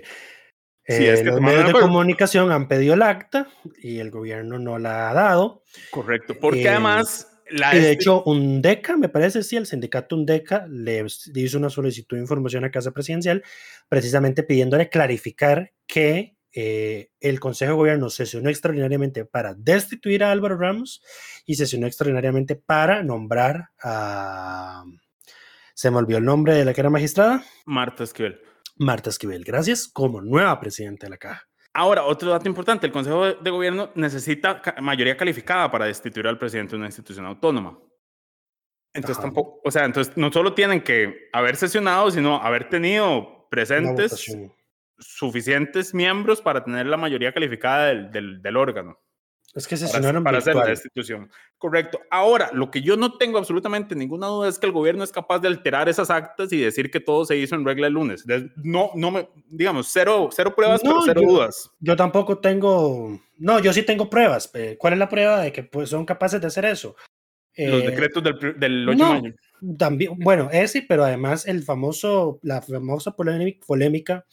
eh, 0.85 0.97
si 0.97 1.05
es 1.05 1.21
que 1.21 1.27
los 1.27 1.39
medios 1.39 1.67
de 1.67 1.73
comunicación 1.73 2.51
han 2.51 2.67
pedido 2.67 2.95
el 2.95 3.03
acta 3.03 3.47
y 3.79 3.99
el 3.99 4.09
gobierno 4.09 4.57
no 4.57 4.79
la 4.79 5.11
ha 5.11 5.13
dado. 5.13 5.63
Correcto, 5.91 6.35
porque 6.39 6.63
eh, 6.63 6.69
además... 6.69 7.27
La 7.51 7.75
y 7.75 7.79
de 7.79 7.89
hecho, 7.89 8.21
UNDECA, 8.25 8.95
me 8.95 9.09
parece, 9.09 9.41
sí, 9.41 9.55
el 9.57 9.65
sindicato 9.65 10.15
UNDECA 10.15 10.67
le 10.69 11.03
hizo 11.33 11.57
una 11.57 11.71
solicitud 11.71 12.15
de 12.15 12.21
información 12.21 12.63
a 12.63 12.69
Casa 12.69 12.91
Presidencial 12.91 13.43
precisamente 13.87 14.43
pidiéndole 14.43 14.87
clarificar 14.87 15.73
que 15.87 16.37
eh, 16.53 17.11
el 17.19 17.39
Consejo 17.39 17.71
de 17.71 17.77
Gobierno 17.77 18.09
sesionó 18.09 18.49
extraordinariamente 18.49 19.25
para 19.25 19.53
destituir 19.53 20.23
a 20.23 20.31
Álvaro 20.31 20.57
Ramos 20.57 21.01
y 21.45 21.55
sesionó 21.55 21.87
extraordinariamente 21.87 22.55
para 22.55 23.03
nombrar 23.03 23.69
a... 23.81 24.83
Se 25.73 25.91
me 25.91 25.97
olvidó 25.97 26.17
el 26.17 26.25
nombre 26.25 26.53
de 26.53 26.65
la 26.65 26.73
que 26.73 26.81
era 26.81 26.89
magistrada. 26.89 27.43
Marta 27.65 28.03
Esquivel. 28.03 28.41
Marta 28.77 29.09
Esquivel, 29.09 29.43
gracias, 29.43 29.87
como 29.87 30.21
nueva 30.21 30.59
presidenta 30.59 31.05
de 31.05 31.11
la 31.11 31.17
Caja. 31.17 31.47
Ahora, 31.73 32.03
otro 32.03 32.31
dato 32.31 32.47
importante, 32.49 32.87
el 32.87 32.91
Consejo 32.91 33.33
de 33.33 33.49
Gobierno 33.51 33.91
necesita 33.95 34.61
mayoría 34.81 35.15
calificada 35.15 35.69
para 35.69 35.85
destituir 35.85 36.27
al 36.27 36.39
presidente 36.39 36.71
de 36.71 36.77
una 36.77 36.87
institución 36.87 37.25
autónoma. 37.25 37.79
Entonces 38.93 39.17
Ajá. 39.17 39.27
tampoco, 39.27 39.61
o 39.63 39.69
sea, 39.69 39.85
entonces 39.85 40.17
no 40.17 40.31
solo 40.31 40.53
tienen 40.53 40.81
que 40.81 41.29
haber 41.31 41.55
sesionado, 41.55 42.09
sino 42.09 42.41
haber 42.41 42.69
tenido 42.69 43.47
presentes 43.49 44.35
suficientes 44.99 45.93
miembros 45.93 46.41
para 46.41 46.63
tener 46.63 46.85
la 46.85 46.97
mayoría 46.97 47.33
calificada 47.33 47.87
del, 47.87 48.11
del, 48.11 48.41
del 48.41 48.57
órgano. 48.57 48.99
Es 49.55 49.67
que 49.67 49.77
se 49.77 49.87
para, 49.87 50.21
para 50.21 50.37
hacer 50.37 50.55
la 50.55 50.67
destitución. 50.67 51.31
Correcto. 51.57 51.99
Ahora, 52.11 52.51
lo 52.53 52.69
que 52.69 52.81
yo 52.81 52.95
no 52.97 53.17
tengo 53.17 53.39
absolutamente 53.39 53.95
ninguna 53.95 54.27
duda 54.27 54.47
es 54.47 54.59
que 54.59 54.67
el 54.67 54.71
gobierno 54.71 55.03
es 55.03 55.11
capaz 55.11 55.39
de 55.39 55.47
alterar 55.47 55.89
esas 55.89 56.11
actas 56.11 56.53
y 56.53 56.59
decir 56.59 56.91
que 56.91 56.99
todo 56.99 57.25
se 57.25 57.35
hizo 57.35 57.55
en 57.55 57.65
regla 57.65 57.87
el 57.87 57.93
lunes. 57.93 58.25
No, 58.57 58.91
no 58.93 59.09
me, 59.09 59.27
digamos, 59.47 59.89
cero, 59.91 60.29
cero 60.31 60.53
pruebas, 60.55 60.83
no, 60.83 60.91
pero 60.91 61.01
cero 61.03 61.21
yo, 61.23 61.29
dudas. 61.29 61.71
Yo 61.79 61.95
tampoco 61.95 62.37
tengo, 62.37 63.19
no, 63.37 63.59
yo 63.59 63.73
sí 63.73 63.81
tengo 63.81 64.07
pruebas. 64.09 64.51
¿Cuál 64.77 64.93
es 64.93 64.99
la 64.99 65.09
prueba 65.09 65.41
de 65.41 65.51
que 65.51 65.63
pues, 65.63 65.89
son 65.89 66.05
capaces 66.05 66.39
de 66.39 66.47
hacer 66.47 66.65
eso? 66.65 66.95
Los 67.57 67.83
eh, 67.83 67.87
decretos 67.87 68.23
del, 68.23 68.59
del 68.59 68.87
8 68.87 68.97
no, 68.97 69.11
año. 69.11 69.33
También, 69.77 70.13
bueno, 70.19 70.49
ese, 70.51 70.85
pero 70.87 71.03
además 71.03 71.47
el 71.47 71.63
famoso, 71.63 72.39
la 72.43 72.61
famosa 72.61 73.15
polémica 73.15 74.25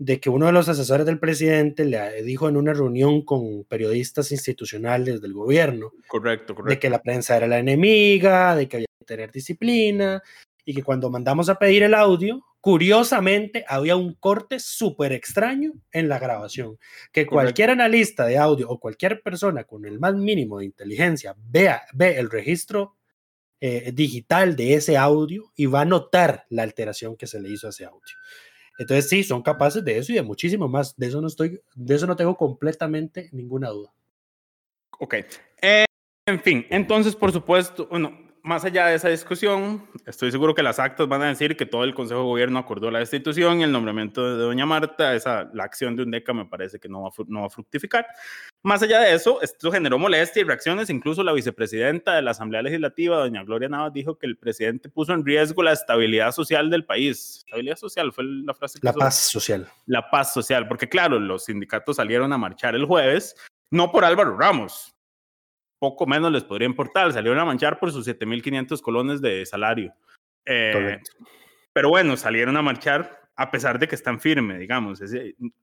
de 0.00 0.18
que 0.18 0.30
uno 0.30 0.46
de 0.46 0.52
los 0.52 0.68
asesores 0.68 1.04
del 1.04 1.18
presidente 1.18 1.84
le 1.84 2.22
dijo 2.22 2.48
en 2.48 2.56
una 2.56 2.72
reunión 2.72 3.22
con 3.22 3.64
periodistas 3.64 4.32
institucionales 4.32 5.20
del 5.20 5.34
gobierno. 5.34 5.92
Correcto, 6.08 6.54
correcto. 6.54 6.70
De 6.70 6.78
que 6.78 6.88
la 6.88 7.02
prensa 7.02 7.36
era 7.36 7.46
la 7.46 7.58
enemiga, 7.58 8.56
de 8.56 8.66
que 8.66 8.78
había 8.78 8.86
que 8.98 9.04
tener 9.04 9.30
disciplina 9.30 10.22
y 10.64 10.74
que 10.74 10.82
cuando 10.82 11.10
mandamos 11.10 11.50
a 11.50 11.58
pedir 11.58 11.82
el 11.82 11.94
audio 11.94 12.42
Curiosamente, 12.60 13.64
había 13.66 13.96
un 13.96 14.12
corte 14.12 14.60
súper 14.60 15.12
extraño 15.12 15.72
en 15.92 16.10
la 16.10 16.18
grabación, 16.18 16.78
que 17.10 17.24
cualquier 17.24 17.70
analista 17.70 18.26
de 18.26 18.36
audio 18.36 18.68
o 18.68 18.78
cualquier 18.78 19.22
persona 19.22 19.64
con 19.64 19.86
el 19.86 19.98
más 19.98 20.14
mínimo 20.14 20.58
de 20.58 20.66
inteligencia 20.66 21.34
vea, 21.38 21.84
ve 21.94 22.18
el 22.18 22.28
registro 22.28 22.98
eh, 23.62 23.92
digital 23.94 24.56
de 24.56 24.74
ese 24.74 24.98
audio 24.98 25.50
y 25.56 25.66
va 25.66 25.82
a 25.82 25.86
notar 25.86 26.44
la 26.50 26.62
alteración 26.62 27.16
que 27.16 27.26
se 27.26 27.40
le 27.40 27.48
hizo 27.48 27.66
a 27.66 27.70
ese 27.70 27.86
audio. 27.86 28.14
Entonces 28.80 29.10
sí, 29.10 29.22
son 29.22 29.42
capaces 29.42 29.84
de 29.84 29.98
eso 29.98 30.10
y 30.10 30.14
de 30.14 30.22
muchísimo 30.22 30.66
más. 30.66 30.96
De 30.96 31.06
eso 31.06 31.20
no 31.20 31.26
estoy, 31.26 31.60
de 31.74 31.94
eso 31.94 32.06
no 32.06 32.16
tengo 32.16 32.34
completamente 32.34 33.28
ninguna 33.30 33.68
duda. 33.68 33.92
Ok. 34.98 35.16
Eh, 35.60 35.84
en 36.26 36.40
fin, 36.40 36.66
entonces, 36.70 37.14
por 37.14 37.30
supuesto, 37.30 37.86
bueno, 37.90 38.16
más 38.42 38.64
allá 38.64 38.86
de 38.86 38.94
esa 38.94 39.08
discusión, 39.08 39.86
estoy 40.06 40.30
seguro 40.30 40.54
que 40.54 40.62
las 40.62 40.78
actas 40.78 41.06
van 41.08 41.22
a 41.22 41.28
decir 41.28 41.56
que 41.56 41.66
todo 41.66 41.84
el 41.84 41.94
Consejo 41.94 42.20
de 42.20 42.26
Gobierno 42.26 42.58
acordó 42.58 42.90
la 42.90 42.98
destitución 42.98 43.60
y 43.60 43.64
el 43.64 43.72
nombramiento 43.72 44.36
de 44.36 44.42
doña 44.42 44.66
Marta. 44.66 45.14
Esa, 45.14 45.50
la 45.52 45.64
acción 45.64 45.96
de 45.96 46.02
un 46.02 46.10
DECA 46.10 46.32
me 46.32 46.46
parece 46.46 46.78
que 46.78 46.88
no 46.88 47.02
va, 47.02 47.10
no 47.28 47.40
va 47.40 47.46
a 47.46 47.50
fructificar. 47.50 48.06
Más 48.62 48.82
allá 48.82 49.00
de 49.00 49.14
eso, 49.14 49.40
esto 49.42 49.70
generó 49.70 49.98
molestia 49.98 50.40
y 50.40 50.44
reacciones. 50.44 50.90
Incluso 50.90 51.22
la 51.22 51.32
vicepresidenta 51.32 52.14
de 52.14 52.22
la 52.22 52.32
Asamblea 52.32 52.62
Legislativa, 52.62 53.18
doña 53.18 53.44
Gloria 53.44 53.68
Navas, 53.68 53.92
dijo 53.92 54.18
que 54.18 54.26
el 54.26 54.36
presidente 54.36 54.88
puso 54.88 55.12
en 55.12 55.24
riesgo 55.24 55.62
la 55.62 55.72
estabilidad 55.72 56.32
social 56.32 56.70
del 56.70 56.84
país. 56.84 57.44
Estabilidad 57.46 57.76
social 57.76 58.12
fue 58.12 58.24
la 58.24 58.54
frase 58.54 58.78
que 58.80 58.86
La 58.86 58.92
paz 58.92 59.16
social. 59.16 59.68
La 59.86 60.10
paz 60.10 60.32
social, 60.32 60.68
porque 60.68 60.88
claro, 60.88 61.18
los 61.18 61.44
sindicatos 61.44 61.96
salieron 61.96 62.32
a 62.32 62.38
marchar 62.38 62.74
el 62.74 62.84
jueves, 62.84 63.36
no 63.70 63.92
por 63.92 64.04
Álvaro 64.04 64.36
Ramos, 64.36 64.94
poco 65.80 66.06
menos 66.06 66.30
les 66.30 66.44
podría 66.44 66.66
importar. 66.66 67.12
Salieron 67.12 67.40
a 67.40 67.44
manchar 67.44 67.80
por 67.80 67.90
sus 67.90 68.06
7.500 68.06 68.80
colones 68.80 69.20
de 69.20 69.44
salario. 69.46 69.92
Eh, 70.44 70.98
pero 71.72 71.88
bueno, 71.88 72.16
salieron 72.16 72.56
a 72.56 72.62
marchar 72.62 73.20
a 73.34 73.50
pesar 73.50 73.78
de 73.78 73.88
que 73.88 73.94
están 73.94 74.20
firmes, 74.20 74.58
digamos. 74.58 75.00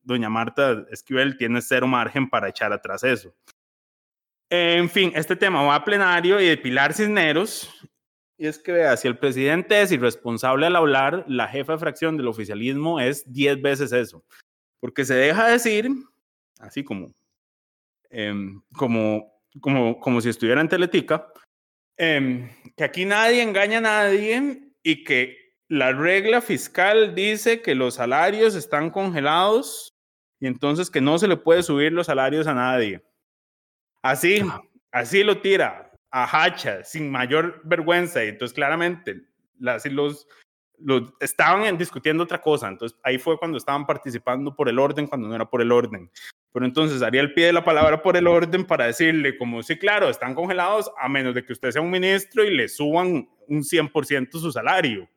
doña 0.01 0.29
Marta 0.29 0.85
Esquivel 0.89 1.37
tiene 1.37 1.61
cero 1.61 1.87
margen 1.87 2.27
para 2.27 2.49
echar 2.49 2.73
atrás 2.73 3.03
eso. 3.03 3.33
En 4.49 4.89
fin, 4.89 5.11
este 5.13 5.35
tema 5.35 5.61
va 5.61 5.75
a 5.75 5.85
plenario 5.85 6.41
y 6.41 6.47
de 6.47 6.57
Pilar 6.57 6.93
Cisneros. 6.93 7.69
Y 8.35 8.47
es 8.47 8.57
que 8.57 8.71
vea, 8.71 8.97
si 8.97 9.07
el 9.07 9.19
presidente 9.19 9.79
es 9.81 9.91
irresponsable 9.91 10.65
al 10.65 10.75
hablar, 10.75 11.23
la 11.27 11.47
jefa 11.47 11.73
de 11.73 11.79
fracción 11.79 12.17
del 12.17 12.27
oficialismo 12.27 12.99
es 12.99 13.31
10 13.31 13.61
veces 13.61 13.91
eso. 13.91 14.23
Porque 14.79 15.05
se 15.05 15.13
deja 15.13 15.47
decir, 15.47 15.89
así 16.59 16.83
como, 16.83 17.13
em, 18.09 18.61
como 18.73 19.36
como, 19.61 19.99
como 19.99 20.21
si 20.21 20.29
estuviera 20.29 20.61
en 20.61 20.69
Teletica, 20.69 21.31
em, 21.97 22.49
que 22.75 22.83
aquí 22.83 23.05
nadie 23.05 23.41
engaña 23.41 23.79
a 23.79 23.81
nadie 23.81 24.61
y 24.83 25.03
que 25.03 25.47
la 25.69 25.91
regla 25.91 26.41
fiscal 26.41 27.13
dice 27.15 27.61
que 27.61 27.75
los 27.75 27.95
salarios 27.95 28.55
están 28.55 28.89
congelados 28.89 29.93
y 30.39 30.47
entonces 30.47 30.89
que 30.89 31.01
no 31.01 31.17
se 31.19 31.27
le 31.27 31.37
puede 31.37 31.63
subir 31.63 31.91
los 31.91 32.07
salarios 32.07 32.47
a 32.47 32.53
nadie. 32.53 33.03
Así, 34.01 34.41
así 34.91 35.23
lo 35.23 35.41
tira 35.41 35.91
a 36.11 36.45
hacha, 36.45 36.83
sin 36.83 37.11
mayor 37.11 37.61
vergüenza. 37.65 38.23
Y 38.23 38.29
entonces 38.29 38.55
claramente 38.55 39.23
así 39.65 39.89
los, 39.89 40.27
los, 40.79 41.13
estaban 41.19 41.77
discutiendo 41.77 42.23
otra 42.23 42.41
cosa. 42.41 42.67
Entonces 42.67 42.97
ahí 43.03 43.17
fue 43.17 43.37
cuando 43.37 43.57
estaban 43.57 43.85
participando 43.85 44.55
por 44.55 44.69
el 44.69 44.79
orden, 44.79 45.07
cuando 45.07 45.27
no 45.27 45.35
era 45.35 45.49
por 45.49 45.61
el 45.61 45.71
orden. 45.71 46.09
Pero 46.51 46.65
entonces 46.65 47.01
haría 47.01 47.21
el 47.21 47.33
pie 47.33 47.47
de 47.47 47.53
la 47.53 47.63
palabra 47.63 48.01
por 48.01 48.17
el 48.17 48.27
orden 48.27 48.65
para 48.65 48.85
decirle, 48.85 49.37
como 49.37 49.61
sí, 49.63 49.77
claro, 49.77 50.09
están 50.09 50.33
congelados 50.33 50.91
a 50.99 51.07
menos 51.09 51.35
de 51.35 51.45
que 51.45 51.53
usted 51.53 51.71
sea 51.71 51.81
un 51.81 51.91
ministro 51.91 52.43
y 52.43 52.55
le 52.55 52.67
suban 52.67 53.29
un 53.47 53.63
100% 53.63 54.31
su 54.31 54.51
salario. 54.51 55.09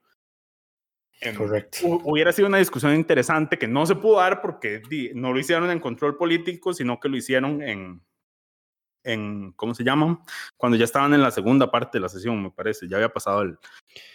Correcto. 1.36 1.86
Hubiera 2.04 2.32
sido 2.32 2.48
una 2.48 2.58
discusión 2.58 2.94
interesante 2.94 3.58
que 3.58 3.68
no 3.68 3.84
se 3.84 3.94
pudo 3.94 4.16
dar 4.16 4.40
porque 4.40 4.82
no 5.14 5.32
lo 5.32 5.38
hicieron 5.38 5.70
en 5.70 5.78
control 5.78 6.16
político, 6.16 6.72
sino 6.72 6.98
que 6.98 7.10
lo 7.10 7.16
hicieron 7.18 7.62
en, 7.62 8.02
en 9.04 9.52
¿cómo 9.52 9.74
se 9.74 9.84
llama? 9.84 10.22
Cuando 10.56 10.78
ya 10.78 10.84
estaban 10.84 11.12
en 11.12 11.22
la 11.22 11.30
segunda 11.30 11.70
parte 11.70 11.98
de 11.98 12.02
la 12.02 12.08
sesión, 12.08 12.42
me 12.42 12.50
parece, 12.50 12.88
ya 12.88 12.96
había 12.96 13.12
pasado 13.12 13.42
el, 13.42 13.58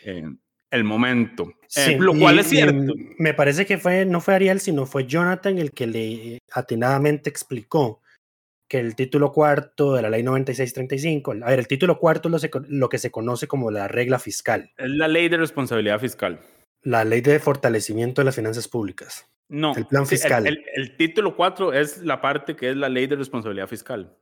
eh, 0.03 0.35
el 0.75 0.83
momento. 0.83 1.53
Eh, 1.75 1.97
lo 1.99 2.13
cual 2.17 2.39
es 2.39 2.47
cierto. 2.47 2.93
me 3.17 3.33
parece 3.33 3.65
que 3.65 3.77
fue, 3.77 4.05
no 4.05 4.21
fue 4.21 4.35
Ariel, 4.35 4.59
sino 4.59 4.85
fue 4.85 5.05
Jonathan 5.05 5.57
el 5.57 5.71
que 5.71 5.87
le 5.87 6.37
atinadamente 6.51 7.29
explicó 7.29 8.01
que 8.67 8.79
el 8.79 8.95
título 8.95 9.31
cuarto 9.31 9.93
de 9.93 10.01
la 10.01 10.09
ley 10.09 10.23
9635, 10.23 11.35
a 11.43 11.49
ver, 11.49 11.59
el 11.59 11.67
título 11.67 11.99
cuarto 11.99 12.35
es 12.35 12.43
lo, 12.43 12.61
lo 12.67 12.89
que 12.89 12.97
se 12.97 13.11
conoce 13.11 13.47
como 13.47 13.71
la 13.71 13.87
regla 13.87 14.19
fiscal. 14.19 14.71
Es 14.77 14.89
la 14.89 15.07
ley 15.07 15.29
de 15.29 15.37
responsabilidad 15.37 15.99
fiscal. 15.99 16.39
La 16.81 17.03
ley 17.03 17.21
de 17.21 17.39
fortalecimiento 17.39 18.21
de 18.21 18.25
las 18.25 18.35
finanzas 18.35 18.67
públicas. 18.67 19.27
No. 19.47 19.75
El 19.75 19.85
plan 19.85 20.07
fiscal. 20.07 20.47
El, 20.47 20.97
título 20.97 21.35
4 21.35 21.73
es 21.73 21.99
la 21.99 22.19
parte 22.19 22.55
que 22.55 22.71
es 22.71 22.75
la 22.75 22.89
ley 22.89 23.07
de 23.07 23.15
responsabilidad 23.15 23.67
fiscal. 23.67 24.17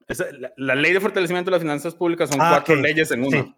la, 0.57 0.75
ley 0.75 0.91
de 0.91 0.99
fortalecimiento 0.99 1.49
de 1.49 1.55
las 1.55 1.61
finanzas 1.61 1.95
públicas 1.95 2.29
son 2.29 2.41
ah, 2.41 2.49
cuatro 2.51 2.75
leyes 2.75 3.09
en 3.11 3.23
una. 3.23 3.55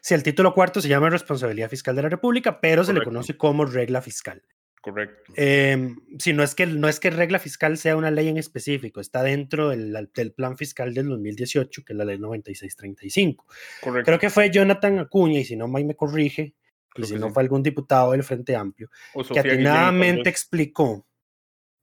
Sí. 0.00 0.14
el 0.14 0.22
título 0.22 0.52
cuarto 0.54 0.80
se 0.80 0.88
llama 0.88 1.10
responsabilidad 1.10 1.70
fiscal 1.70 1.94
de 1.94 2.02
la 2.02 2.08
República, 2.08 2.60
pero 2.60 2.84
se 2.84 2.92
le 2.92 3.02
conoce 3.02 3.36
como 3.36 3.64
regla 3.64 4.02
fiscal. 4.02 4.42
Correcto. 4.80 5.32
Eh, 5.36 5.94
sí, 6.18 6.34
no 6.34 6.42
es, 6.42 6.54
que, 6.54 6.66
no 6.66 6.90
es 6.90 7.00
que 7.00 7.08
regla 7.08 7.38
fiscal 7.38 7.78
sea 7.78 7.96
una 7.96 8.10
ley 8.10 8.28
en 8.28 8.36
específico, 8.36 9.00
está 9.00 9.22
dentro 9.22 9.70
del, 9.70 10.10
del, 10.14 10.32
plan 10.32 10.58
fiscal 10.58 10.92
del 10.92 11.08
2018, 11.08 11.84
que 11.86 11.94
es 11.94 11.96
la 11.96 12.04
ley 12.04 12.18
9635. 12.18 13.46
Correcto. 13.80 14.04
Creo 14.04 14.18
que 14.18 14.28
fue 14.28 14.50
Jonathan 14.50 14.98
Acuña, 14.98 15.40
y 15.40 15.44
si 15.44 15.56
no 15.56 15.68
me 15.68 15.96
corrige, 15.96 16.54
y 16.96 17.04
si 17.04 17.14
no 17.16 17.30
fue 17.30 17.42
algún 17.42 17.62
diputado 17.62 18.12
del 18.12 18.22
Frente 18.22 18.56
Amplio, 18.56 18.90
que 19.32 19.40
atinadamente 19.40 20.28
explicó 20.28 21.06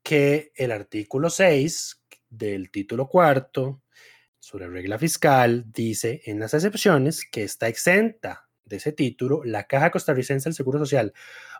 que 0.04 0.52
el 0.56 0.72
artículo 0.72 1.30
6 1.30 2.04
del 2.30 2.72
título 2.72 3.08
cuarto 3.08 3.84
sobre 4.40 4.68
regla 4.68 4.98
fiscal 4.98 5.66
dice 5.72 6.22
en 6.26 6.40
las 6.40 6.54
excepciones 6.54 7.26
que 7.30 7.44
está 7.44 7.68
exenta 7.68 8.50
de 8.72 8.78
ese 8.78 8.92
título 8.92 9.44
la 9.46 9.66
Caja 9.68 9.92
Costarricense 9.92 10.50
del 10.50 10.56
Seguro 10.56 10.80
Social 10.80 11.14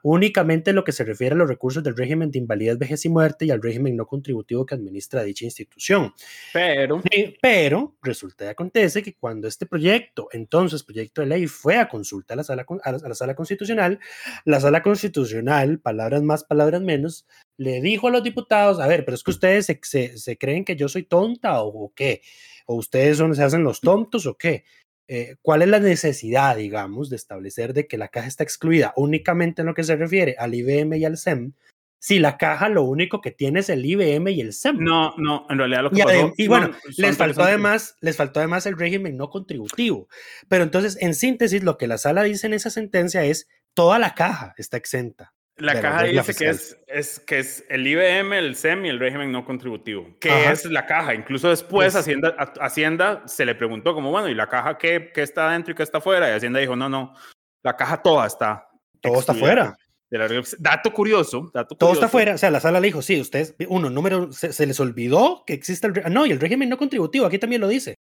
únicamente 0.04 0.72
en 0.72 0.76
lo 0.76 0.84
que 0.84 0.92
se 0.92 1.04
refiere 1.04 1.36
a 1.36 1.38
los 1.38 1.48
recursos 1.48 1.84
del 1.84 1.96
régimen 1.96 2.32
de 2.32 2.40
invalidez, 2.40 2.78
vejez 2.78 3.06
y 3.06 3.10
muerte 3.10 3.46
y 3.46 3.52
al 3.52 3.62
régimen 3.62 3.96
no 3.96 4.06
contributivo 4.06 4.66
que 4.66 4.76
administra 4.76 5.24
dicha 5.24 5.46
institución. 5.46 6.14
Pero, 6.54 7.02
pero 7.42 7.96
resulta 8.02 8.46
y 8.46 8.48
acontece 8.48 9.04
que 9.04 9.16
cuando 9.16 9.48
este 9.48 9.66
proyecto, 9.66 10.28
entonces 10.32 10.84
proyecto 10.84 11.22
de 11.22 11.28
ley, 11.28 11.48
fue 11.48 11.78
a 11.78 11.88
consulta 11.88 12.34
a 12.34 12.38
la 12.38 12.44
sala, 12.44 12.66
a 12.84 12.92
la 12.92 13.16
sala 13.16 13.36
constitucional, 13.36 14.00
la 14.46 14.60
sala 14.60 14.82
constitucional, 14.82 15.80
palabras 15.80 16.24
más, 16.24 16.44
palabras 16.44 16.82
menos, 16.82 17.28
le 17.58 17.82
dijo 17.82 18.08
a 18.08 18.12
los 18.12 18.24
diputados, 18.24 18.80
a 18.80 18.88
ver, 18.88 19.06
pero 19.06 19.16
es 19.16 19.24
que 19.24 19.32
ustedes 19.32 19.66
se, 19.66 20.18
se, 20.18 20.38
creen 20.38 20.66
que 20.66 20.76
yo 20.76 20.88
soy 20.90 21.04
tonta 21.04 21.62
o, 21.62 21.68
o 21.68 21.94
qué, 21.94 22.22
o 22.66 22.76
ustedes 22.76 23.18
son, 23.18 23.36
se 23.36 23.44
hacen 23.44 23.64
los 23.64 23.82
tontos 23.82 24.26
o 24.26 24.38
qué. 24.38 24.64
Eh, 25.08 25.36
cuál 25.42 25.62
es 25.62 25.68
la 25.68 25.80
necesidad, 25.80 26.56
digamos, 26.56 27.10
de 27.10 27.18
establecer 27.18 27.74
de 27.74 27.88
que 27.88 27.98
la 27.98 28.08
caja 28.08 28.28
está 28.28 28.44
excluida 28.44 28.94
únicamente 28.96 29.62
en 29.62 29.68
lo 29.68 29.74
que 29.74 29.84
se 29.84 29.96
refiere 29.96 30.36
al 30.40 30.54
IBM 30.54 30.98
y 30.98 31.06
al 31.06 31.18
SEM, 31.18 31.54
si 32.02 32.18
la 32.18 32.38
caja 32.38 32.68
lo 32.68 32.84
único 32.84 33.22
que 33.22 33.30
tiene 33.30 33.60
es 33.60 33.70
el 33.70 33.86
IBM 33.86 34.32
y 34.32 34.42
el 34.42 34.54
SEM. 34.54 34.78
No, 34.80 35.14
no, 35.18 35.46
en 35.50 35.58
realidad 35.60 35.84
lo 35.84 35.92
que 35.92 36.00
y, 36.00 36.04
pasó, 36.04 36.34
y 36.36 36.48
bueno, 36.48 36.72
les 36.98 37.16
faltó 37.16 37.44
además, 37.44 37.96
les 38.02 38.18
faltó 38.18 38.40
además 38.40 38.66
el 38.66 38.78
régimen 38.78 39.18
no 39.18 39.30
contributivo. 39.30 40.08
Pero 40.50 40.64
entonces, 40.64 40.98
en 41.00 41.14
síntesis, 41.14 41.64
lo 41.64 41.78
que 41.78 41.88
la 41.88 42.00
sala 42.00 42.24
dice 42.24 42.48
en 42.48 42.54
esa 42.54 42.72
sentencia 42.72 43.24
es 43.24 43.48
toda 43.76 44.00
la 44.00 44.16
caja 44.16 44.56
está 44.58 44.78
exenta. 44.78 45.34
La 45.62 45.80
caja 45.80 46.04
dice 46.04 46.34
que 46.34 46.50
es, 46.50 46.78
es, 46.88 47.20
que 47.20 47.40
es 47.40 47.64
el 47.70 47.86
IBM, 47.86 48.34
el 48.34 48.56
SEM 48.56 48.86
y 48.86 48.90
el 48.90 49.00
régimen 49.00 49.32
no 49.32 49.46
contributivo. 49.46 50.08
¿Qué 50.20 50.50
es 50.50 50.66
la 50.66 50.86
caja? 50.86 51.14
Incluso 51.14 51.50
después 51.50 51.96
Hacienda, 51.96 52.36
Hacienda 52.60 53.24
se 53.28 53.46
le 53.46 53.54
preguntó 53.54 53.94
como, 53.94 54.10
bueno, 54.10 54.28
¿y 54.28 54.34
la 54.34 54.50
caja 54.50 54.78
qué, 54.78 55.12
qué 55.14 55.22
está 55.22 55.52
dentro 55.52 55.72
y 55.72 55.76
qué 55.76 55.84
está 55.84 56.02
fuera? 56.02 56.30
Y 56.30 56.34
Hacienda 56.34 56.60
dijo, 56.60 56.76
no, 56.76 56.90
no, 56.90 57.14
la 57.64 57.78
caja 57.78 58.02
toda 58.02 58.26
está. 58.26 58.68
Todo 59.02 59.20
está 59.20 59.34
fuera. 59.34 59.78
dato 60.60 60.92
curioso, 60.94 61.52
dato 61.54 61.76
Todo 61.76 61.94
está 61.94 62.08
fuera. 62.08 62.36
O 62.36 62.38
sea, 62.38 62.50
la 62.50 62.60
sala 62.60 62.80
le 62.80 62.88
dijo, 62.88 63.02
sí, 63.02 63.22
ustedes, 63.22 63.56
uno, 63.68 63.90
número, 63.90 64.32
se, 64.32 64.66
les 64.66 64.80
olvidó 64.80 65.44
que 65.46 65.54
existe 65.54 65.88
el... 65.88 66.12
No, 66.12 66.26
y 66.26 66.32
el 66.32 66.40
régimen 66.40 66.70
no 66.70 66.78
contributivo, 66.78 67.26
aquí 67.26 67.38
también 67.38 67.62
lo 67.62 67.68
dice. 67.68 67.96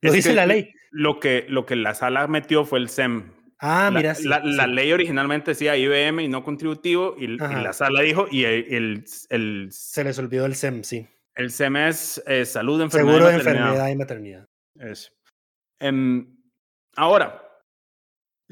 Lo 0.00 0.12
dice 0.12 0.32
la 0.32 0.46
ley. 0.46 0.72
Lo 0.90 1.20
que, 1.20 1.44
lo 1.48 1.66
que 1.66 1.76
la 1.76 1.94
sala 1.94 2.26
metió 2.26 2.64
fue 2.64 2.78
el 2.78 2.88
SEM, 2.88 3.32
Ah, 3.60 3.90
mira. 3.92 4.14
La, 4.24 4.66
ley 4.66 4.90
originalmente 4.92 5.50
decía 5.50 5.76
IBM 5.76 6.22
y 6.22 6.28
no 6.28 6.42
contributivo, 6.42 7.14
y, 7.18 7.26
la 7.26 7.72
sala 7.72 8.00
dijo, 8.00 8.26
y 8.30 8.44
el, 8.44 9.04
el, 9.28 9.68
Se 9.70 10.02
les 10.02 10.18
olvidó 10.18 10.46
el 10.46 10.54
SEM, 10.54 10.82
sí. 10.82 11.06
El 11.34 11.50
SEM 11.50 11.76
es 11.76 12.22
eh, 12.26 12.46
salud, 12.46 12.80
enfermedad 12.80 13.14
Seguro 13.16 13.30
de 13.30 13.34
enfermedad 13.36 13.88
y 13.88 13.96
maternidad. 13.96 14.48
Eso. 14.78 15.10
Em, 15.78 16.36
ahora, 16.96 17.49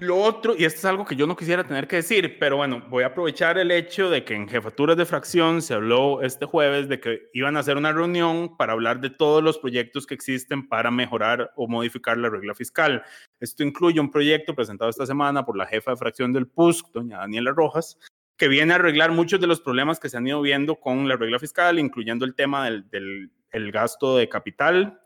lo 0.01 0.17
otro, 0.17 0.55
y 0.57 0.65
esto 0.65 0.79
es 0.79 0.85
algo 0.85 1.05
que 1.05 1.17
yo 1.17 1.27
no 1.27 1.35
quisiera 1.35 1.65
tener 1.65 1.89
que 1.89 1.97
decir, 1.97 2.39
pero 2.39 2.57
bueno, 2.57 2.85
voy 2.89 3.03
a 3.03 3.09
aprovechar 3.09 3.59
el 3.59 3.73
hecho 3.73 4.09
de 4.11 4.25
que 4.25 4.35
en 4.35 4.49
jefaturas 4.49 4.97
de 4.97 5.05
fracción 5.05 5.61
se 5.61 5.75
habló 5.75 6.23
este 6.23 6.47
jueves 6.47 6.89
de 6.89 7.01
que 7.01 7.29
iban 7.33 7.57
a 7.57 7.61
hacer 7.61 7.77
una 7.77 7.93
reunión 7.93 8.57
para 8.57 8.75
hablar 8.75 9.01
de 9.01 9.11
todos 9.11 9.43
los 9.43 9.59
proyectos 9.59 10.07
que 10.07 10.15
existen 10.15 10.69
para 10.69 10.93
mejorar 10.93 11.51
o 11.57 11.67
modificar 11.67 12.17
la 12.17 12.31
regla 12.31 12.55
fiscal. 12.55 13.03
Esto 13.41 13.65
incluye 13.65 13.99
un 13.99 14.13
proyecto 14.13 14.55
presentado 14.55 14.89
esta 14.89 15.05
semana 15.05 15.45
por 15.45 15.57
la 15.57 15.67
jefa 15.67 15.91
de 15.91 15.97
fracción 15.97 16.33
del 16.33 16.47
PUSC, 16.47 16.93
doña 16.93 17.19
Daniela 17.19 17.51
Rojas, 17.51 17.99
que 18.37 18.47
viene 18.47 18.75
a 18.75 18.77
arreglar 18.77 19.11
muchos 19.11 19.41
de 19.41 19.49
los 19.49 19.61
problemas 19.61 19.99
que 19.99 20.09
se 20.09 20.17
han 20.17 20.29
ido 20.29 20.41
viendo 20.41 20.77
con 20.77 21.09
la 21.09 21.17
regla 21.17 21.41
fiscal, 21.41 21.81
incluyendo 21.81 22.25
el 22.25 22.37
tema 22.37 22.71
del, 22.71 23.33
el 23.51 23.73
gasto 23.73 24.17
de 24.17 24.29
capital, 24.29 25.01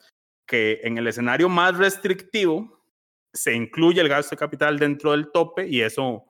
que 0.46 0.80
en 0.84 0.98
el 0.98 1.06
escenario 1.06 1.48
más 1.48 1.78
restrictivo 1.78 2.81
se 3.32 3.54
incluye 3.54 4.00
el 4.00 4.08
gasto 4.08 4.36
de 4.36 4.40
capital 4.40 4.78
dentro 4.78 5.12
del 5.12 5.30
tope 5.30 5.66
y 5.66 5.80
eso 5.80 6.26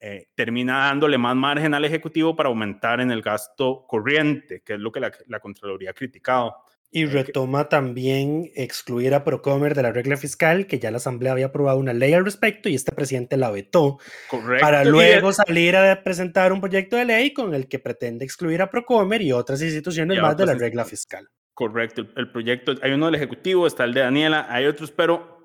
eh, 0.00 0.28
termina 0.34 0.86
dándole 0.86 1.18
más 1.18 1.34
margen 1.34 1.74
al 1.74 1.84
Ejecutivo 1.84 2.36
para 2.36 2.48
aumentar 2.48 3.00
en 3.00 3.10
el 3.10 3.20
gasto 3.20 3.84
corriente, 3.88 4.62
que 4.64 4.74
es 4.74 4.78
lo 4.78 4.92
que 4.92 5.00
la, 5.00 5.12
la 5.26 5.40
Contraloría 5.40 5.90
ha 5.90 5.94
criticado. 5.94 6.56
Y 6.90 7.04
retoma 7.04 7.68
también 7.68 8.50
excluir 8.54 9.12
a 9.12 9.22
Procomer 9.22 9.74
de 9.74 9.82
la 9.82 9.92
regla 9.92 10.16
fiscal, 10.16 10.66
que 10.66 10.78
ya 10.78 10.90
la 10.90 10.96
Asamblea 10.96 11.32
había 11.32 11.46
aprobado 11.46 11.78
una 11.78 11.92
ley 11.92 12.14
al 12.14 12.24
respecto 12.24 12.70
y 12.70 12.76
este 12.76 12.92
presidente 12.92 13.36
la 13.36 13.50
vetó. 13.50 13.98
Correcto. 14.30 14.64
Para 14.64 14.84
luego 14.84 15.32
salir 15.32 15.76
a 15.76 16.02
presentar 16.02 16.50
un 16.50 16.60
proyecto 16.60 16.96
de 16.96 17.04
ley 17.04 17.34
con 17.34 17.52
el 17.54 17.68
que 17.68 17.78
pretende 17.78 18.24
excluir 18.24 18.62
a 18.62 18.70
Procomer 18.70 19.20
y 19.20 19.32
otras 19.32 19.60
instituciones 19.60 20.18
más 20.18 20.36
de 20.36 20.46
la 20.46 20.52
pues, 20.52 20.62
regla 20.62 20.84
fiscal. 20.86 21.28
Correcto, 21.52 22.00
el, 22.00 22.12
el 22.16 22.30
proyecto, 22.30 22.74
hay 22.80 22.92
uno 22.92 23.06
del 23.06 23.16
Ejecutivo, 23.16 23.66
está 23.66 23.84
el 23.84 23.92
de 23.92 24.00
Daniela, 24.00 24.46
hay 24.48 24.64
otros, 24.64 24.90
pero 24.90 25.37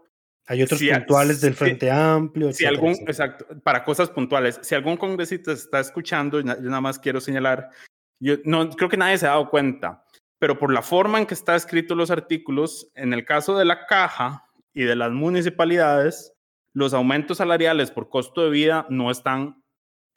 Hay 0.45 0.61
otros 0.61 0.79
Si- 0.79 0.89
puntuales 0.89 1.39
del 1.41 1.53
si- 1.53 1.59
Frente 1.59 1.89
Amplio. 1.91 2.47
si 2.51 2.65
etcétera, 2.65 2.69
algún, 2.71 2.89
etcétera. 2.91 3.11
exacto, 3.11 3.61
para 3.61 3.83
cosas 3.83 4.09
puntuales, 4.09 4.59
si 4.61 4.75
algún 4.75 4.97
congresista 4.97 5.51
está 5.53 5.79
escuchando, 5.79 6.39
yo 6.41 6.45
nada 6.45 6.81
más 6.81 6.99
quiero 6.99 7.21
señalar, 7.21 7.69
yo 8.19 8.35
no 8.43 8.69
creo 8.71 8.89
que 8.89 8.97
nadie 8.97 9.17
se 9.17 9.25
ha 9.25 9.29
dado 9.31 9.49
cuenta, 9.49 10.03
pero 10.39 10.59
por 10.59 10.73
la 10.73 10.81
forma 10.81 11.17
en 11.19 11.25
que 11.25 11.33
está 11.33 11.55
escrito 11.55 11.95
los 11.95 12.11
artículos, 12.11 12.91
en 12.95 13.13
el 13.13 13.23
caso 13.25 13.57
de 13.57 13.63
la 13.65 13.85
caja 13.85 14.45
y 14.73 14.83
de 14.83 14.95
las 14.97 15.11
municipalidades, 15.11 16.33
los 16.73 16.93
aumentos 16.93 17.37
salariales 17.37 17.91
por 17.91 18.09
costo 18.09 18.43
de 18.43 18.49
vida 18.49 18.85
no 18.89 19.11
están 19.11 19.63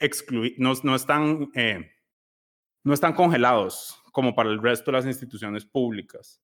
excluidos, 0.00 0.58
no, 0.58 0.72
no 0.90 0.96
están, 0.96 1.50
eh, 1.54 1.92
no 2.84 2.94
están 2.94 3.12
congelados 3.14 4.02
como 4.12 4.34
para 4.34 4.48
el 4.50 4.60
resto 4.60 4.90
de 4.90 4.96
las 4.96 5.06
instituciones 5.06 5.64
públicas. 5.66 6.40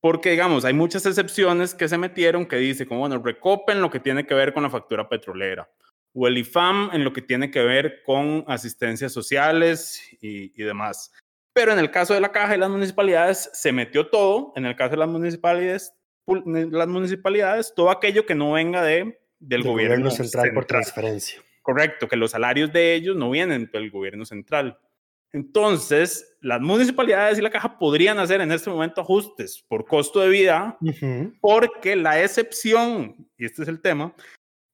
Porque, 0.00 0.30
digamos, 0.30 0.64
hay 0.64 0.74
muchas 0.74 1.06
excepciones 1.06 1.74
que 1.74 1.88
se 1.88 1.98
metieron 1.98 2.46
que 2.46 2.56
dice, 2.56 2.86
como, 2.86 3.00
bueno, 3.00 3.20
recopen 3.22 3.80
lo 3.80 3.90
que 3.90 4.00
tiene 4.00 4.26
que 4.26 4.34
ver 4.34 4.52
con 4.52 4.62
la 4.62 4.70
factura 4.70 5.08
petrolera, 5.08 5.68
o 6.12 6.26
el 6.28 6.38
IFAM 6.38 6.90
en 6.92 7.04
lo 7.04 7.12
que 7.12 7.22
tiene 7.22 7.50
que 7.50 7.62
ver 7.62 8.02
con 8.04 8.44
asistencias 8.46 9.12
sociales 9.12 10.00
y, 10.20 10.52
y 10.60 10.64
demás. 10.64 11.12
Pero 11.52 11.72
en 11.72 11.78
el 11.78 11.90
caso 11.90 12.12
de 12.12 12.20
la 12.20 12.32
caja 12.32 12.54
y 12.54 12.58
las 12.58 12.68
municipalidades 12.68 13.50
se 13.52 13.72
metió 13.72 14.08
todo, 14.08 14.52
en 14.56 14.66
el 14.66 14.76
caso 14.76 14.90
de 14.90 14.98
las 14.98 15.08
municipalidades, 15.08 15.94
las 16.26 16.88
municipalidades 16.88 17.72
todo 17.74 17.90
aquello 17.90 18.26
que 18.26 18.34
no 18.34 18.52
venga 18.52 18.82
de, 18.82 19.18
del, 19.38 19.62
Del 19.62 19.62
gobierno, 19.62 20.10
central, 20.10 20.52
por 20.52 20.66
transferencia. 20.66 21.42
Correcto, 21.62 22.08
que 22.08 22.16
los 22.16 22.32
salarios 22.32 22.72
de 22.72 22.94
ellos 22.94 23.16
no 23.16 23.30
vienen 23.30 23.70
del 23.72 23.90
gobierno 23.90 24.24
central. 24.24 24.78
Entonces, 25.36 26.34
las 26.40 26.62
municipalidades 26.62 27.38
y 27.38 27.42
la 27.42 27.50
caja 27.50 27.78
podrían 27.78 28.18
hacer 28.18 28.40
en 28.40 28.50
este 28.50 28.70
momento 28.70 29.02
ajustes 29.02 29.62
por 29.68 29.84
costo 29.84 30.20
de 30.20 30.30
vida, 30.30 30.78
porque 31.42 31.94
la 31.94 32.22
excepción, 32.22 33.28
y 33.36 33.44
este 33.44 33.60
es 33.60 33.68
el 33.68 33.82
tema, 33.82 34.16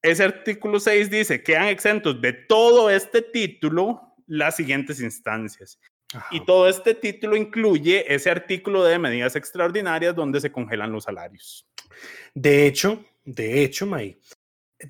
ese 0.03 0.23
artículo 0.23 0.79
6 0.79 1.11
dice 1.11 1.39
que 1.39 1.55
quedan 1.55 1.67
exentos 1.67 2.21
de 2.21 2.33
todo 2.33 2.91
este 2.91 3.23
título 3.23 4.15
las 4.29 4.55
siguientes 4.55 5.01
instancias. 5.01 5.81
Ajá. 6.15 6.29
Y 6.31 6.45
todo 6.45 6.69
este 6.69 6.95
título 6.95 7.37
incluye 7.37 8.15
ese 8.15 8.31
artículo 8.31 8.85
de 8.85 9.01
medidas 9.01 9.35
extraordinarias 9.35 10.15
donde 10.15 10.41
se 10.41 10.53
congelan 10.53 10.93
los 10.93 11.03
salarios. 11.03 11.67
De 12.35 12.69
hecho, 12.69 13.05
de 13.25 13.65
hecho, 13.65 13.85
May, 13.85 14.17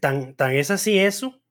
tan, 0.03 0.35
tan 0.35 0.53
es 0.53 0.71
así 0.71 0.99
eso 0.99 1.42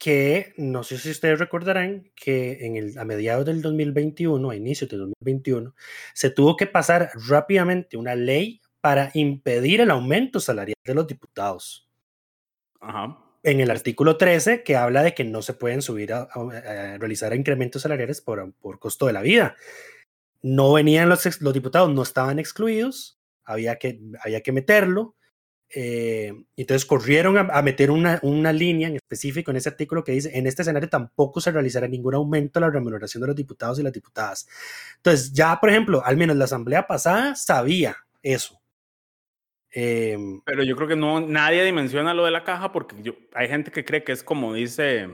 que 0.00 0.54
no 0.56 0.82
sé 0.82 0.98
si 0.98 1.10
ustedes 1.10 1.38
recordarán 1.38 2.10
que 2.16 2.66
en 2.66 2.76
el, 2.76 2.98
a 2.98 3.04
mediados 3.04 3.44
del 3.44 3.60
2021, 3.62 4.50
a 4.50 4.56
inicios 4.56 4.90
del 4.90 5.00
2021, 5.00 5.74
se 6.14 6.30
tuvo 6.30 6.56
que 6.56 6.66
pasar 6.66 7.10
rápidamente 7.28 7.98
una 7.98 8.14
ley 8.16 8.62
para 8.80 9.10
impedir 9.14 9.82
el 9.82 9.90
aumento 9.90 10.40
salarial 10.40 10.74
de 10.82 10.94
los 10.94 11.06
diputados. 11.06 11.86
Ajá. 12.80 13.18
En 13.42 13.60
el 13.60 13.70
artículo 13.70 14.16
13, 14.16 14.62
que 14.62 14.74
habla 14.76 15.02
de 15.02 15.14
que 15.14 15.24
no 15.24 15.42
se 15.42 15.52
pueden 15.54 15.82
subir 15.82 16.14
a, 16.14 16.22
a- 16.22 16.94
a 16.94 16.98
realizar 16.98 17.34
incrementos 17.34 17.82
salariales 17.82 18.22
por, 18.22 18.54
por 18.54 18.78
costo 18.78 19.06
de 19.06 19.12
la 19.12 19.20
vida. 19.22 19.54
No 20.42 20.72
venían 20.72 21.10
los, 21.10 21.42
los 21.42 21.52
diputados, 21.54 21.92
no 21.92 22.02
estaban 22.02 22.38
excluidos, 22.38 23.20
había 23.44 23.76
que, 23.76 24.00
había 24.24 24.40
que 24.40 24.52
meterlo. 24.52 25.14
Eh, 25.72 26.32
entonces 26.56 26.84
corrieron 26.84 27.38
a, 27.38 27.42
a 27.42 27.62
meter 27.62 27.90
una, 27.90 28.18
una 28.22 28.52
línea 28.52 28.88
en 28.88 28.96
específico 28.96 29.50
en 29.50 29.56
ese 29.56 29.68
artículo 29.68 30.02
que 30.02 30.12
dice, 30.12 30.36
en 30.36 30.46
este 30.46 30.62
escenario 30.62 30.88
tampoco 30.88 31.40
se 31.40 31.52
realizará 31.52 31.86
ningún 31.86 32.14
aumento 32.14 32.58
a 32.58 32.62
la 32.62 32.70
remuneración 32.70 33.20
de 33.20 33.28
los 33.28 33.36
diputados 33.36 33.78
y 33.78 33.82
las 33.84 33.92
diputadas. 33.92 34.48
Entonces 34.96 35.32
ya, 35.32 35.60
por 35.60 35.70
ejemplo, 35.70 36.02
al 36.04 36.16
menos 36.16 36.36
la 36.36 36.46
asamblea 36.46 36.86
pasada 36.86 37.36
sabía 37.36 37.96
eso. 38.22 38.60
Em, 39.70 40.40
Pero 40.44 40.64
yo 40.64 40.74
creo 40.74 40.88
que 40.88 40.96
no, 40.96 41.20
nadie 41.20 41.64
dimensiona 41.64 42.14
lo 42.14 42.24
de 42.24 42.32
la 42.32 42.42
caja 42.42 42.72
porque 42.72 42.96
yo, 43.02 43.14
hay 43.34 43.46
gente 43.46 43.70
que 43.70 43.84
cree 43.84 44.02
que 44.02 44.10
es 44.10 44.24
como 44.24 44.52
dice, 44.52 45.08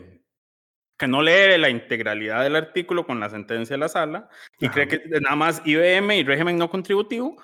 que 0.98 1.06
no 1.06 1.20
lee 1.20 1.58
la 1.58 1.68
integralidad 1.68 2.42
del 2.42 2.56
artículo 2.56 3.06
con 3.06 3.20
la 3.20 3.28
sentencia 3.28 3.74
de 3.74 3.80
la 3.80 3.90
sala 3.90 4.30
y 4.58 4.66
Ajá. 4.66 4.74
cree 4.74 4.88
que 4.88 5.20
nada 5.20 5.36
más 5.36 5.60
IBM 5.66 6.16
y 6.16 6.24
régimen 6.24 6.56
no 6.56 6.70
contributivo 6.70 7.36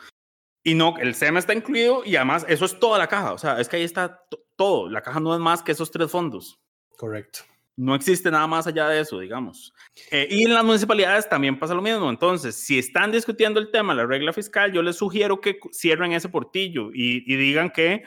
y 0.65 0.75
no, 0.75 0.95
el 0.99 1.15
SEMA 1.15 1.39
está 1.39 1.55
incluido 1.55 2.03
y 2.05 2.17
además 2.17 2.45
eso 2.49 2.65
es 2.65 2.79
toda 2.79 2.99
la 2.99 3.09
caja. 3.09 3.33
O 3.33 3.39
sea, 3.39 3.61
es 3.61 3.69
que 3.69 3.77
ahí 3.77 3.83
está 3.83 4.23
to- 4.29 4.45
todo. 4.57 4.89
La 4.89 5.03
caja 5.03 5.19
no 5.21 5.35
es 5.35 5.41
más 5.41 5.63
que 5.63 5.73
esos 5.73 5.91
tres 5.91 6.11
fondos. 6.11 6.61
correcto. 6.97 7.41
No 7.75 7.95
existe 7.95 8.31
nada 8.31 8.47
más 8.47 8.67
allá 8.67 8.87
de 8.89 9.01
eso, 9.01 9.19
digamos. 9.19 9.73
Eh, 10.11 10.29
y 10.31 10.45
en 10.45 10.53
las 10.53 10.63
municipalidades 10.63 11.27
también 11.27 11.59
pasa 11.59 11.73
lo 11.73 11.81
mismo. 11.81 12.11
Entonces, 12.11 12.55
si 12.55 12.79
están 12.79 13.11
discutiendo 13.11 13.59
el 13.59 13.71
tema, 13.71 13.95
la 13.95 14.05
regla 14.05 14.31
fiscal, 14.35 14.71
yo 14.73 14.83
les 14.83 14.97
sugiero 14.97 15.41
que 15.41 15.59
cierren 15.73 16.13
ese 16.13 16.29
portillo 16.29 16.91
y, 16.93 17.25
y 17.27 17.37
digan 17.37 17.71
que 17.71 18.03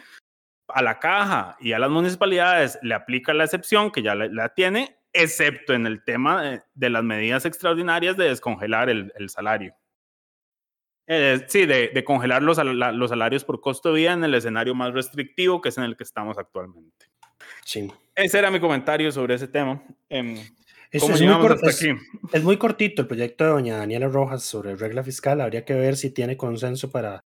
a 0.68 0.84
la 0.84 1.00
caja 1.00 1.58
y 1.60 1.74
a 1.74 1.80
las 1.80 1.90
municipalidades 1.90 2.78
le 2.84 2.94
aplica 2.94 3.34
la 3.34 3.46
excepción 3.46 3.92
que 3.92 4.04
ya 4.04 4.14
la, 4.14 4.28
la 4.28 4.50
tiene, 4.50 5.00
excepto 5.12 5.74
en 5.74 5.88
el 5.88 6.04
tema 6.04 6.44
de, 6.44 6.62
de 6.76 6.90
las 6.92 7.04
medidas 7.04 7.44
extraordinarias 7.46 8.16
de 8.18 8.26
descongelar 8.30 8.92
el, 8.92 9.12
el 9.18 9.30
salario. 9.32 9.74
Eh, 11.08 11.46
sí, 11.48 11.66
de, 11.66 11.90
de 11.90 12.04
congelar 12.04 12.42
los, 12.42 12.58
la- 12.58 12.92
los 12.92 13.10
salarios 13.10 13.44
por 13.44 13.62
costo 13.62 13.90
de 13.90 14.00
vida 14.02 14.14
en 14.14 14.24
el 14.24 14.34
escenario 14.34 14.74
más 14.74 14.94
restrictivo, 14.94 15.62
que 15.62 15.70
es 15.70 15.78
en 15.78 15.84
el 15.84 15.96
que 15.96 16.04
estamos 16.04 16.38
actualmente. 16.38 17.08
Sí. 17.64 17.92
Ese 18.16 18.40
era 18.40 18.50
mi 18.50 18.60
comentario 18.60 19.12
sobre 19.12 19.36
ese 19.36 19.48
tema. 19.48 19.84
Em, 20.10 20.38
Es, 20.92 21.02
¿Cómo 21.02 21.16
es 21.16 21.22
muy 21.22 21.48
hasta 21.48 21.70
es- 21.70 21.84
aquí? 21.84 21.92
es 22.32 22.44
muy 22.44 22.58
cortito 22.58 23.02
el 23.02 23.08
proyecto 23.08 23.44
de 23.44 23.50
doña 23.50 23.78
Daniela 23.78 24.08
Rojas 24.08 24.44
sobre 24.44 24.76
regla 24.78 25.04
fiscal. 25.04 25.42
Habría 25.42 25.66
que 25.66 25.74
ver 25.74 25.98
si 25.98 26.10
tiene 26.12 26.38
consenso 26.38 26.90
para... 26.90 27.24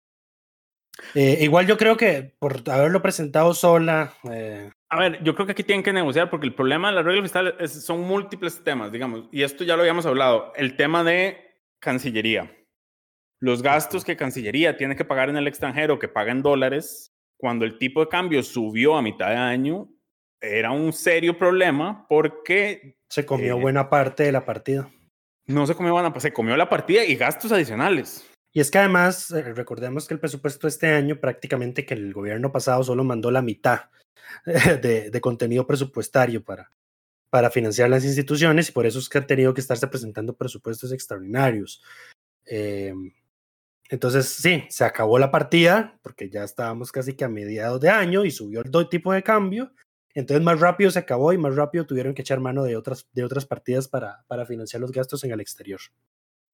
Eh, 1.14 1.40
igual 1.42 1.66
yo 1.68 1.78
creo 1.78 1.98
que 1.98 2.36
por 2.40 2.62
haberlo 2.70 3.02
presentado 3.02 3.54
sola, 3.54 4.14
eh, 4.32 4.72
A 4.90 5.00
ver, 5.00 5.22
yo 5.24 5.34
creo 5.36 5.46
que 5.46 5.52
aquí 5.54 5.64
tienen 5.64 5.84
que 5.84 5.92
negociar 5.92 6.30
porque 6.30 6.46
el 6.48 6.54
problema 6.54 6.90
de 6.90 6.96
la 6.96 7.02
regla 7.02 7.22
fiscal 7.24 7.56
es- 7.60 7.84
son 7.84 8.02
múltiples 8.02 8.64
temas, 8.64 8.92
digamos, 8.92 9.28
y 9.32 9.42
esto 9.44 9.64
ya 9.64 9.76
lo 9.76 9.82
habíamos 9.82 10.06
hablado. 10.06 10.54
El 10.56 10.76
tema 10.78 11.04
de 11.04 11.38
Cancillería. 11.80 12.50
Los 13.40 13.62
gastos 13.62 14.04
que 14.06 14.16
Cancillería 14.16 14.78
tiene 14.78 14.96
que 14.96 15.06
pagar 15.06 15.30
en 15.30 15.38
el 15.38 15.48
extranjero, 15.48 16.00
que 16.00 16.08
paga 16.08 16.32
en 16.32 16.42
dólares, 16.42 17.12
cuando 17.38 17.66
el 17.66 17.78
tipo 17.78 18.00
de 18.00 18.08
cambio 18.08 18.42
subió 18.44 18.96
a 18.96 19.02
mitad 19.02 19.30
de 19.30 19.36
año, 19.36 19.90
era 20.42 20.72
un 20.72 20.94
serio 20.94 21.38
problema 21.38 22.06
porque 22.08 22.98
se 23.10 23.26
comió 23.26 23.58
Eh. 23.58 23.62
buena 23.62 23.90
parte 23.90 24.24
de 24.24 24.32
la 24.32 24.46
partida. 24.46 24.90
no 25.48 25.68
se 25.68 25.76
comió, 25.76 25.94
bueno, 25.94 26.12
pues 26.12 26.24
se 26.24 26.34
comió 26.34 26.58
la 26.58 26.70
partida 26.70 27.06
y 27.06 27.16
gastos 27.16 27.52
adicionales. 27.52 28.28
Y 28.52 28.62
es 28.62 28.72
que 28.72 28.80
además, 28.80 29.30
eh, 29.32 29.54
recordemos 29.54 30.08
que 30.08 30.14
el 30.16 30.20
presupuesto 30.20 30.68
este 30.68 30.88
año 30.88 31.20
prácticamente 31.20 31.86
que 31.86 31.94
el 31.94 32.14
gobierno 32.14 32.52
pasado 32.52 32.84
solo 32.84 33.04
mandó 33.04 33.30
la 33.30 33.42
mitad 33.44 33.82
de, 34.46 35.12
de 35.12 35.22
contenido 35.22 35.68
presupuestario 35.68 36.44
para, 36.44 36.72
para 37.30 37.52
financiar 37.52 37.90
las 37.92 38.06
instituciones 38.06 38.70
y 38.70 38.72
por 38.72 38.86
eso 38.88 38.98
es 38.98 39.08
que 39.08 39.18
han 39.20 39.28
tenido 39.28 39.54
que 39.54 39.62
estarse 39.62 39.88
presentando 39.88 40.36
presupuestos 40.36 40.92
extraordinarios. 40.92 41.84
Eh, 42.48 42.94
entonces, 43.90 44.28
sí, 44.30 44.64
se 44.70 44.84
acabó 44.84 45.20
la 45.20 45.32
partida 45.32 46.00
porque 46.02 46.30
ya 46.30 46.44
estábamos 46.44 46.92
casi 46.92 47.14
que 47.14 47.24
a 47.24 47.30
mediados 47.30 47.80
de 47.80 47.90
año 47.90 48.26
y 48.26 48.32
subió 48.32 48.62
el 48.62 48.90
tipo 48.90 49.14
de 49.14 49.22
cambio. 49.22 49.72
Entonces, 50.16 50.44
más 50.44 50.60
rápido 50.60 50.90
se 50.90 51.00
acabó 51.00 51.34
y 51.34 51.38
más 51.38 51.56
rápido 51.56 51.86
tuvieron 51.86 52.14
que 52.14 52.22
echar 52.22 52.40
mano 52.40 52.64
de 52.64 52.78
otras, 52.78 53.08
de 53.12 53.24
otras 53.24 53.46
partidas 53.46 53.88
para, 53.88 54.24
para 54.28 54.46
financiar 54.46 54.82
los 54.82 54.92
gastos 54.92 55.24
en 55.24 55.32
el 55.32 55.42
exterior. 55.42 55.80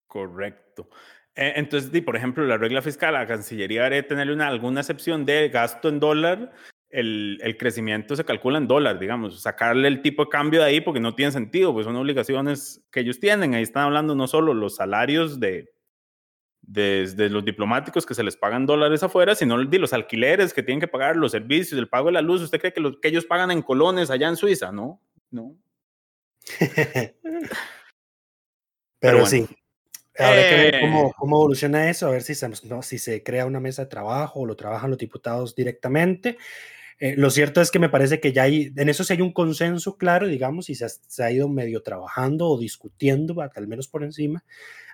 Correcto. 0.07 0.89
Eh, 1.35 1.53
entonces, 1.55 2.01
por 2.01 2.17
ejemplo, 2.17 2.43
la 2.43 2.57
regla 2.57 2.81
fiscal, 2.81 3.13
la 3.13 3.27
Cancillería 3.27 3.83
debe 3.83 4.03
tener 4.03 4.29
una, 4.29 4.47
alguna 4.47 4.81
excepción 4.81 5.25
de 5.25 5.47
gasto 5.49 5.87
en 5.87 5.99
dólar. 5.99 6.51
El, 6.89 7.39
el 7.41 7.55
crecimiento 7.55 8.17
se 8.17 8.25
calcula 8.25 8.57
en 8.57 8.67
dólar, 8.67 8.99
digamos, 8.99 9.41
sacarle 9.41 9.87
el 9.87 10.01
tipo 10.01 10.25
de 10.25 10.29
cambio 10.29 10.59
de 10.59 10.65
ahí 10.65 10.81
porque 10.81 10.99
no 10.99 11.15
tiene 11.15 11.31
sentido, 11.31 11.71
pues 11.71 11.85
son 11.85 11.95
obligaciones 11.95 12.83
que 12.91 12.99
ellos 12.99 13.21
tienen. 13.21 13.53
Ahí 13.53 13.63
están 13.63 13.83
hablando 13.83 14.15
no 14.15 14.27
solo 14.27 14.53
los 14.53 14.75
salarios 14.75 15.39
de, 15.39 15.71
desde 16.61 17.29
los 17.29 17.43
diplomáticos 17.43 18.05
que 18.05 18.13
se 18.13 18.23
les 18.23 18.37
pagan 18.37 18.65
dólares 18.65 19.03
afuera, 19.03 19.35
sino 19.35 19.63
de 19.63 19.79
los 19.79 19.93
alquileres 19.93 20.53
que 20.53 20.63
tienen 20.63 20.79
que 20.79 20.87
pagar, 20.87 21.15
los 21.15 21.31
servicios, 21.31 21.79
el 21.79 21.89
pago 21.89 22.07
de 22.07 22.13
la 22.13 22.21
luz. 22.21 22.41
¿Usted 22.41 22.59
cree 22.59 22.73
que, 22.73 22.81
los, 22.81 22.99
que 22.99 23.07
ellos 23.09 23.25
pagan 23.25 23.51
en 23.51 23.61
colones 23.61 24.09
allá 24.09 24.27
en 24.29 24.37
Suiza? 24.37 24.71
No, 24.71 25.01
no. 25.31 25.55
Pero, 28.99 29.25
sí. 29.25 29.47
Habrá 30.17 30.49
que 30.49 30.55
ver 30.55 30.81
cómo, 30.81 31.07
Eh. 31.07 31.11
cómo 31.17 31.37
evoluciona 31.37 31.89
eso, 31.89 32.07
a 32.07 32.11
ver 32.11 32.21
si 32.21 32.35
se, 32.35 32.47
no, 32.67 32.81
si 32.81 32.99
se 32.99 33.23
crea 33.23 33.45
una 33.45 33.59
mesa 33.59 33.83
de 33.83 33.89
trabajo 33.89 34.41
o 34.41 34.45
lo 34.45 34.55
trabajan 34.55 34.91
los 34.91 34.99
diputados 34.99 35.55
directamente. 35.55 36.37
Eh, 36.99 37.15
lo 37.17 37.31
cierto 37.31 37.61
es 37.61 37.71
que 37.71 37.79
me 37.79 37.89
parece 37.89 38.19
que 38.19 38.31
ya 38.31 38.43
hay, 38.43 38.71
en 38.75 38.89
eso 38.89 39.03
sí 39.03 39.13
hay 39.13 39.21
un 39.21 39.33
consenso 39.33 39.97
claro, 39.97 40.27
digamos, 40.27 40.69
y 40.69 40.75
se 40.75 40.85
ha, 40.85 40.89
se 40.89 41.23
ha 41.23 41.31
ido 41.31 41.49
medio 41.49 41.81
trabajando 41.81 42.47
o 42.47 42.59
discutiendo, 42.59 43.41
al 43.41 43.67
menos 43.67 43.87
por 43.87 44.03
encima, 44.03 44.43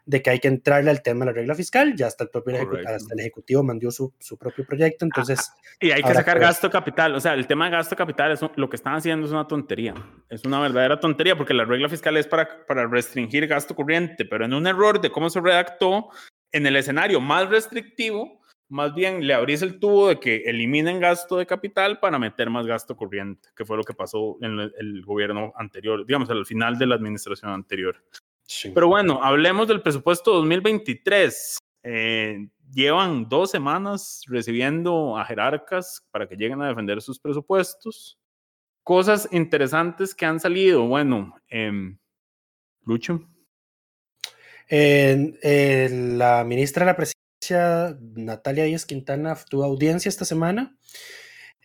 de 0.08 0.22
que 0.22 0.30
hay 0.30 0.40
que 0.40 0.48
entrarle 0.48 0.90
al 0.90 1.04
tema 1.04 1.26
de 1.26 1.32
la 1.32 1.36
regla 1.36 1.54
fiscal. 1.54 1.94
Ya 1.96 2.08
hasta 2.08 2.24
el 2.24 2.30
propio 2.30 2.56
ejecu- 2.56 2.70
Correcto. 2.70 2.94
hasta 2.96 3.14
el 3.14 3.20
Ejecutivo 3.20 3.62
mandó 3.62 3.92
su, 3.92 4.14
su 4.20 4.38
propio 4.38 4.66
proyecto, 4.66 5.04
entonces... 5.04 5.52
Y 5.82 5.92
hay 5.92 6.02
que 6.02 6.14
sacar 6.14 6.36
ver. 6.40 6.48
gasto 6.48 6.72
capital. 6.72 7.14
O 7.14 7.20
sea, 7.20 7.34
el 7.34 7.46
tema 7.46 7.66
de 7.66 7.72
gasto 7.72 7.96
capital, 7.96 8.32
es 8.32 8.40
lo 8.56 8.70
que 8.70 8.78
están 8.78 8.96
haciendo 8.96 9.26
es 9.28 9.34
una 9.34 9.48
tontería. 9.48 9.94
Es 10.30 10.46
una 10.46 10.62
verdadera 10.62 11.00
tontería 11.00 11.38
porque 11.38 11.54
la 11.54 11.66
regla 11.66 11.90
fiscal 11.90 12.16
es 12.16 12.26
para, 12.26 12.66
para 12.66 12.88
restringir 12.88 13.46
gasto 13.48 13.76
corriente, 13.76 14.24
pero 14.26 14.46
en 14.46 14.54
un 14.54 14.66
error 14.66 15.02
de 15.02 15.12
cómo 15.12 15.30
se 15.30 15.42
redactó, 15.42 16.10
en 16.54 16.66
el 16.66 16.78
escenario 16.78 17.20
más 17.20 17.50
restrictivo, 17.50 18.42
más 18.70 18.94
bien 18.96 19.28
le 19.28 19.34
abrís 19.34 19.62
el 19.62 19.78
tubo 19.80 20.08
de 20.08 20.20
que 20.20 20.38
eliminen 20.46 21.00
gasto 21.02 21.38
de 21.38 21.46
capital 21.46 22.00
para 22.00 22.18
meter 22.18 22.50
más 22.50 22.66
gasto 22.66 22.96
corriente, 22.96 23.50
que 23.56 23.66
fue 23.66 23.78
lo 23.78 23.84
que 23.84 23.94
pasó 23.94 24.38
en 24.42 24.60
el 24.60 25.04
gobierno 25.06 25.52
anterior, 25.58 26.06
digamos, 26.06 26.30
al 26.30 26.46
final 26.46 26.78
de 26.78 26.88
la 26.88 26.96
administración 26.96 27.52
anterior. 27.52 28.02
Sí. 28.48 28.72
Pero 28.72 28.88
bueno, 28.88 29.24
hablemos 29.24 29.68
del 29.68 29.82
presupuesto 29.82 30.34
2023. 30.34 31.58
Eh, 31.84 32.48
llevan 32.72 33.30
dos 33.30 33.52
semanas 33.52 34.24
recibiendo 34.28 35.18
a 35.18 35.26
jerarcas 35.26 36.06
para 36.12 36.28
que 36.28 36.36
lleguen 36.36 36.62
a 36.62 36.68
defender 36.68 37.02
sus 37.02 37.20
presupuestos. 37.20 38.18
Cosas 38.84 39.28
interesantes 39.32 40.16
que 40.16 40.26
han 40.26 40.40
salido. 40.40 40.88
Bueno, 40.88 41.36
em, 41.50 41.98
Lucho. 42.84 43.22
En 44.70 46.18
la 46.18 46.44
ministra 46.44 46.86
de 46.86 46.92
la 46.92 46.98
Presidencia, 46.98 47.98
Natalia 48.16 48.66
Díaz 48.66 48.86
Quintana, 48.86 49.38
tuvo 49.50 49.64
audiencia 49.64 50.10
esta 50.10 50.26
semana 50.26 50.78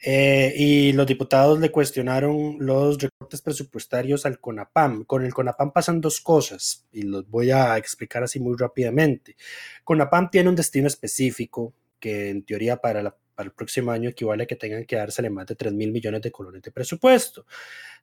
eh, 0.05 0.53
y 0.57 0.93
los 0.95 1.07
diputados 1.07 1.61
le 1.61 1.71
cuestionaron 1.71 2.57
los 2.59 2.99
recortes 2.99 3.41
presupuestarios 3.41 4.27
al 4.27 4.41
CONAPAM. 4.41 5.05
Con 5.05 5.25
el 5.25 5.33
CONAPAM 5.33 5.73
pasan 5.73 6.01
dos 6.01 6.21
cosas 6.21 6.87
y 6.91 7.03
los 7.03 7.29
voy 7.31 7.53
a 7.53 7.77
explicar 7.77 8.25
así 8.25 8.41
muy 8.41 8.57
rápidamente. 8.59 9.37
CONAPAM 9.85 10.31
tiene 10.31 10.49
un 10.49 10.57
destino 10.57 10.89
específico 10.89 11.73
que 12.01 12.31
en 12.31 12.43
teoría 12.43 12.79
para, 12.79 13.15
el 13.39 13.53
próximo 13.53 13.93
año 13.93 14.11
equivale 14.11 14.43
a 14.43 14.47
que 14.47 14.57
tengan 14.57 14.85
que 14.85 14.97
dársele 14.97 15.31
más 15.31 15.47
de 15.47 15.55
3 15.55 15.73
mil 15.73 15.93
millones 15.93 16.21
de 16.21 16.33
colones 16.33 16.63
de 16.63 16.73
presupuesto. 16.73 17.47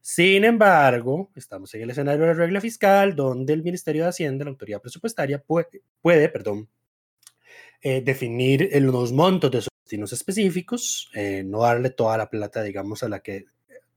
Sin 0.02 0.46
embargo, 0.46 1.32
estamos 1.36 1.74
en 1.76 1.82
el 1.82 1.90
escenario 1.90 2.22
de 2.22 2.28
la 2.28 2.34
regla 2.34 2.62
fiscal, 2.62 3.14
donde 3.14 3.52
el 3.52 3.62
Ministerio 3.62 4.04
de 4.04 4.10
Hacienda, 4.10 4.46
la 4.46 4.52
autoridad 4.52 4.82
presupuestaria, 4.82 5.42
puede, 5.42 5.82
puede 6.02 6.30
perdón, 6.30 6.70
eh, 7.82 8.02
definir 8.02 8.70
los 8.82 9.12
montos 9.12 9.52
de 9.52 9.62
sus 9.62 9.70
destinos 9.90 10.14
específicos, 10.14 11.10
eh, 11.16 11.44
no 11.46 11.62
darle 11.62 11.90
toda 11.90 12.18
la 12.18 12.30
plata, 12.30 12.62
digamos, 12.64 13.02
a 13.04 13.10
la 13.10 13.22
que 13.22 13.46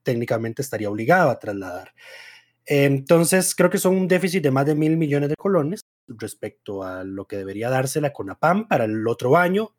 técnicamente 0.03 0.61
estaría 0.63 0.89
obligado 0.89 1.29
a 1.29 1.39
trasladar. 1.39 1.93
Entonces, 2.65 3.55
creo 3.55 3.69
que 3.69 3.77
son 3.77 3.95
un 3.95 4.07
déficit 4.07 4.43
de 4.43 4.51
más 4.51 4.65
de 4.65 4.75
mil 4.75 4.97
millones 4.97 5.29
de 5.29 5.35
colones 5.35 5.81
respecto 6.07 6.83
a 6.83 7.03
lo 7.03 7.25
que 7.27 7.37
debería 7.37 7.69
darse 7.69 8.01
la 8.01 8.13
CONAPAM 8.13 8.67
para 8.67 8.85
el 8.85 9.07
otro 9.07 9.37
año. 9.37 9.75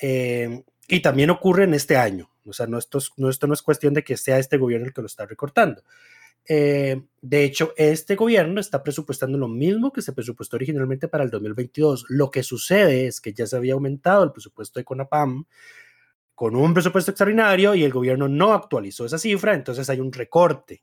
eh, 0.00 0.62
y 0.88 1.00
también 1.02 1.30
ocurre 1.30 1.64
en 1.64 1.74
este 1.74 1.96
año. 1.96 2.30
O 2.44 2.52
sea, 2.52 2.66
no, 2.66 2.78
esto, 2.78 2.98
es- 2.98 3.10
no, 3.16 3.28
esto 3.30 3.46
no 3.46 3.54
es 3.54 3.62
cuestión 3.62 3.94
de 3.94 4.04
que 4.04 4.16
sea 4.16 4.38
este 4.38 4.56
gobierno 4.58 4.86
el 4.86 4.94
que 4.94 5.00
lo 5.02 5.06
está 5.08 5.26
recortando. 5.26 5.82
Eh, 6.48 7.02
de 7.20 7.44
hecho, 7.44 7.72
este 7.76 8.14
gobierno 8.14 8.60
está 8.60 8.82
presupuestando 8.82 9.36
lo 9.36 9.48
mismo 9.48 9.92
que 9.92 10.02
se 10.02 10.12
presupuestó 10.12 10.56
originalmente 10.56 11.08
para 11.08 11.24
el 11.24 11.30
2022. 11.30 12.06
Lo 12.08 12.30
que 12.30 12.42
sucede 12.42 13.06
es 13.06 13.20
que 13.20 13.32
ya 13.32 13.46
se 13.46 13.56
había 13.56 13.74
aumentado 13.74 14.22
el 14.22 14.32
presupuesto 14.32 14.78
de 14.78 14.84
CONAPAM 14.84 15.44
con 16.36 16.54
un 16.54 16.74
presupuesto 16.74 17.10
extraordinario 17.10 17.74
y 17.74 17.82
el 17.82 17.92
gobierno 17.92 18.28
no 18.28 18.52
actualizó 18.52 19.06
esa 19.06 19.18
cifra, 19.18 19.54
entonces 19.54 19.88
hay 19.88 20.00
un 20.00 20.12
recorte 20.12 20.82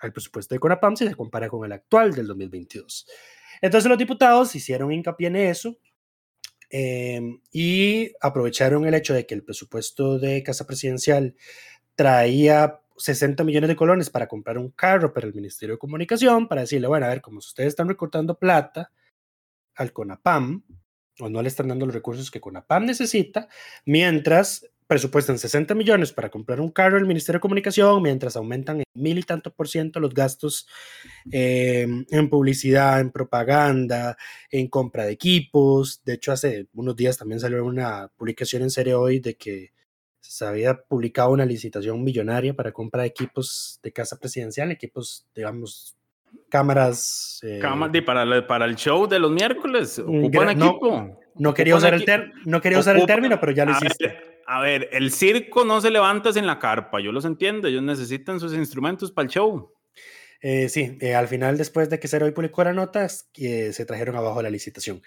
al 0.00 0.12
presupuesto 0.12 0.54
de 0.54 0.58
CONAPAM 0.58 0.96
si 0.96 1.06
se 1.06 1.14
compara 1.14 1.48
con 1.48 1.64
el 1.64 1.72
actual 1.72 2.12
del 2.12 2.26
2022. 2.26 3.06
Entonces 3.62 3.88
los 3.88 3.98
diputados 3.98 4.54
hicieron 4.56 4.90
hincapié 4.92 5.28
en 5.28 5.36
eso 5.36 5.78
eh, 6.70 7.20
y 7.52 8.10
aprovecharon 8.20 8.84
el 8.84 8.94
hecho 8.94 9.14
de 9.14 9.26
que 9.26 9.34
el 9.34 9.44
presupuesto 9.44 10.18
de 10.18 10.42
Casa 10.42 10.66
Presidencial 10.66 11.36
traía 11.94 12.79
60 13.00 13.44
millones 13.44 13.68
de 13.68 13.76
colones 13.76 14.10
para 14.10 14.28
comprar 14.28 14.58
un 14.58 14.70
carro 14.70 15.12
para 15.12 15.26
el 15.26 15.34
Ministerio 15.34 15.74
de 15.74 15.78
Comunicación, 15.78 16.48
para 16.48 16.62
decirle, 16.62 16.86
bueno, 16.86 17.06
a 17.06 17.08
ver, 17.08 17.20
como 17.20 17.38
ustedes 17.38 17.68
están 17.68 17.88
recortando 17.88 18.38
plata 18.38 18.92
al 19.74 19.92
CONAPAM, 19.92 20.62
o 21.20 21.28
no 21.28 21.42
le 21.42 21.48
están 21.48 21.68
dando 21.68 21.86
los 21.86 21.94
recursos 21.94 22.30
que 22.30 22.40
CONAPAM 22.40 22.86
necesita, 22.86 23.48
mientras 23.84 24.66
presupuestan 24.90 25.38
60 25.38 25.74
millones 25.76 26.12
para 26.12 26.30
comprar 26.30 26.60
un 26.60 26.70
carro 26.70 26.96
al 26.96 27.06
Ministerio 27.06 27.38
de 27.38 27.42
Comunicación, 27.42 28.02
mientras 28.02 28.34
aumentan 28.34 28.78
en 28.80 28.84
mil 28.92 29.18
y 29.18 29.22
tanto 29.22 29.54
por 29.54 29.68
ciento 29.68 30.00
los 30.00 30.12
gastos 30.12 30.66
eh, 31.30 31.86
en 32.10 32.28
publicidad, 32.28 33.00
en 33.00 33.12
propaganda, 33.12 34.16
en 34.50 34.66
compra 34.66 35.04
de 35.04 35.12
equipos. 35.12 36.02
De 36.04 36.14
hecho, 36.14 36.32
hace 36.32 36.66
unos 36.74 36.96
días 36.96 37.16
también 37.16 37.38
salió 37.38 37.64
una 37.64 38.10
publicación 38.16 38.62
en 38.62 38.70
serie 38.70 38.94
hoy 38.94 39.20
de 39.20 39.36
que 39.36 39.70
se 40.30 40.46
había 40.46 40.80
publicado 40.82 41.30
una 41.30 41.44
licitación 41.44 42.04
millonaria 42.04 42.54
para 42.54 42.70
compra 42.70 43.02
de 43.02 43.08
equipos 43.08 43.80
de 43.82 43.90
casa 43.92 44.16
presidencial, 44.16 44.70
equipos, 44.70 45.26
digamos, 45.34 45.96
cámaras. 46.48 47.40
eh, 47.42 47.58
Cama- 47.60 47.88
di, 47.88 48.00
para, 48.00 48.22
el- 48.22 48.46
para 48.46 48.64
el 48.66 48.76
show 48.76 49.08
de 49.08 49.18
los 49.18 49.32
miércoles, 49.32 49.98
Mm, 49.98 50.24
ocupan 50.26 50.56
no, 50.56 50.66
equipo. 50.68 51.20
no 51.34 51.52
quería 51.52 51.74
usar 51.74 51.94
el, 51.94 52.04
ter- 52.04 52.30
no 52.44 52.60
quería 52.60 52.78
usar 52.78 52.96
el 52.96 53.06
término, 53.06 53.40
pero 53.40 53.50
ya 53.50 53.64
lo 53.64 53.72
a 53.72 53.76
hiciste. 53.78 54.06
ver, 54.06 54.42
a 54.46 54.60
ver, 54.60 54.88
el 54.92 55.10
circo 55.10 55.64
no 55.64 55.80
se 55.80 55.90
levanta 55.90 56.32
sin 56.32 56.46
la 56.46 56.60
carpa, 56.60 57.00
yo 57.00 57.10
los 57.10 57.24
entiendo, 57.24 57.66
ellos 57.66 57.82
necesitan 57.82 58.38
sus 58.38 58.54
instrumentos 58.54 59.10
para 59.10 59.24
el 59.26 59.30
show. 59.32 59.72
Eh, 60.42 60.68
sí, 60.68 60.96
eh, 61.00 61.16
al 61.16 61.26
final, 61.26 61.58
después 61.58 61.90
de 61.90 61.98
que 61.98 62.06
Cero 62.06 62.24
hoy 62.26 62.32
publicó 62.32 62.62
la 62.62 62.72
nota, 62.72 63.06
que 63.32 63.72
se 63.72 63.84
trajeron 63.84 64.14
abajo 64.14 64.40
la 64.42 64.48
licitación. 64.50 65.02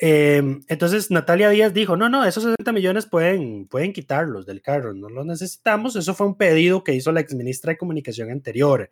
Eh, 0.00 0.42
entonces 0.68 1.10
Natalia 1.10 1.50
Díaz 1.50 1.72
dijo, 1.72 1.96
no, 1.96 2.08
no, 2.08 2.24
esos 2.24 2.42
60 2.44 2.72
millones 2.72 3.06
pueden, 3.06 3.66
pueden 3.68 3.92
quitarlos 3.92 4.44
del 4.44 4.60
carro, 4.60 4.92
no 4.92 5.08
los 5.08 5.24
necesitamos. 5.24 5.94
Eso 5.96 6.14
fue 6.14 6.26
un 6.26 6.36
pedido 6.36 6.82
que 6.82 6.94
hizo 6.94 7.12
la 7.12 7.20
exministra 7.20 7.70
de 7.72 7.78
Comunicación 7.78 8.30
anterior. 8.30 8.90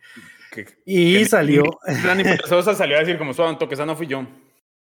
Que- 0.53 0.67
Y 0.85 1.19
que- 1.19 1.25
salió, 1.27 1.65
Dani 2.05 2.23
Sosa 2.49 2.75
salió 2.75 2.97
a 2.97 3.01
decir 3.01 3.19
como 3.19 3.35
suave, 3.35 3.57
toque, 3.59 3.75
esa 3.75 3.87
no 3.87 3.97
fui 3.97 4.07
yo. 4.07 4.27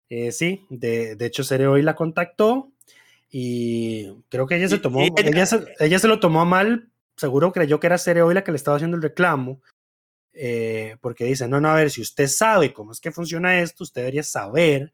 eh, 0.09 0.31
sí, 0.31 0.65
de, 0.69 1.15
de 1.15 1.25
hecho 1.25 1.43
Cero 1.43 1.71
hoy 1.71 1.81
la 1.81 1.95
contactó 1.95 2.69
y 3.29 4.07
creo 4.29 4.45
que 4.45 4.57
ella 4.57 4.67
se 4.67 4.77
tomó, 4.77 5.01
ella- 5.01 5.29
ella, 5.29 5.45
se, 5.45 5.63
ella 5.79 5.99
se 5.99 6.07
lo 6.09 6.19
tomó 6.19 6.45
mal, 6.45 6.89
seguro 7.15 7.51
creyó 7.53 7.79
que 7.79 7.87
era 7.87 7.97
Cero 7.97 8.27
hoy 8.27 8.33
la 8.35 8.43
que 8.43 8.51
le 8.51 8.57
estaba 8.57 8.75
haciendo 8.77 8.97
el 8.97 9.03
reclamo. 9.03 9.61
eh, 10.33 10.95
porque 11.01 11.25
dice, 11.25 11.47
no, 11.47 11.59
no, 11.59 11.69
a 11.69 11.75
ver, 11.75 11.89
si 11.91 11.99
usted 12.01 12.27
sabe 12.27 12.71
cómo 12.73 12.91
es 12.93 13.01
que 13.01 13.11
funciona 13.11 13.59
esto, 13.61 13.83
usted 13.83 14.01
debería 14.01 14.23
saber 14.23 14.93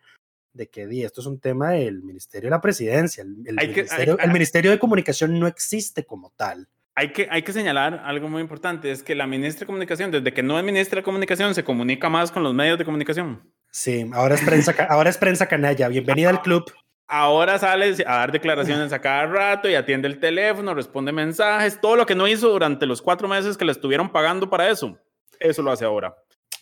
de 0.57 0.67
que 0.69 0.87
di, 0.87 1.03
esto 1.03 1.21
es 1.21 1.27
un 1.27 1.39
tema 1.39 1.71
del 1.71 2.01
Ministerio 2.03 2.47
de 2.49 2.55
la 2.55 2.61
Presidencia. 2.61 3.23
El, 3.23 3.37
el 3.47 3.59
Hay 3.59 3.67
que- 3.69 3.83
ministerio, 3.83 4.17
hay- 4.19 4.25
el 4.25 4.33
Ministerio 4.33 4.71
de 4.71 4.79
Comunicación 4.79 5.39
no 5.39 5.47
existe 5.47 6.03
como 6.05 6.31
tal. 6.35 6.67
Hay 6.95 7.13
que, 7.13 7.27
hay 7.29 7.43
que 7.43 7.53
señalar 7.53 8.01
algo 8.03 8.27
muy 8.27 8.41
importante, 8.41 8.89
es 8.91 9.03
que 9.03 9.13
la 9.13 9.27
ministra 9.27 9.61
de 9.61 9.65
Comunicación, 9.67 10.09
desde 10.11 10.33
que 10.33 10.41
no 10.41 10.57
es 10.57 10.65
ministra 10.65 10.97
de 10.97 11.03
Comunicación, 11.03 11.53
se 11.53 11.63
comunica 11.63 12.09
más 12.09 12.31
con 12.31 12.41
los 12.41 12.53
medios 12.55 12.77
de 12.79 12.85
comunicación. 12.85 13.43
Sí, 13.69 14.09
ahora 14.13 14.33
es 14.35 14.41
prensa, 14.41 14.73
ahora 14.89 15.09
es 15.11 15.17
prensa 15.17 15.45
canalla. 15.45 15.87
Bienvenida 15.89 16.29
al 16.31 16.41
club. 16.41 16.65
Ahora 17.09 17.57
sale 17.59 17.93
a 18.05 18.15
dar 18.17 18.31
declaraciones 18.31 18.91
a 18.91 18.99
cada 18.99 19.27
rato 19.27 19.69
y 19.69 19.75
atiende 19.75 20.07
el 20.07 20.19
teléfono, 20.19 20.73
responde 20.73 21.11
mensajes, 21.13 21.79
todo 21.79 21.95
lo 21.95 22.05
que 22.05 22.15
no 22.15 22.27
hizo 22.27 22.49
durante 22.49 22.85
los 22.85 23.01
cuatro 23.01 23.27
meses 23.27 23.55
que 23.55 23.63
le 23.63 23.71
estuvieron 23.71 24.11
pagando 24.11 24.49
para 24.49 24.69
eso. 24.69 24.97
Eso 25.39 25.61
lo 25.61 25.71
hace 25.71 25.85
ahora. 25.85 26.15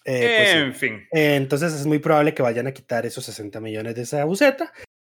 Eh, 0.06 0.36
pues 0.38 0.54
en 0.56 0.74
fin. 0.76 0.94
Eh, 1.12 1.36
entonces 1.36 1.74
es 1.74 1.86
muy 1.86 2.00
probable 2.00 2.34
que 2.34 2.44
vayan 2.44 2.68
a 2.68 2.72
quitar 2.74 3.06
esos 3.06 3.26
60 3.26 3.60
millones 3.60 3.96
de 3.96 4.04
esa 4.04 4.24
buceta. 4.26 4.72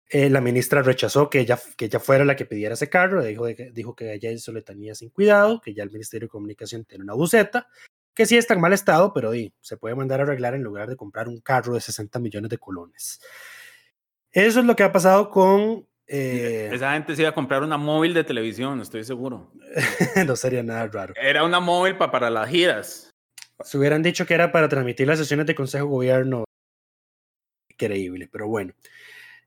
Eh, 0.09 0.29
la 0.29 0.41
ministra 0.41 0.83
rechazó 0.83 1.29
que 1.29 1.39
ella, 1.39 1.57
que 1.75 1.85
ella 1.85 1.99
fuera 1.99 2.23
la 2.25 2.35
que 2.35 2.45
pidiera 2.45 2.75
ese 2.75 2.89
carro, 2.89 3.23
dijo, 3.23 3.45
de 3.47 3.71
dijo 3.73 3.95
que 3.95 4.13
ella 4.13 4.29
eso 4.29 4.51
le 4.51 4.61
tenía 4.61 4.93
sin 4.93 5.09
cuidado, 5.09 5.59
que 5.59 5.73
ya 5.73 5.81
el 5.83 5.89
Ministerio 5.91 6.27
de 6.27 6.31
Comunicación 6.31 6.85
tiene 6.85 7.03
una 7.03 7.13
buceta, 7.15 7.67
que 8.13 8.27
sí 8.27 8.37
está 8.37 8.53
en 8.53 8.61
mal 8.61 8.73
estado, 8.73 9.11
pero 9.11 9.31
di, 9.31 9.51
se 9.61 9.75
puede 9.77 9.95
mandar 9.95 10.19
a 10.19 10.23
arreglar 10.23 10.53
en 10.53 10.61
lugar 10.61 10.87
de 10.87 10.95
comprar 10.95 11.27
un 11.27 11.39
carro 11.41 11.73
de 11.73 11.81
60 11.81 12.19
millones 12.19 12.51
de 12.51 12.59
colones. 12.59 13.19
Eso 14.31 14.59
es 14.59 14.65
lo 14.65 14.75
que 14.75 14.83
ha 14.83 14.91
pasado 14.91 15.29
con... 15.31 15.87
eh, 16.05 16.69
Esa 16.71 16.93
gente 16.93 17.15
se 17.15 17.23
iba 17.23 17.29
a 17.29 17.33
comprar 17.33 17.63
una 17.63 17.77
móvil 17.77 18.13
de 18.13 18.23
televisión, 18.23 18.81
estoy 18.81 19.03
seguro. 19.03 19.51
no 20.27 20.35
sería 20.35 20.61
nada 20.61 20.85
raro. 20.87 21.13
Era 21.19 21.43
una 21.43 21.59
móvil 21.59 21.97
pa- 21.97 22.11
para 22.11 22.29
las 22.29 22.49
giras. 22.49 23.09
Si 23.63 23.77
hubieran 23.77 24.03
dicho 24.03 24.25
que 24.25 24.33
era 24.33 24.51
para 24.51 24.69
transmitir 24.69 25.07
las 25.07 25.19
sesiones 25.19 25.45
de 25.45 25.55
Consejo 25.55 25.85
de 25.85 25.91
Gobierno, 25.91 26.43
increíble, 27.69 28.29
pero 28.31 28.47
bueno. 28.47 28.73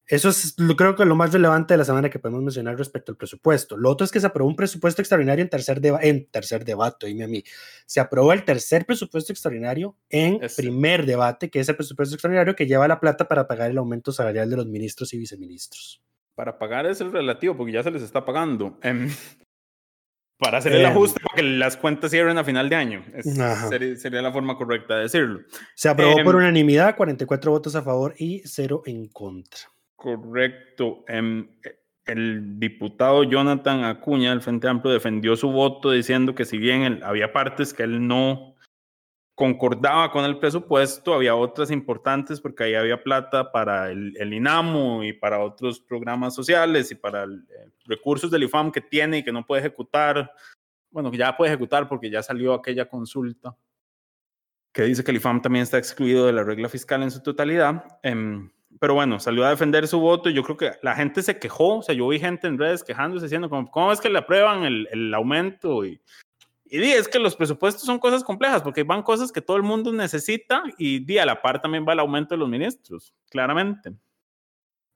Eso 0.08 0.28
es 0.28 0.54
lo, 0.58 0.76
creo 0.76 0.94
que 0.94 1.04
lo 1.04 1.16
más 1.16 1.32
relevante 1.32 1.74
de 1.74 1.78
la 1.78 1.84
semana 1.84 2.08
que 2.08 2.20
podemos 2.20 2.40
mencionar 2.40 2.78
respecto 2.78 3.10
al 3.10 3.18
presupuesto. 3.18 3.76
Lo 3.76 3.90
otro 3.90 4.04
es 4.04 4.12
que 4.12 4.20
se 4.20 4.26
aprobó 4.28 4.48
un 4.48 4.54
presupuesto 4.54 5.02
extraordinario 5.02 5.42
en 5.42 5.50
tercer, 5.50 5.80
deba 5.80 5.98
en 6.00 6.26
tercer 6.26 6.64
debate, 6.64 7.08
dime 7.08 7.24
a 7.24 7.28
mí. 7.28 7.42
Se 7.86 7.98
aprobó 7.98 8.32
el 8.32 8.44
tercer 8.44 8.86
presupuesto 8.86 9.32
extraordinario 9.32 9.96
en 10.08 10.38
primer 10.56 11.06
debate, 11.06 11.50
que 11.50 11.58
es 11.58 11.68
el 11.68 11.74
presupuesto 11.74 12.14
extraordinario 12.14 12.54
que 12.54 12.66
lleva 12.66 12.86
la 12.86 13.00
plata 13.00 13.26
para 13.26 13.48
pagar 13.48 13.72
el 13.72 13.78
aumento 13.78 14.12
salarial 14.12 14.48
de 14.48 14.56
los 14.56 14.66
ministros 14.66 15.12
y 15.12 15.18
viceministros. 15.18 16.00
Para 16.36 16.56
pagar 16.56 16.86
es 16.86 17.00
el 17.00 17.10
relativo, 17.10 17.56
porque 17.56 17.72
ya 17.72 17.82
se 17.82 17.90
les 17.90 18.02
está 18.02 18.24
pagando. 18.24 18.78
Em, 18.82 19.10
para 20.38 20.58
hacer 20.58 20.72
el 20.72 20.82
Em. 20.84 20.90
ajuste, 20.90 21.20
para 21.20 21.34
que 21.36 21.42
las 21.42 21.76
cuentas 21.76 22.10
cierren 22.10 22.36
a 22.38 22.44
final 22.44 22.68
de 22.68 22.76
año. 22.76 23.04
Es- 23.14 23.34
sería, 23.68 23.96
sería 23.96 24.22
la 24.22 24.32
forma 24.32 24.56
correcta 24.56 24.96
de 24.96 25.02
decirlo. 25.02 25.40
Se 25.74 25.88
aprobó 25.88 26.18
Em. 26.18 26.24
por 26.24 26.36
unanimidad, 26.36 26.96
44 26.96 27.50
votos 27.50 27.74
a 27.76 27.82
favor 27.82 28.14
y 28.18 28.42
0 28.44 28.82
en 28.86 29.08
contra. 29.08 29.60
Correcto. 29.96 31.04
Em, 31.08 31.48
eh, 31.64 31.78
el 32.06 32.58
diputado 32.60 33.24
Jonathan 33.24 33.84
Acuña 33.84 34.30
del 34.30 34.40
Frente 34.42 34.68
Amplio 34.68 34.92
defendió 34.92 35.36
su 35.36 35.50
voto 35.50 35.90
diciendo 35.90 36.34
que 36.34 36.44
si 36.44 36.58
bien 36.58 36.82
él- 36.82 37.00
había 37.02 37.32
partes 37.32 37.72
que 37.74 37.82
él 37.82 38.06
no 38.06 38.54
concordaba 39.36 40.10
con 40.10 40.24
el 40.24 40.38
presupuesto, 40.38 41.12
había 41.14 41.36
otras 41.36 41.70
importantes 41.70 42.40
porque 42.40 42.64
ahí 42.64 42.74
había 42.74 43.02
plata 43.02 43.52
para 43.52 43.90
el, 43.90 44.16
el 44.16 44.32
INAMO 44.32 45.04
y 45.04 45.12
para 45.12 45.40
otros 45.40 45.78
programas 45.78 46.34
sociales 46.34 46.90
y 46.90 46.94
para 46.94 47.24
el- 47.24 47.46
eh, 47.50 47.70
recursos 47.84 48.30
del 48.30 48.44
IFAM 48.44 48.72
que 48.72 48.80
tiene 48.80 49.18
y 49.18 49.22
que 49.22 49.32
no 49.32 49.44
puede 49.46 49.60
ejecutar. 49.60 50.32
Bueno, 50.90 51.10
que 51.10 51.18
ya 51.18 51.36
puede 51.36 51.52
ejecutar 51.52 51.86
porque 51.86 52.08
ya 52.10 52.22
salió 52.22 52.54
aquella 52.54 52.88
consulta 52.88 53.54
que 54.72 54.82
dice 54.82 55.04
que 55.04 55.10
el 55.10 55.18
IFAM 55.18 55.40
también 55.42 55.62
está 55.62 55.78
excluido 55.78 56.26
de 56.26 56.32
la 56.32 56.42
regla 56.42 56.68
fiscal 56.68 57.02
en 57.02 57.10
su 57.10 57.22
totalidad. 57.22 57.84
Em, 58.02 58.50
pero 58.80 58.94
bueno, 58.94 59.18
salió 59.20 59.44
a 59.44 59.50
defender 59.50 59.86
su 59.86 60.00
voto 60.00 60.28
y 60.28 60.34
yo 60.34 60.42
creo 60.42 60.56
que 60.56 60.72
la 60.82 60.94
gente 60.94 61.22
se 61.22 61.38
quejó, 61.38 61.78
o 61.78 61.82
sea, 61.82 61.94
yo 61.94 62.08
vi 62.08 62.18
gente 62.18 62.46
en 62.46 62.58
redes 62.58 62.84
quejándose, 62.84 63.24
diciendo, 63.26 63.48
como, 63.48 63.70
¿cómo 63.70 63.92
es 63.92 64.00
que 64.00 64.10
le 64.10 64.18
aprueban 64.18 64.64
el, 64.64 64.86
el 64.92 65.14
aumento? 65.14 65.84
Y, 65.84 66.00
y 66.70 66.78
di, 66.78 66.92
es 66.92 67.08
que 67.08 67.18
los 67.18 67.36
presupuestos 67.36 67.84
son 67.84 67.98
cosas 67.98 68.24
complejas, 68.24 68.62
porque 68.62 68.82
van 68.82 69.02
cosas 69.02 69.32
que 69.32 69.40
todo 69.40 69.56
el 69.56 69.62
mundo 69.62 69.92
necesita 69.92 70.62
y 70.78 71.04
di, 71.04 71.18
a 71.18 71.26
la 71.26 71.40
par 71.40 71.60
también 71.60 71.86
va 71.86 71.92
el 71.92 72.00
aumento 72.00 72.34
de 72.34 72.38
los 72.38 72.48
ministros, 72.48 73.14
claramente. 73.30 73.92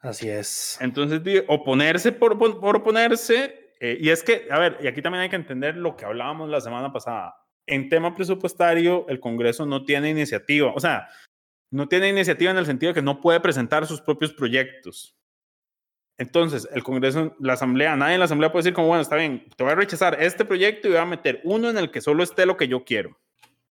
Así 0.01 0.29
es. 0.29 0.79
Entonces, 0.81 1.23
di, 1.23 1.43
oponerse 1.47 2.13
por, 2.13 2.39
por, 2.39 2.59
por 2.59 2.77
oponerse, 2.77 3.73
eh, 3.81 3.99
y 4.01 4.09
es 4.11 4.23
que, 4.23 4.49
a 4.51 4.59
ver, 4.59 4.79
y 4.81 4.87
aquí 4.87 5.03
también 5.03 5.23
hay 5.23 5.31
que 5.31 5.37
entender 5.37 5.77
lo 5.77 5.97
que 5.97 6.05
hablábamos 6.05 6.49
la 6.49 6.61
semana 6.61 6.93
pasada. 6.93 7.35
En 7.67 7.89
tema 7.89 8.15
presupuestario, 8.15 9.07
el 9.09 9.21
Congreso 9.21 9.67
no 9.67 9.85
tiene 9.85 10.11
iniciativa, 10.11 10.73
o 10.75 10.81
sea, 10.81 11.09
no 11.71 11.87
tiene 11.89 12.09
iniciativa 12.09 12.51
en 12.51 12.59
el 12.59 12.67
sentido 12.67 12.91
de 12.91 12.95
que 12.95 13.03
no 13.03 13.21
puede 13.21 13.41
presentar 13.41 13.87
sus 13.87 14.01
propios 14.01 14.33
proyectos. 14.33 15.17
Entonces, 16.21 16.69
el 16.75 16.83
Congreso, 16.83 17.35
la 17.41 17.55
Asamblea, 17.55 17.97
nadie 17.97 18.13
en 18.15 18.19
la 18.21 18.27
Asamblea 18.27 18.53
puede 18.53 18.65
decir 18.65 18.75
como, 18.75 18.89
bueno, 18.89 19.01
está 19.01 19.17
bien, 19.17 19.47
te 19.57 19.65
voy 19.65 19.73
a 19.73 19.77
rechazar 19.77 20.23
este 20.23 20.45
proyecto 20.45 20.87
y 20.87 20.91
voy 20.91 21.01
a 21.01 21.07
meter 21.07 21.41
uno 21.45 21.71
en 21.71 21.79
el 21.79 21.91
que 21.91 22.03
solo 22.03 22.23
esté 22.23 22.45
lo 22.45 22.59
que 22.59 22.69
yo 22.69 22.85
quiero. 22.85 23.19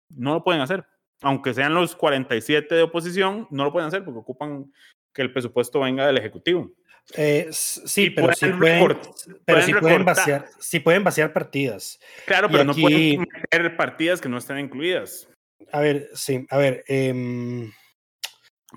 No 0.10 0.36
lo 0.36 0.44
pueden 0.44 0.62
hacer. 0.62 0.86
Aunque 1.22 1.56
sean 1.56 1.74
los 1.74 1.96
47 1.96 2.76
de 2.76 2.84
oposición, 2.84 3.48
no 3.50 3.64
lo 3.64 3.72
pueden 3.72 3.88
hacer 3.88 4.04
porque 4.06 4.20
ocupan 4.20 4.72
que 5.12 5.24
el 5.24 5.34
presupuesto 5.34 5.80
venga 5.80 6.06
del 6.06 6.18
Ejecutivo. 6.20 6.72
Eh, 7.16 7.48
sí, 7.52 8.12
pero, 8.12 8.28
pueden 8.28 8.38
sí 8.54 8.60
pueden, 8.60 9.00
pero 9.46 9.62
sí 9.62 9.72
pueden 9.74 10.00
recortar. 10.00 10.06
vaciar, 10.06 10.46
sí 10.60 10.80
pueden 10.80 11.04
vaciar 11.04 11.34
partidas. 11.34 12.00
Claro, 12.28 12.48
pero 12.52 12.64
no 12.64 12.74
aquí- 12.74 12.82
pueden 12.82 13.26
meter 13.42 13.76
partidas 13.76 14.22
que 14.22 14.30
no 14.30 14.38
estén 14.38 14.60
incluidas. 14.60 15.28
A 15.72 15.80
ver, 15.80 16.10
sí, 16.14 16.46
a 16.52 16.58
ver. 16.58 16.84
em, 16.88 17.72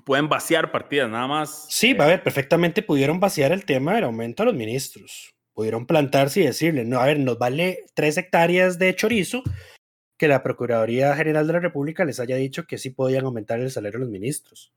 Pueden 0.05 0.29
vaciar 0.29 0.71
partidas, 0.71 1.09
nada 1.09 1.27
más. 1.27 1.67
sí, 1.69 1.91
eh, 1.91 1.97
a 1.99 2.05
ver, 2.05 2.23
perfectamente 2.23 2.81
pudieron 2.81 3.19
vaciar 3.19 3.51
el 3.51 3.65
tema 3.65 3.95
del 3.95 4.05
aumento 4.05 4.43
a 4.43 4.45
los 4.47 4.55
ministros. 4.55 5.31
Pudieron 5.53 5.85
plantarse 5.85 6.41
y 6.41 6.45
decirle, 6.45 6.85
no, 6.85 6.99
a 6.99 7.05
ver, 7.05 7.19
nos 7.19 7.37
vale 7.37 7.85
tres 7.93 8.17
hectáreas 8.17 8.79
de 8.79 8.95
chorizo 8.95 9.43
que 10.17 10.27
la 10.27 10.43
Procuraduría 10.43 11.15
General 11.15 11.47
de 11.47 11.53
la 11.53 11.59
República 11.59 12.05
les 12.05 12.19
haya 12.19 12.35
dicho 12.35 12.65
que 12.65 12.77
sí 12.77 12.89
podían 12.89 13.25
aumentar 13.25 13.59
el 13.59 13.71
salario 13.71 13.97
a 13.97 14.01
los 14.01 14.09
ministros. 14.09 14.73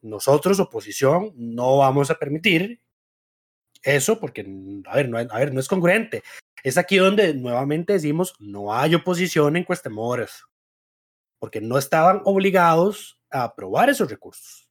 Nosotros, 0.00 0.60
oposición, 0.60 1.32
no 1.34 1.78
vamos 1.78 2.10
a 2.10 2.18
permitir 2.18 2.80
eso 3.82 4.18
porque, 4.20 4.46
a 4.86 4.96
ver, 4.96 5.08
no, 5.08 5.18
a 5.18 5.38
ver, 5.38 5.52
no 5.52 5.60
es 5.60 5.68
congruente. 5.68 6.22
Es 6.62 6.78
aquí 6.78 6.96
donde 6.96 7.34
nuevamente 7.34 7.92
decimos, 7.92 8.34
no 8.38 8.74
hay 8.74 8.94
oposición 8.94 9.56
en 9.56 9.64
Cuestemoras, 9.64 10.44
porque 11.38 11.60
no 11.60 11.78
estaban 11.78 12.20
obligados 12.24 13.15
a 13.40 13.44
aprobar 13.44 13.88
esos 13.88 14.10
recursos. 14.10 14.68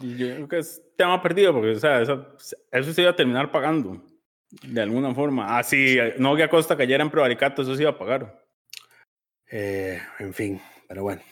Yo 0.00 0.26
creo 0.34 0.48
que 0.48 0.58
es 0.58 0.82
tema 0.96 1.20
perdido, 1.22 1.52
porque 1.52 1.70
o 1.70 1.78
sea, 1.78 2.00
eso, 2.00 2.26
eso 2.70 2.92
se 2.92 3.02
iba 3.02 3.10
a 3.10 3.16
terminar 3.16 3.50
pagando 3.52 4.02
de 4.62 4.82
alguna 4.82 5.14
forma. 5.14 5.58
Ah, 5.58 5.62
sí, 5.62 5.98
no 6.18 6.36
que 6.36 6.42
a 6.42 6.50
costa 6.50 6.76
cayera 6.76 7.02
en 7.02 7.10
prevaricato, 7.10 7.62
eso 7.62 7.74
se 7.74 7.82
iba 7.82 7.90
a 7.90 7.98
pagar. 7.98 8.42
Eh, 9.50 10.00
en 10.18 10.34
fin, 10.34 10.60
pero 10.88 11.02
bueno. 11.02 11.22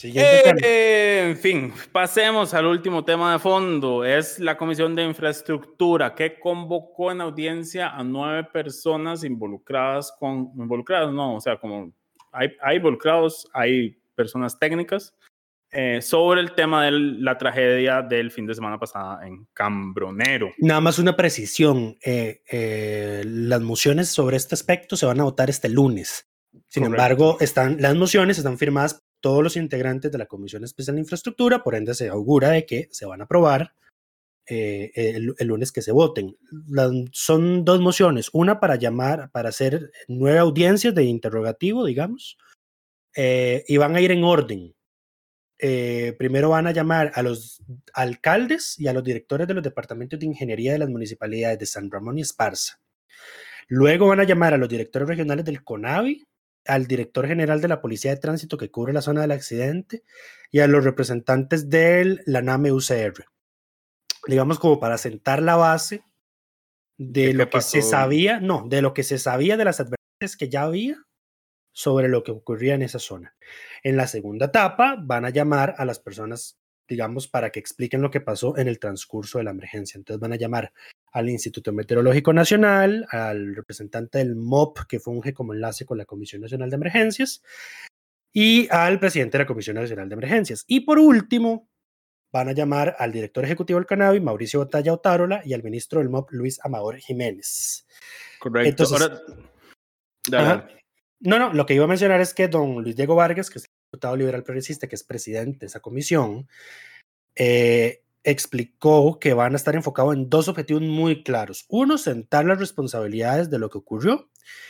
Tema. 0.00 0.20
Eh, 0.62 1.30
en 1.30 1.36
fin, 1.36 1.72
pasemos 1.90 2.54
al 2.54 2.66
último 2.66 3.04
tema 3.04 3.32
de 3.32 3.38
fondo. 3.40 4.04
Es 4.04 4.38
la 4.38 4.56
Comisión 4.56 4.94
de 4.94 5.02
Infraestructura 5.02 6.14
que 6.14 6.38
convocó 6.38 7.10
en 7.10 7.20
audiencia 7.20 7.88
a 7.88 8.04
nueve 8.04 8.44
personas 8.44 9.24
involucradas 9.24 10.14
con, 10.18 10.52
involucradas, 10.56 11.12
no, 11.12 11.36
o 11.36 11.40
sea, 11.40 11.58
como 11.58 11.92
hay, 12.30 12.50
hay 12.62 12.76
involucrados, 12.76 13.48
hay 13.52 13.99
personas 14.20 14.58
técnicas 14.58 15.14
eh, 15.72 16.00
sobre 16.02 16.40
el 16.40 16.50
tema 16.54 16.84
de 16.84 16.90
la 16.92 17.38
tragedia 17.38 18.02
del 18.02 18.30
fin 18.30 18.46
de 18.46 18.54
semana 18.54 18.78
pasada 18.78 19.26
en 19.26 19.46
Cambronero. 19.54 20.50
Nada 20.58 20.80
más 20.80 20.98
una 20.98 21.14
precisión. 21.16 21.96
eh, 22.04 22.42
eh, 22.50 23.22
las 23.24 23.60
mociones 23.60 24.08
sobre 24.08 24.36
este 24.36 24.54
aspecto 24.54 24.96
se 24.96 25.06
van 25.06 25.20
a 25.20 25.24
votar 25.24 25.48
este 25.48 25.68
lunes. 25.68 26.26
Sin 26.68 26.82
Correcto. 26.82 26.86
embargo, 26.86 27.36
están, 27.40 27.76
las 27.80 27.94
mociones 27.94 28.36
están 28.38 28.58
firmadas 28.58 28.94
por 28.94 29.02
todos 29.20 29.42
los 29.44 29.56
integrantes 29.56 30.10
de 30.10 30.18
la 30.18 30.26
Comisión 30.26 30.64
Especial 30.64 30.96
de 30.96 31.02
Infraestructura, 31.02 31.62
por 31.62 31.74
ende 31.74 31.94
se 31.94 32.08
augura 32.08 32.48
de 32.50 32.66
que 32.66 32.88
se 32.90 33.06
van 33.06 33.20
a 33.20 33.24
aprobar 33.24 33.74
eh, 34.48 34.90
el, 34.94 35.34
el 35.38 35.46
lunes 35.46 35.70
que 35.70 35.82
se 35.82 35.92
voten. 35.92 36.36
Las- 36.68 36.90
son 37.12 37.64
dos 37.64 37.80
mociones, 37.80 38.30
una 38.32 38.58
para 38.58 38.74
llamar, 38.76 39.30
para 39.30 39.50
hacer 39.50 39.92
nueve 40.08 40.38
audiencias 40.40 40.94
de 40.94 41.04
interrogativo, 41.04 41.84
digamos, 41.84 42.36
eh, 43.14 43.64
y 43.66 43.76
van 43.76 43.96
a 43.96 44.00
ir 44.00 44.12
en 44.12 44.24
orden. 44.24 44.74
Eh, 45.58 46.14
primero 46.18 46.50
van 46.50 46.66
a 46.66 46.72
llamar 46.72 47.12
a 47.14 47.22
los 47.22 47.62
alcaldes 47.92 48.78
y 48.78 48.88
a 48.88 48.94
los 48.94 49.04
directores 49.04 49.46
de 49.46 49.54
los 49.54 49.62
departamentos 49.62 50.18
de 50.18 50.26
ingeniería 50.26 50.72
de 50.72 50.78
las 50.78 50.88
municipalidades 50.88 51.58
de 51.58 51.66
San 51.66 51.90
Ramón 51.90 52.18
y 52.18 52.22
Esparza. 52.22 52.80
Luego 53.68 54.08
van 54.08 54.20
a 54.20 54.24
llamar 54.24 54.54
a 54.54 54.56
los 54.56 54.68
directores 54.68 55.06
regionales 55.06 55.44
del 55.44 55.62
CONAVI, 55.62 56.26
al 56.66 56.86
director 56.86 57.26
general 57.26 57.60
de 57.60 57.68
la 57.68 57.80
Policía 57.80 58.10
de 58.10 58.20
Tránsito 58.20 58.56
que 58.56 58.70
cubre 58.70 58.92
la 58.92 59.02
zona 59.02 59.20
del 59.20 59.32
accidente 59.32 60.02
y 60.50 60.60
a 60.60 60.66
los 60.66 60.84
representantes 60.84 61.68
de 61.68 62.20
la 62.26 62.42
NAME 62.42 62.72
UCR. 62.72 63.24
Digamos 64.26 64.58
como 64.58 64.80
para 64.80 64.98
sentar 64.98 65.42
la 65.42 65.56
base 65.56 66.02
de 66.96 67.28
¿De 67.28 67.34
lo 67.34 67.48
que 67.48 67.60
se 67.60 67.82
sabía, 67.82 68.40
no, 68.40 68.66
de 68.68 68.82
lo 68.82 68.92
que 68.92 69.02
se 69.02 69.18
sabía 69.18 69.56
de 69.56 69.64
las 69.64 69.80
advertencias 69.80 70.36
que 70.38 70.48
ya 70.48 70.62
había 70.62 71.02
sobre 71.80 72.08
lo 72.08 72.22
que 72.22 72.30
ocurría 72.30 72.74
en 72.74 72.82
esa 72.82 72.98
zona. 72.98 73.34
En 73.82 73.96
la 73.96 74.06
segunda 74.06 74.46
etapa 74.46 74.96
van 75.00 75.24
a 75.24 75.30
llamar 75.30 75.74
a 75.78 75.86
las 75.86 75.98
personas, 75.98 76.58
digamos, 76.86 77.26
para 77.26 77.48
que 77.50 77.58
expliquen 77.58 78.02
lo 78.02 78.10
que 78.10 78.20
pasó 78.20 78.58
en 78.58 78.68
el 78.68 78.78
transcurso 78.78 79.38
de 79.38 79.44
la 79.44 79.52
emergencia. 79.52 79.96
Entonces 79.96 80.20
van 80.20 80.34
a 80.34 80.36
llamar 80.36 80.74
al 81.12 81.30
Instituto 81.30 81.72
Meteorológico 81.72 82.34
Nacional, 82.34 83.06
al 83.10 83.56
representante 83.56 84.18
del 84.18 84.36
MOP 84.36 84.80
que 84.86 85.00
funge 85.00 85.32
como 85.32 85.54
enlace 85.54 85.86
con 85.86 85.96
la 85.96 86.04
Comisión 86.04 86.42
Nacional 86.42 86.68
de 86.68 86.76
Emergencias 86.76 87.42
y 88.30 88.68
al 88.70 89.00
presidente 89.00 89.38
de 89.38 89.44
la 89.44 89.48
Comisión 89.48 89.76
Nacional 89.76 90.06
de 90.10 90.14
Emergencias. 90.16 90.64
Y 90.66 90.80
por 90.80 90.98
último, 90.98 91.66
van 92.30 92.48
a 92.48 92.52
llamar 92.52 92.94
al 92.98 93.10
director 93.10 93.42
ejecutivo 93.42 93.78
del 93.78 93.86
Canavi, 93.86 94.20
Mauricio 94.20 94.60
Botalla 94.60 94.92
Otárola, 94.92 95.40
y 95.46 95.54
al 95.54 95.62
ministro 95.62 96.00
del 96.00 96.10
MOP, 96.10 96.30
Luis 96.32 96.60
Amador 96.62 96.98
Jiménez. 96.98 97.86
Correcto. 98.38 98.68
Entonces- 98.68 99.00
Ahora, 99.00 99.22
dale. 100.28 100.79
No, 101.20 101.38
no, 101.38 101.52
lo 101.52 101.66
que 101.66 101.74
iba 101.74 101.84
a 101.84 101.88
mencionar 101.88 102.20
es 102.20 102.32
que 102.34 102.48
don 102.48 102.82
Luis 102.82 102.96
Diego 102.96 103.14
Vargas, 103.14 103.50
que 103.50 103.58
es 103.58 103.64
el 103.66 103.70
diputado 103.92 104.16
liberal 104.16 104.42
progresista, 104.42 104.86
que 104.88 104.94
es 104.96 105.04
presidente 105.04 105.60
de 105.60 105.66
esa 105.66 105.80
comisión, 105.80 106.48
eh, 107.36 108.02
explicó 108.24 109.18
que 109.18 109.32
van 109.34 109.52
a 109.54 109.56
estar 109.56 109.74
enfocados 109.74 110.14
en 110.14 110.28
dos 110.28 110.48
objetivos 110.48 110.82
muy 110.82 111.22
claros. 111.22 111.64
Uno, 111.68 111.96
sentar 111.98 112.44
las 112.44 112.58
responsabilidades 112.58 113.50
de 113.50 113.58
lo 113.58 113.70
que 113.70 113.78
ocurrió. 113.78 114.28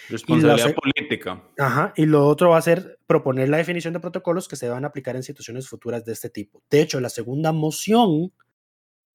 Responsabilidad 0.09 0.69
se- 0.69 0.75
política. 0.75 1.43
Ajá, 1.59 1.93
y 1.97 2.07
lo 2.07 2.27
otro 2.27 2.51
va 2.51 2.59
a 2.59 2.63
ser 2.63 2.99
proponer 3.07 3.49
la 3.49 3.57
definición 3.57 3.93
de 3.95 4.01
protocolos 4.01 4.47
que 4.49 4.57
se 4.57 4.69
van 4.69 4.85
a 4.85 4.89
aplicar 4.89 5.17
en 5.17 5.23
situaciones 5.23 5.69
futuras 5.69 6.05
de 6.05 6.13
este 6.13 6.31
tipo. 6.31 6.63
De 6.71 6.81
hecho, 6.83 7.01
la 7.01 7.09
segunda 7.11 7.53
moción 7.53 8.33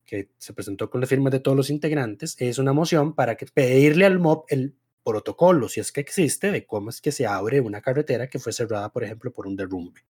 que 0.05 0.29
se 0.37 0.53
presentó 0.53 0.89
con 0.89 1.01
las 1.01 1.09
firmas 1.09 1.31
de 1.31 1.39
todos 1.39 1.57
los 1.57 1.69
integrantes 1.69 2.35
es 2.39 2.57
una 2.59 2.73
moción 2.73 3.13
para 3.15 3.35
que 3.35 3.45
pedirle 3.47 4.05
al 4.05 4.19
MOP 4.19 4.45
el 4.51 4.75
protocolo, 5.05 5.69
si 5.69 5.79
es 5.79 5.91
que 5.91 6.01
existe, 6.01 6.51
de 6.51 6.65
cómo 6.65 6.89
es 6.89 6.99
que 6.99 7.11
se 7.11 7.27
abre 7.27 7.61
una 7.61 7.79
carretera 7.81 8.27
que 8.27 8.39
fue 8.39 8.51
cerrada, 8.51 8.91
por 8.91 9.03
ejemplo, 9.03 9.31
por 9.31 9.47
un 9.47 9.55
derrumbe. 9.55 10.01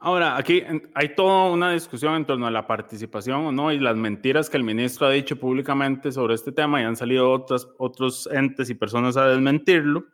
Ahora, 0.00 0.36
aquí 0.36 0.62
hay 0.94 1.14
toda 1.16 1.50
una 1.50 1.72
discusión 1.72 2.14
en 2.14 2.24
torno 2.24 2.46
a 2.46 2.52
la 2.52 2.68
participación 2.68 3.46
o 3.46 3.52
no 3.52 3.72
y 3.72 3.80
las 3.80 3.96
mentiras 3.96 4.48
que 4.48 4.56
el 4.56 4.62
ministro 4.62 5.08
ha 5.08 5.10
dicho 5.10 5.36
públicamente 5.36 6.12
sobre 6.12 6.34
este 6.34 6.52
tema 6.52 6.80
y 6.80 6.84
han 6.84 6.96
salido 6.96 7.30
otras, 7.30 7.68
otros 7.78 8.28
entes 8.32 8.70
y 8.70 8.74
personas 8.74 9.16
a 9.16 9.26
desmentirlo, 9.26 10.06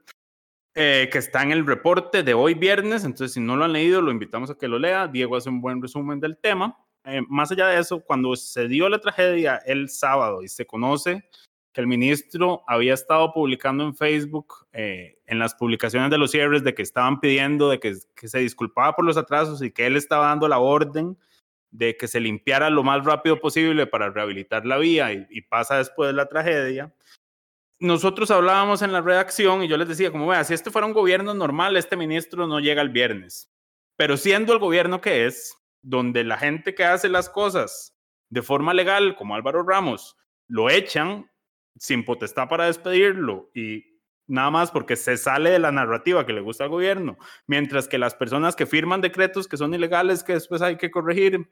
eh, 0.75 1.09
que 1.13 1.19
está 1.19 1.43
en 1.43 1.53
el 1.53 1.67
reporte 1.67 2.23
de 2.23 2.33
hoy 2.33 2.55
viernes, 2.55 3.05
entonces 3.05 3.35
si 3.35 3.41
no 3.41 3.57
lo 3.57 3.65
han 3.65 3.75
leído, 3.75 4.01
lo 4.01 4.11
invitamos 4.11 4.51
a 4.51 4.55
que 4.55 4.69
lo 4.69 4.79
lea. 4.79 5.07
Diego 5.07 5.37
hace 5.37 5.51
un 5.51 5.61
buen 5.61 5.81
resumen 5.83 6.19
del 6.19 6.39
tema. 6.39 6.77
Eh, 7.05 7.21
más 7.29 7.53
allá 7.53 7.69
de 7.69 7.79
eso, 7.79 8.01
cuando 8.01 8.35
se 8.37 8.67
dio 8.67 8.89
la 8.89 8.99
tragedia 8.99 9.61
el 9.67 9.91
sábado 9.91 10.43
y 10.43 10.49
se 10.49 10.67
conoce 10.67 11.29
que 11.75 11.81
el 11.81 11.89
ministro 11.89 12.63
había 12.69 12.95
estado 12.95 13.33
publicando 13.33 13.85
en 13.85 13.97
Facebook, 13.97 14.67
eh, 14.73 15.19
en 15.27 15.41
las 15.41 15.57
publicaciones 15.57 16.09
de 16.09 16.19
los 16.19 16.31
cierres, 16.31 16.63
de 16.63 16.73
que 16.73 16.83
estaban 16.83 17.19
pidiendo 17.19 17.69
de 17.69 17.81
que, 17.81 17.97
se 17.97 18.39
disculpaba 18.39 18.95
por 18.95 19.05
los 19.05 19.17
atrasos 19.17 19.61
y 19.61 19.73
que 19.73 19.87
él 19.87 19.97
estaba 19.97 20.29
dando 20.29 20.47
la 20.47 20.61
orden 20.61 21.19
de 21.73 21.97
que 21.97 22.07
se 22.07 22.21
limpiara 22.21 22.71
lo 22.71 22.85
más 22.85 23.05
rápido 23.05 23.41
posible 23.41 23.89
para 23.89 24.09
rehabilitar 24.09 24.65
la 24.65 24.79
vía 24.79 25.13
y, 25.13 25.41
pasa 25.43 25.79
después 25.79 26.09
de 26.09 26.13
la 26.13 26.29
tragedia. 26.29 26.95
Nosotros 27.81 28.31
hablábamos 28.31 28.81
en 28.83 28.93
la 28.93 29.01
redacción 29.01 29.65
y 29.65 29.69
yo 29.69 29.77
les 29.77 29.89
decía, 29.89 30.13
como 30.13 30.29
vea, 30.29 30.45
si 30.45 30.55
este 30.55 30.71
fuera 30.71 30.87
un 30.87 30.93
gobierno 30.93 31.35
normal, 31.35 31.77
este 31.77 31.97
ministro 31.97 32.47
no 32.47 32.61
llega 32.61 32.83
el 32.83 32.91
viernes. 32.91 33.51
Pero 33.97 34.17
siendo 34.17 34.53
el 34.53 34.61
gobierno 34.61 35.01
que 35.01 35.27
es, 35.27 35.59
donde 35.83 36.23
la 36.23 36.39
gente 36.39 36.73
que 36.77 36.85
hace 36.85 37.09
las 37.09 37.29
cosas 37.29 37.97
de 38.31 38.43
forma 38.43 38.73
legal, 38.73 39.17
como 39.17 39.35
Álvaro 39.35 39.65
Ramos, 39.65 40.17
lo 40.47 40.71
echan, 40.71 41.29
sin 41.77 42.05
potestad 42.05 42.49
para 42.49 42.67
despedirlo 42.67 43.51
y 43.55 43.95
nada 44.27 44.51
más 44.51 44.71
porque 44.71 44.97
se 44.97 45.17
sale 45.17 45.51
de 45.51 45.59
la 45.59 45.73
narrativa 45.73 46.25
que 46.25 46.33
le 46.33 46.41
gusta 46.41 46.65
al 46.65 46.71
gobierno, 46.71 47.19
mientras 47.47 47.89
que 47.89 47.99
las 47.99 48.15
personas 48.15 48.57
que 48.57 48.67
firman 48.67 49.01
decretos 49.01 49.49
que 49.49 49.57
son 49.57 49.75
ilegales, 49.75 50.25
que 50.25 50.35
después 50.35 50.63
hay 50.63 50.77
que 50.77 50.91
corregir, 50.91 51.51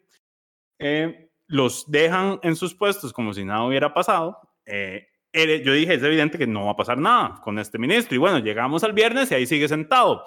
eh, 0.78 1.30
los 1.46 1.90
dejan 1.90 2.40
en 2.42 2.56
sus 2.56 2.74
puestos 2.74 3.12
como 3.12 3.34
si 3.34 3.44
nada 3.44 3.64
hubiera 3.64 3.92
pasado. 3.92 4.38
Eh, 4.64 5.06
yo 5.32 5.72
dije, 5.72 5.94
es 5.94 6.02
evidente 6.02 6.38
que 6.38 6.46
no 6.46 6.66
va 6.66 6.72
a 6.72 6.76
pasar 6.76 6.98
nada 6.98 7.40
con 7.42 7.58
este 7.58 7.78
ministro. 7.78 8.14
Y 8.14 8.18
bueno, 8.18 8.38
llegamos 8.38 8.84
al 8.84 8.92
viernes 8.92 9.30
y 9.30 9.34
ahí 9.34 9.46
sigue 9.46 9.68
sentado. 9.68 10.24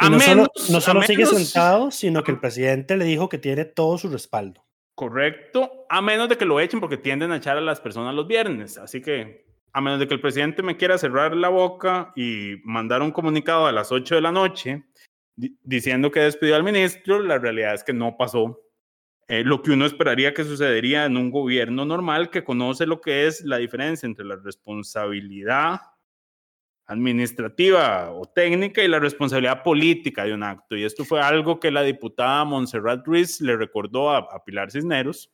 no, 0.00 0.20
solo, 0.20 0.46
no 0.70 0.80
solo 0.80 1.02
sigue 1.02 1.26
sentado, 1.26 1.90
sino 1.90 2.22
que 2.22 2.32
el 2.32 2.40
presidente 2.40 2.96
le 2.96 3.04
dijo 3.04 3.28
que 3.28 3.38
tiene 3.38 3.64
todo 3.64 3.98
su 3.98 4.08
respaldo. 4.08 4.67
Correcto, 4.98 5.86
a 5.88 6.02
menos 6.02 6.28
de 6.28 6.36
que 6.36 6.44
lo 6.44 6.58
echen 6.58 6.80
porque 6.80 6.96
tienden 6.96 7.30
a 7.30 7.36
echar 7.36 7.56
a 7.56 7.60
las 7.60 7.80
personas 7.80 8.16
los 8.16 8.26
viernes. 8.26 8.78
Así 8.78 9.00
que, 9.00 9.46
a 9.72 9.80
menos 9.80 10.00
de 10.00 10.08
que 10.08 10.14
el 10.14 10.20
presidente 10.20 10.60
me 10.60 10.76
quiera 10.76 10.98
cerrar 10.98 11.36
la 11.36 11.48
boca 11.50 12.12
y 12.16 12.56
mandar 12.64 13.00
un 13.02 13.12
comunicado 13.12 13.66
a 13.66 13.70
las 13.70 13.92
8 13.92 14.16
de 14.16 14.20
la 14.20 14.32
noche 14.32 14.82
diciendo 15.36 16.10
que 16.10 16.18
despidió 16.18 16.56
al 16.56 16.64
ministro, 16.64 17.22
la 17.22 17.38
realidad 17.38 17.74
es 17.74 17.84
que 17.84 17.92
no 17.92 18.16
pasó. 18.16 18.60
Eh, 19.28 19.44
lo 19.44 19.62
que 19.62 19.70
uno 19.70 19.86
esperaría 19.86 20.34
que 20.34 20.42
sucedería 20.42 21.04
en 21.04 21.16
un 21.16 21.30
gobierno 21.30 21.84
normal 21.84 22.28
que 22.28 22.42
conoce 22.42 22.84
lo 22.84 23.00
que 23.00 23.28
es 23.28 23.44
la 23.44 23.58
diferencia 23.58 24.04
entre 24.04 24.24
la 24.24 24.34
responsabilidad 24.34 25.78
administrativa 26.88 28.10
o 28.12 28.24
técnica 28.24 28.82
y 28.82 28.88
la 28.88 28.98
responsabilidad 28.98 29.62
política 29.62 30.24
de 30.24 30.32
un 30.32 30.42
acto. 30.42 30.74
Y 30.74 30.84
esto 30.84 31.04
fue 31.04 31.20
algo 31.20 31.60
que 31.60 31.70
la 31.70 31.82
diputada 31.82 32.44
Montserrat 32.44 33.06
Ruiz 33.06 33.42
le 33.42 33.56
recordó 33.56 34.10
a, 34.10 34.42
Pilar 34.44 34.70
Cisneros. 34.70 35.30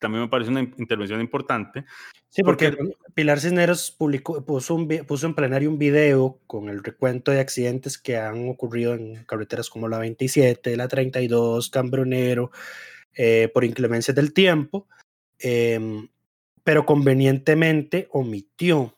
También 0.00 0.24
me 0.24 0.28
parece 0.28 0.50
una 0.50 0.60
intervención 0.60 1.20
importante. 1.20 1.84
Sí, 2.28 2.42
porque, 2.42 2.76
Pilar 3.14 3.38
Cisneros 3.38 3.92
publicó, 3.92 4.44
puso, 4.44 4.74
un, 4.74 4.88
puso 5.06 5.26
en 5.28 5.34
plenario 5.34 5.70
un 5.70 5.78
video 5.78 6.40
con 6.48 6.68
el 6.68 6.82
recuento 6.82 7.30
de 7.30 7.38
accidentes 7.38 7.96
que 7.96 8.16
han 8.16 8.48
ocurrido 8.48 8.94
en 8.94 9.24
carreteras 9.24 9.70
como 9.70 9.86
la 9.86 9.98
27, 9.98 10.76
la 10.76 10.88
32, 10.88 11.70
Cambronero, 11.70 12.50
eh, 13.14 13.48
por 13.54 13.64
inclemencias 13.64 14.16
del 14.16 14.32
tiempo, 14.32 14.88
em, 15.38 16.08
pero 16.64 16.84
convenientemente 16.84 18.08
omitió 18.10 18.96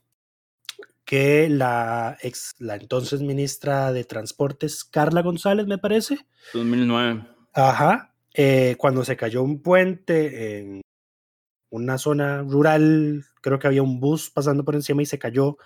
que 1.04 1.48
la, 1.48 2.16
ex, 2.22 2.54
la 2.58 2.76
entonces 2.76 3.20
ministra 3.20 3.92
de 3.92 4.04
Transportes, 4.04 4.84
Carla 4.84 5.22
González, 5.22 5.66
me 5.66 5.78
parece. 5.78 6.26
2009. 6.54 7.26
Ajá. 7.52 8.14
Eh, 8.32 8.74
cuando 8.78 9.04
se 9.04 9.16
cayó 9.16 9.42
un 9.42 9.62
puente 9.62 10.58
en 10.58 10.80
una 11.70 11.98
zona 11.98 12.42
rural, 12.42 13.24
creo 13.40 13.58
que 13.58 13.66
había 13.66 13.82
un 13.82 14.00
bus 14.00 14.30
pasando 14.30 14.64
por 14.64 14.74
encima 14.74 15.02
y 15.02 15.06
se 15.06 15.18
cayó. 15.18 15.56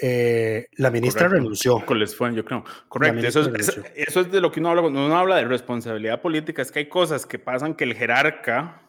Eh, 0.00 0.68
la 0.76 0.90
ministra 0.90 1.26
renunció. 1.26 1.84
Les 1.94 2.14
fue, 2.14 2.32
yo 2.34 2.44
creo. 2.44 2.64
Correcto. 2.88 3.26
Eso 3.26 3.40
es, 3.40 3.80
eso 3.94 4.20
es, 4.20 4.30
de 4.30 4.40
lo 4.40 4.52
que 4.52 4.60
uno 4.60 4.70
habla 4.70 4.82
cuando 4.82 5.04
uno 5.04 5.18
habla 5.18 5.36
de 5.36 5.44
responsabilidad 5.44 6.20
política. 6.20 6.62
Es 6.62 6.70
que 6.70 6.80
hay 6.80 6.88
cosas 6.88 7.26
que 7.26 7.38
pasan 7.38 7.74
que 7.74 7.84
el 7.84 7.94
jerarca 7.94 8.87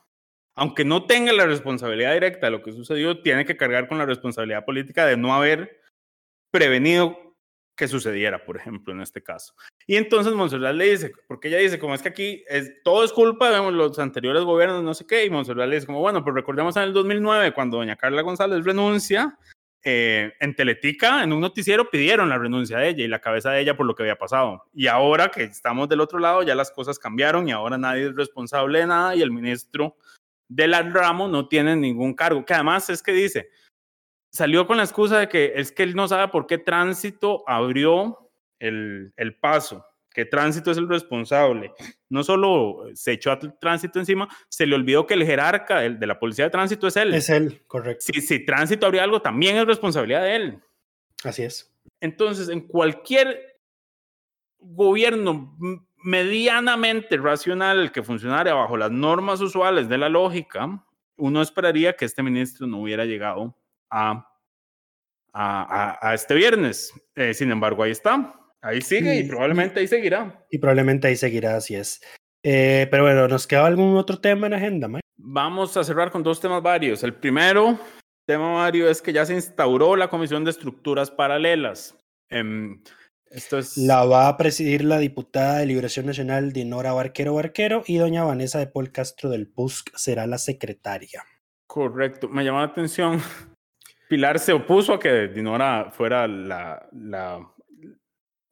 aunque 0.55 0.85
no 0.85 1.05
tenga 1.05 1.31
la 1.33 1.45
responsabilidad 1.45 2.13
directa 2.13 2.47
de 2.47 2.51
lo 2.51 2.61
que 2.61 2.71
sucedió, 2.71 3.21
tiene 3.21 3.45
que 3.45 3.57
cargar 3.57 3.87
con 3.87 3.97
la 3.97 4.05
responsabilidad 4.05 4.65
política 4.65 5.05
de 5.05 5.17
no 5.17 5.33
haber 5.33 5.81
prevenido 6.51 7.29
que 7.75 7.87
sucediera, 7.87 8.43
por 8.43 8.57
ejemplo, 8.57 8.93
en 8.93 9.01
este 9.01 9.23
caso. 9.23 9.53
Y 9.87 9.95
entonces 9.95 10.33
Monserrat 10.33 10.75
le 10.75 10.91
dice, 10.91 11.13
porque 11.27 11.47
ella 11.47 11.59
dice, 11.59 11.79
como 11.79 11.95
es 11.95 12.01
que 12.01 12.09
aquí 12.09 12.43
es, 12.49 12.83
todo 12.83 13.05
es 13.05 13.13
culpa 13.13 13.49
de 13.49 13.71
los 13.71 13.97
anteriores 13.99 14.43
gobiernos, 14.43 14.83
no 14.83 14.93
sé 14.93 15.07
qué, 15.07 15.23
y 15.25 15.29
Monserrat 15.29 15.69
le 15.69 15.75
dice, 15.75 15.87
como 15.87 16.01
bueno, 16.01 16.21
pues 16.21 16.35
recordemos 16.35 16.75
en 16.75 16.83
el 16.83 16.93
2009, 16.93 17.53
cuando 17.53 17.77
doña 17.77 17.95
Carla 17.95 18.21
González 18.21 18.65
renuncia, 18.65 19.37
eh, 19.81 20.33
en 20.41 20.55
Teletica, 20.55 21.23
en 21.23 21.31
un 21.31 21.39
noticiero, 21.39 21.89
pidieron 21.89 22.27
la 22.27 22.37
renuncia 22.37 22.79
de 22.79 22.89
ella 22.89 23.05
y 23.05 23.07
la 23.07 23.21
cabeza 23.21 23.51
de 23.51 23.61
ella 23.61 23.77
por 23.77 23.85
lo 23.85 23.95
que 23.95 24.03
había 24.03 24.17
pasado. 24.17 24.65
Y 24.73 24.87
ahora 24.87 25.31
que 25.31 25.43
estamos 25.43 25.87
del 25.87 26.01
otro 26.01 26.19
lado, 26.19 26.43
ya 26.43 26.55
las 26.55 26.71
cosas 26.71 26.99
cambiaron 26.99 27.47
y 27.47 27.53
ahora 27.53 27.77
nadie 27.77 28.07
es 28.07 28.15
responsable 28.15 28.79
de 28.79 28.87
nada 28.87 29.15
y 29.15 29.21
el 29.21 29.31
ministro 29.31 29.95
de 30.49 30.67
la 30.67 30.81
Ramo 30.81 31.27
no 31.27 31.47
tiene 31.47 31.75
ningún 31.75 32.13
cargo, 32.13 32.43
que 32.43 32.53
además 32.53 32.89
es 32.89 33.01
que 33.01 33.13
dice, 33.13 33.49
salió 34.31 34.67
con 34.67 34.77
la 34.77 34.83
excusa 34.83 35.19
de 35.19 35.29
que 35.29 35.53
es 35.55 35.71
que 35.71 35.83
él 35.83 35.95
no 35.95 36.07
sabe 36.07 36.27
por 36.27 36.47
qué 36.47 36.57
tránsito 36.57 37.43
abrió 37.47 38.31
el, 38.59 39.13
el 39.15 39.37
paso, 39.37 39.85
que 40.11 40.25
tránsito 40.25 40.71
es 40.71 40.77
el 40.77 40.89
responsable. 40.89 41.71
No 42.09 42.23
solo 42.23 42.87
se 42.95 43.13
echó 43.13 43.31
al 43.31 43.57
tránsito 43.59 43.99
encima, 43.99 44.27
se 44.49 44.65
le 44.65 44.75
olvidó 44.75 45.05
que 45.05 45.13
el 45.13 45.25
jerarca 45.25 45.85
el, 45.85 45.99
de 45.99 46.07
la 46.07 46.19
policía 46.19 46.45
de 46.45 46.51
tránsito 46.51 46.87
es 46.87 46.97
él. 46.97 47.13
Es 47.13 47.29
él, 47.29 47.61
correcto. 47.67 48.07
Si, 48.11 48.19
si 48.21 48.43
tránsito 48.43 48.87
abrió 48.87 49.03
algo, 49.03 49.21
también 49.21 49.55
es 49.55 49.65
responsabilidad 49.65 50.23
de 50.23 50.35
él. 50.35 50.63
Así 51.23 51.43
es. 51.43 51.71
Entonces, 52.01 52.49
en 52.49 52.61
cualquier 52.61 53.59
gobierno 54.57 55.55
medianamente 56.03 57.17
racional 57.17 57.91
que 57.91 58.03
funcionara 58.03 58.53
bajo 58.53 58.77
las 58.77 58.91
normas 58.91 59.41
usuales 59.41 59.89
de 59.89 59.97
la 59.97 60.09
lógica, 60.09 60.83
uno 61.17 61.41
esperaría 61.41 61.93
que 61.93 62.05
este 62.05 62.23
ministro 62.23 62.67
no 62.67 62.81
hubiera 62.81 63.05
llegado 63.05 63.55
a, 63.89 64.25
a, 65.33 66.13
este 66.13 66.33
viernes. 66.33 66.93
Eh, 67.15 67.33
sin 67.33 67.51
embargo, 67.51 67.83
ahí 67.83 67.91
está. 67.91 68.35
Ahí 68.61 68.81
sigue 68.81 69.19
y, 69.19 69.23
probablemente 69.23 69.79
ahí 69.79 69.87
seguirá. 69.87 70.45
Y 70.49 70.57
probablemente 70.57 71.07
ahí 71.07 71.15
seguirá, 71.15 71.55
así 71.55 71.75
es. 71.75 72.01
Eh, 72.43 72.87
pero 72.91 73.03
bueno, 73.03 73.27
¿nos 73.27 73.47
queda 73.47 73.65
algún 73.65 73.95
otro 73.95 74.19
tema 74.19 74.47
en 74.47 74.53
agenda, 74.53 74.87
Mike? 74.87 75.01
Vamos 75.17 75.75
a 75.77 75.83
cerrar 75.83 76.11
con 76.11 76.23
dos 76.23 76.39
temas 76.39 76.61
varios. 76.61 77.03
El 77.03 77.13
primero 77.13 77.79
tema, 78.25 78.53
Mario, 78.53 78.89
es 78.89 79.01
que 79.01 79.13
ya 79.13 79.25
se 79.25 79.33
instauró 79.33 79.95
la 79.95 80.07
Comisión 80.07 80.43
de 80.43 80.51
Estructuras 80.51 81.09
Paralelas. 81.09 81.97
Em, 82.29 82.81
esto 83.29 83.57
es... 83.57 83.77
La 83.77 84.05
va 84.05 84.27
a 84.27 84.37
presidir 84.37 84.83
la 84.83 84.97
diputada 84.97 85.59
de 85.59 85.65
Liberación 85.65 86.05
Nacional 86.05 86.51
Dinora 86.51 86.93
Barquero 86.93 87.35
Barquero 87.35 87.83
y 87.85 87.97
doña 87.97 88.23
Vanessa 88.23 88.59
de 88.59 88.67
Paul 88.67 88.91
Castro 88.91 89.29
del 89.29 89.47
PUSC 89.47 89.95
será 89.95 90.27
la 90.27 90.37
secretaria. 90.37 91.23
Correcto, 91.67 92.27
me 92.27 92.43
llamó 92.43 92.59
la 92.59 92.65
atención. 92.65 93.21
Pilar 94.09 94.39
se 94.39 94.53
opuso 94.53 94.93
a 94.93 94.99
que 94.99 95.27
Dinora 95.27 95.91
fuera 95.91 96.27
la, 96.27 96.89
la, 96.91 97.47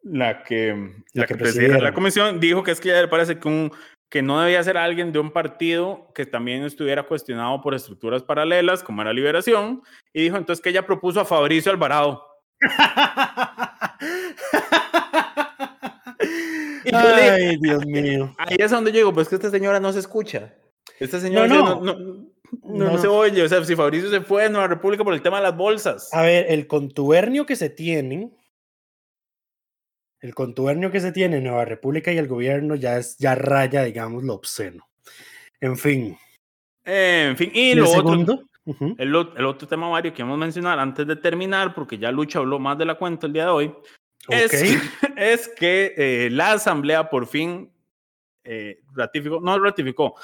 la 0.03 0.43
que, 0.43 0.93
la, 1.13 1.25
que, 1.25 1.35
presidiera 1.35 1.79
la 1.79 1.93
comisión. 1.93 2.39
Dijo 2.39 2.61
que 2.61 2.71
es 2.71 2.79
que 2.79 2.89
ya 2.89 3.01
le 3.01 3.07
parece 3.07 3.39
que, 3.39 3.47
un, 3.47 3.71
que 4.09 4.21
no 4.21 4.39
debía 4.39 4.61
ser 4.63 4.77
alguien 4.77 5.11
de 5.11 5.17
un 5.17 5.31
partido 5.31 6.11
que 6.13 6.27
también 6.27 6.63
estuviera 6.63 7.03
cuestionado 7.03 7.59
por 7.61 7.73
estructuras 7.73 8.21
paralelas, 8.21 8.83
como 8.83 9.01
era 9.01 9.13
Liberación, 9.13 9.81
y 10.13 10.21
dijo 10.21 10.37
entonces 10.37 10.61
que 10.61 10.69
ella 10.69 10.85
propuso 10.85 11.19
a 11.19 11.25
Fabricio 11.25 11.71
Alvarado. 11.71 12.23
Ay, 16.93 17.57
Dios 17.59 17.85
mío. 17.85 18.33
Ahí 18.37 18.57
es 18.59 18.71
donde 18.71 18.91
llego, 18.91 19.13
pues 19.13 19.27
que 19.27 19.35
esta 19.35 19.49
señora 19.49 19.79
no 19.79 19.91
se 19.93 19.99
escucha. 19.99 20.53
Esta 20.99 21.19
señora 21.19 21.47
no, 21.47 21.81
no, 22.63 22.97
se 22.97 23.07
oye. 23.07 23.43
O 23.43 23.49
sea, 23.49 23.63
si 23.63 23.75
Fabricio 23.75 24.09
se 24.09 24.21
fue 24.21 24.45
a 24.45 24.49
Nueva 24.49 24.67
República 24.67 25.03
por 25.03 25.13
el 25.13 25.21
tema 25.21 25.37
de 25.37 25.43
las 25.43 25.55
bolsas. 25.55 26.13
A 26.13 26.21
ver, 26.21 26.45
el 26.49 26.67
contubernio 26.67 27.45
que 27.45 27.55
se 27.55 27.69
tiene, 27.69 28.31
el 30.21 30.33
contubernio 30.33 30.91
que 30.91 30.99
se 30.99 31.11
tiene 31.11 31.37
en 31.37 31.43
Nueva 31.43 31.65
República 31.65 32.11
y 32.11 32.17
el 32.17 32.27
gobierno 32.27 32.75
ya 32.75 32.97
es, 32.97 33.17
ya 33.17 33.35
raya, 33.35 33.83
digamos, 33.83 34.23
lo 34.23 34.33
obsceno. 34.33 34.87
En 35.59 35.77
fin. 35.77 36.17
en 36.85 37.37
fin, 37.37 37.51
y, 37.53 37.73
lo 37.73 37.89
otro, 37.89 38.43
el, 38.97 39.15
otro 39.15 39.67
tema, 39.67 39.89
Mario, 39.89 40.13
que 40.13 40.23
vamos 40.23 40.35
a 40.35 40.45
mencionar 40.45 40.79
antes 40.79 41.07
de 41.07 41.15
terminar, 41.15 41.73
porque 41.73 41.97
ya 41.97 42.11
Lucha 42.11 42.39
habló 42.39 42.59
más 42.59 42.77
de 42.77 42.85
la 42.85 42.95
cuenta 42.95 43.27
el 43.27 43.33
día 43.33 43.45
de 43.45 43.51
hoy, 43.51 43.75
es, 44.29 44.51
es, 45.17 45.47
que 45.49 45.93
eh, 45.97 46.29
la 46.31 46.53
Asamblea 46.53 47.09
por 47.09 47.27
fin 47.27 47.71
eh, 48.43 48.79
ratificó, 48.93 49.39
no 49.41 49.59
ratificó, 49.59 50.15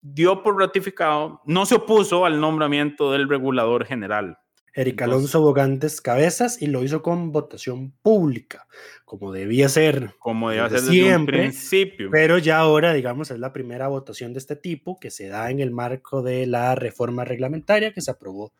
dio 0.00 0.42
por 0.42 0.58
ratificado, 0.58 1.40
no 1.44 1.66
se 1.66 1.76
opuso 1.76 2.24
al 2.24 2.40
nombramiento 2.40 3.12
del 3.12 3.28
regulador 3.28 3.84
general. 3.84 4.38
Eric 4.76 5.02
Alonso 5.02 5.40
Bogantes 5.40 6.00
Cabezas 6.00 6.60
y 6.60 6.66
lo 6.66 6.82
hizo 6.82 7.00
con 7.00 7.30
votación 7.30 7.92
pública, 8.02 8.66
como 9.04 9.30
debía 9.30 9.68
ser. 9.68 10.14
Como 10.18 10.50
debía 10.50 10.68
ser 10.68 10.80
desde 10.80 10.90
siempre, 10.92 11.38
principio. 11.38 12.10
Pero 12.10 12.38
ya 12.38 12.58
ahora, 12.58 12.92
digamos, 12.92 13.30
es 13.30 13.38
la 13.38 13.52
primera 13.52 13.86
votación 13.86 14.32
de 14.32 14.40
este 14.40 14.56
tipo 14.56 14.98
que 14.98 15.12
se 15.12 15.28
da 15.28 15.50
en 15.50 15.60
el 15.60 15.70
marco 15.70 16.22
de 16.22 16.46
la 16.46 16.74
reforma 16.74 17.24
reglamentaria 17.24 17.92
que 17.92 18.00
se 18.00 18.10
aprobó 18.10 18.52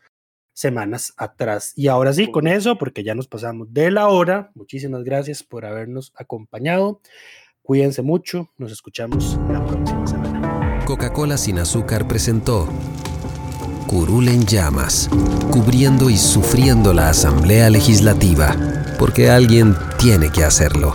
semanas 0.55 1.13
atrás. 1.19 1.73
Y 1.77 1.89
ahora 1.89 2.15
sí, 2.15 2.31
con 2.31 2.47
eso, 2.47 2.79
porque 2.79 3.05
ya 3.05 3.15
nos 3.15 3.29
pasamos 3.29 3.73
de 3.73 3.91
la 3.91 4.09
hora, 4.09 4.51
muchísimas 4.55 5.05
gracias 5.05 5.43
por 5.43 5.67
habernos 5.67 6.13
acompañado. 6.17 7.01
Cuídense 7.63 8.03
mucho, 8.03 8.51
nos 8.57 8.73
escuchamos 8.73 9.39
la 9.51 9.65
próxima 9.67 10.07
semana. 10.07 10.85
Coca-Cola 10.87 11.37
sin 11.37 11.59
azúcar 11.59 12.07
presentó 12.07 12.69
Curul 13.87 14.29
en 14.29 14.45
llamas, 14.45 15.09
cubriendo 15.51 16.11
y 16.11 16.17
sufriendo 16.17 16.93
la 16.93 17.11
Asamblea 17.11 17.71
Legislativa, 17.71 18.57
porque 18.99 19.31
alguien 19.31 19.77
tiene 19.99 20.31
que 20.31 20.45
hacerlo. 20.45 20.95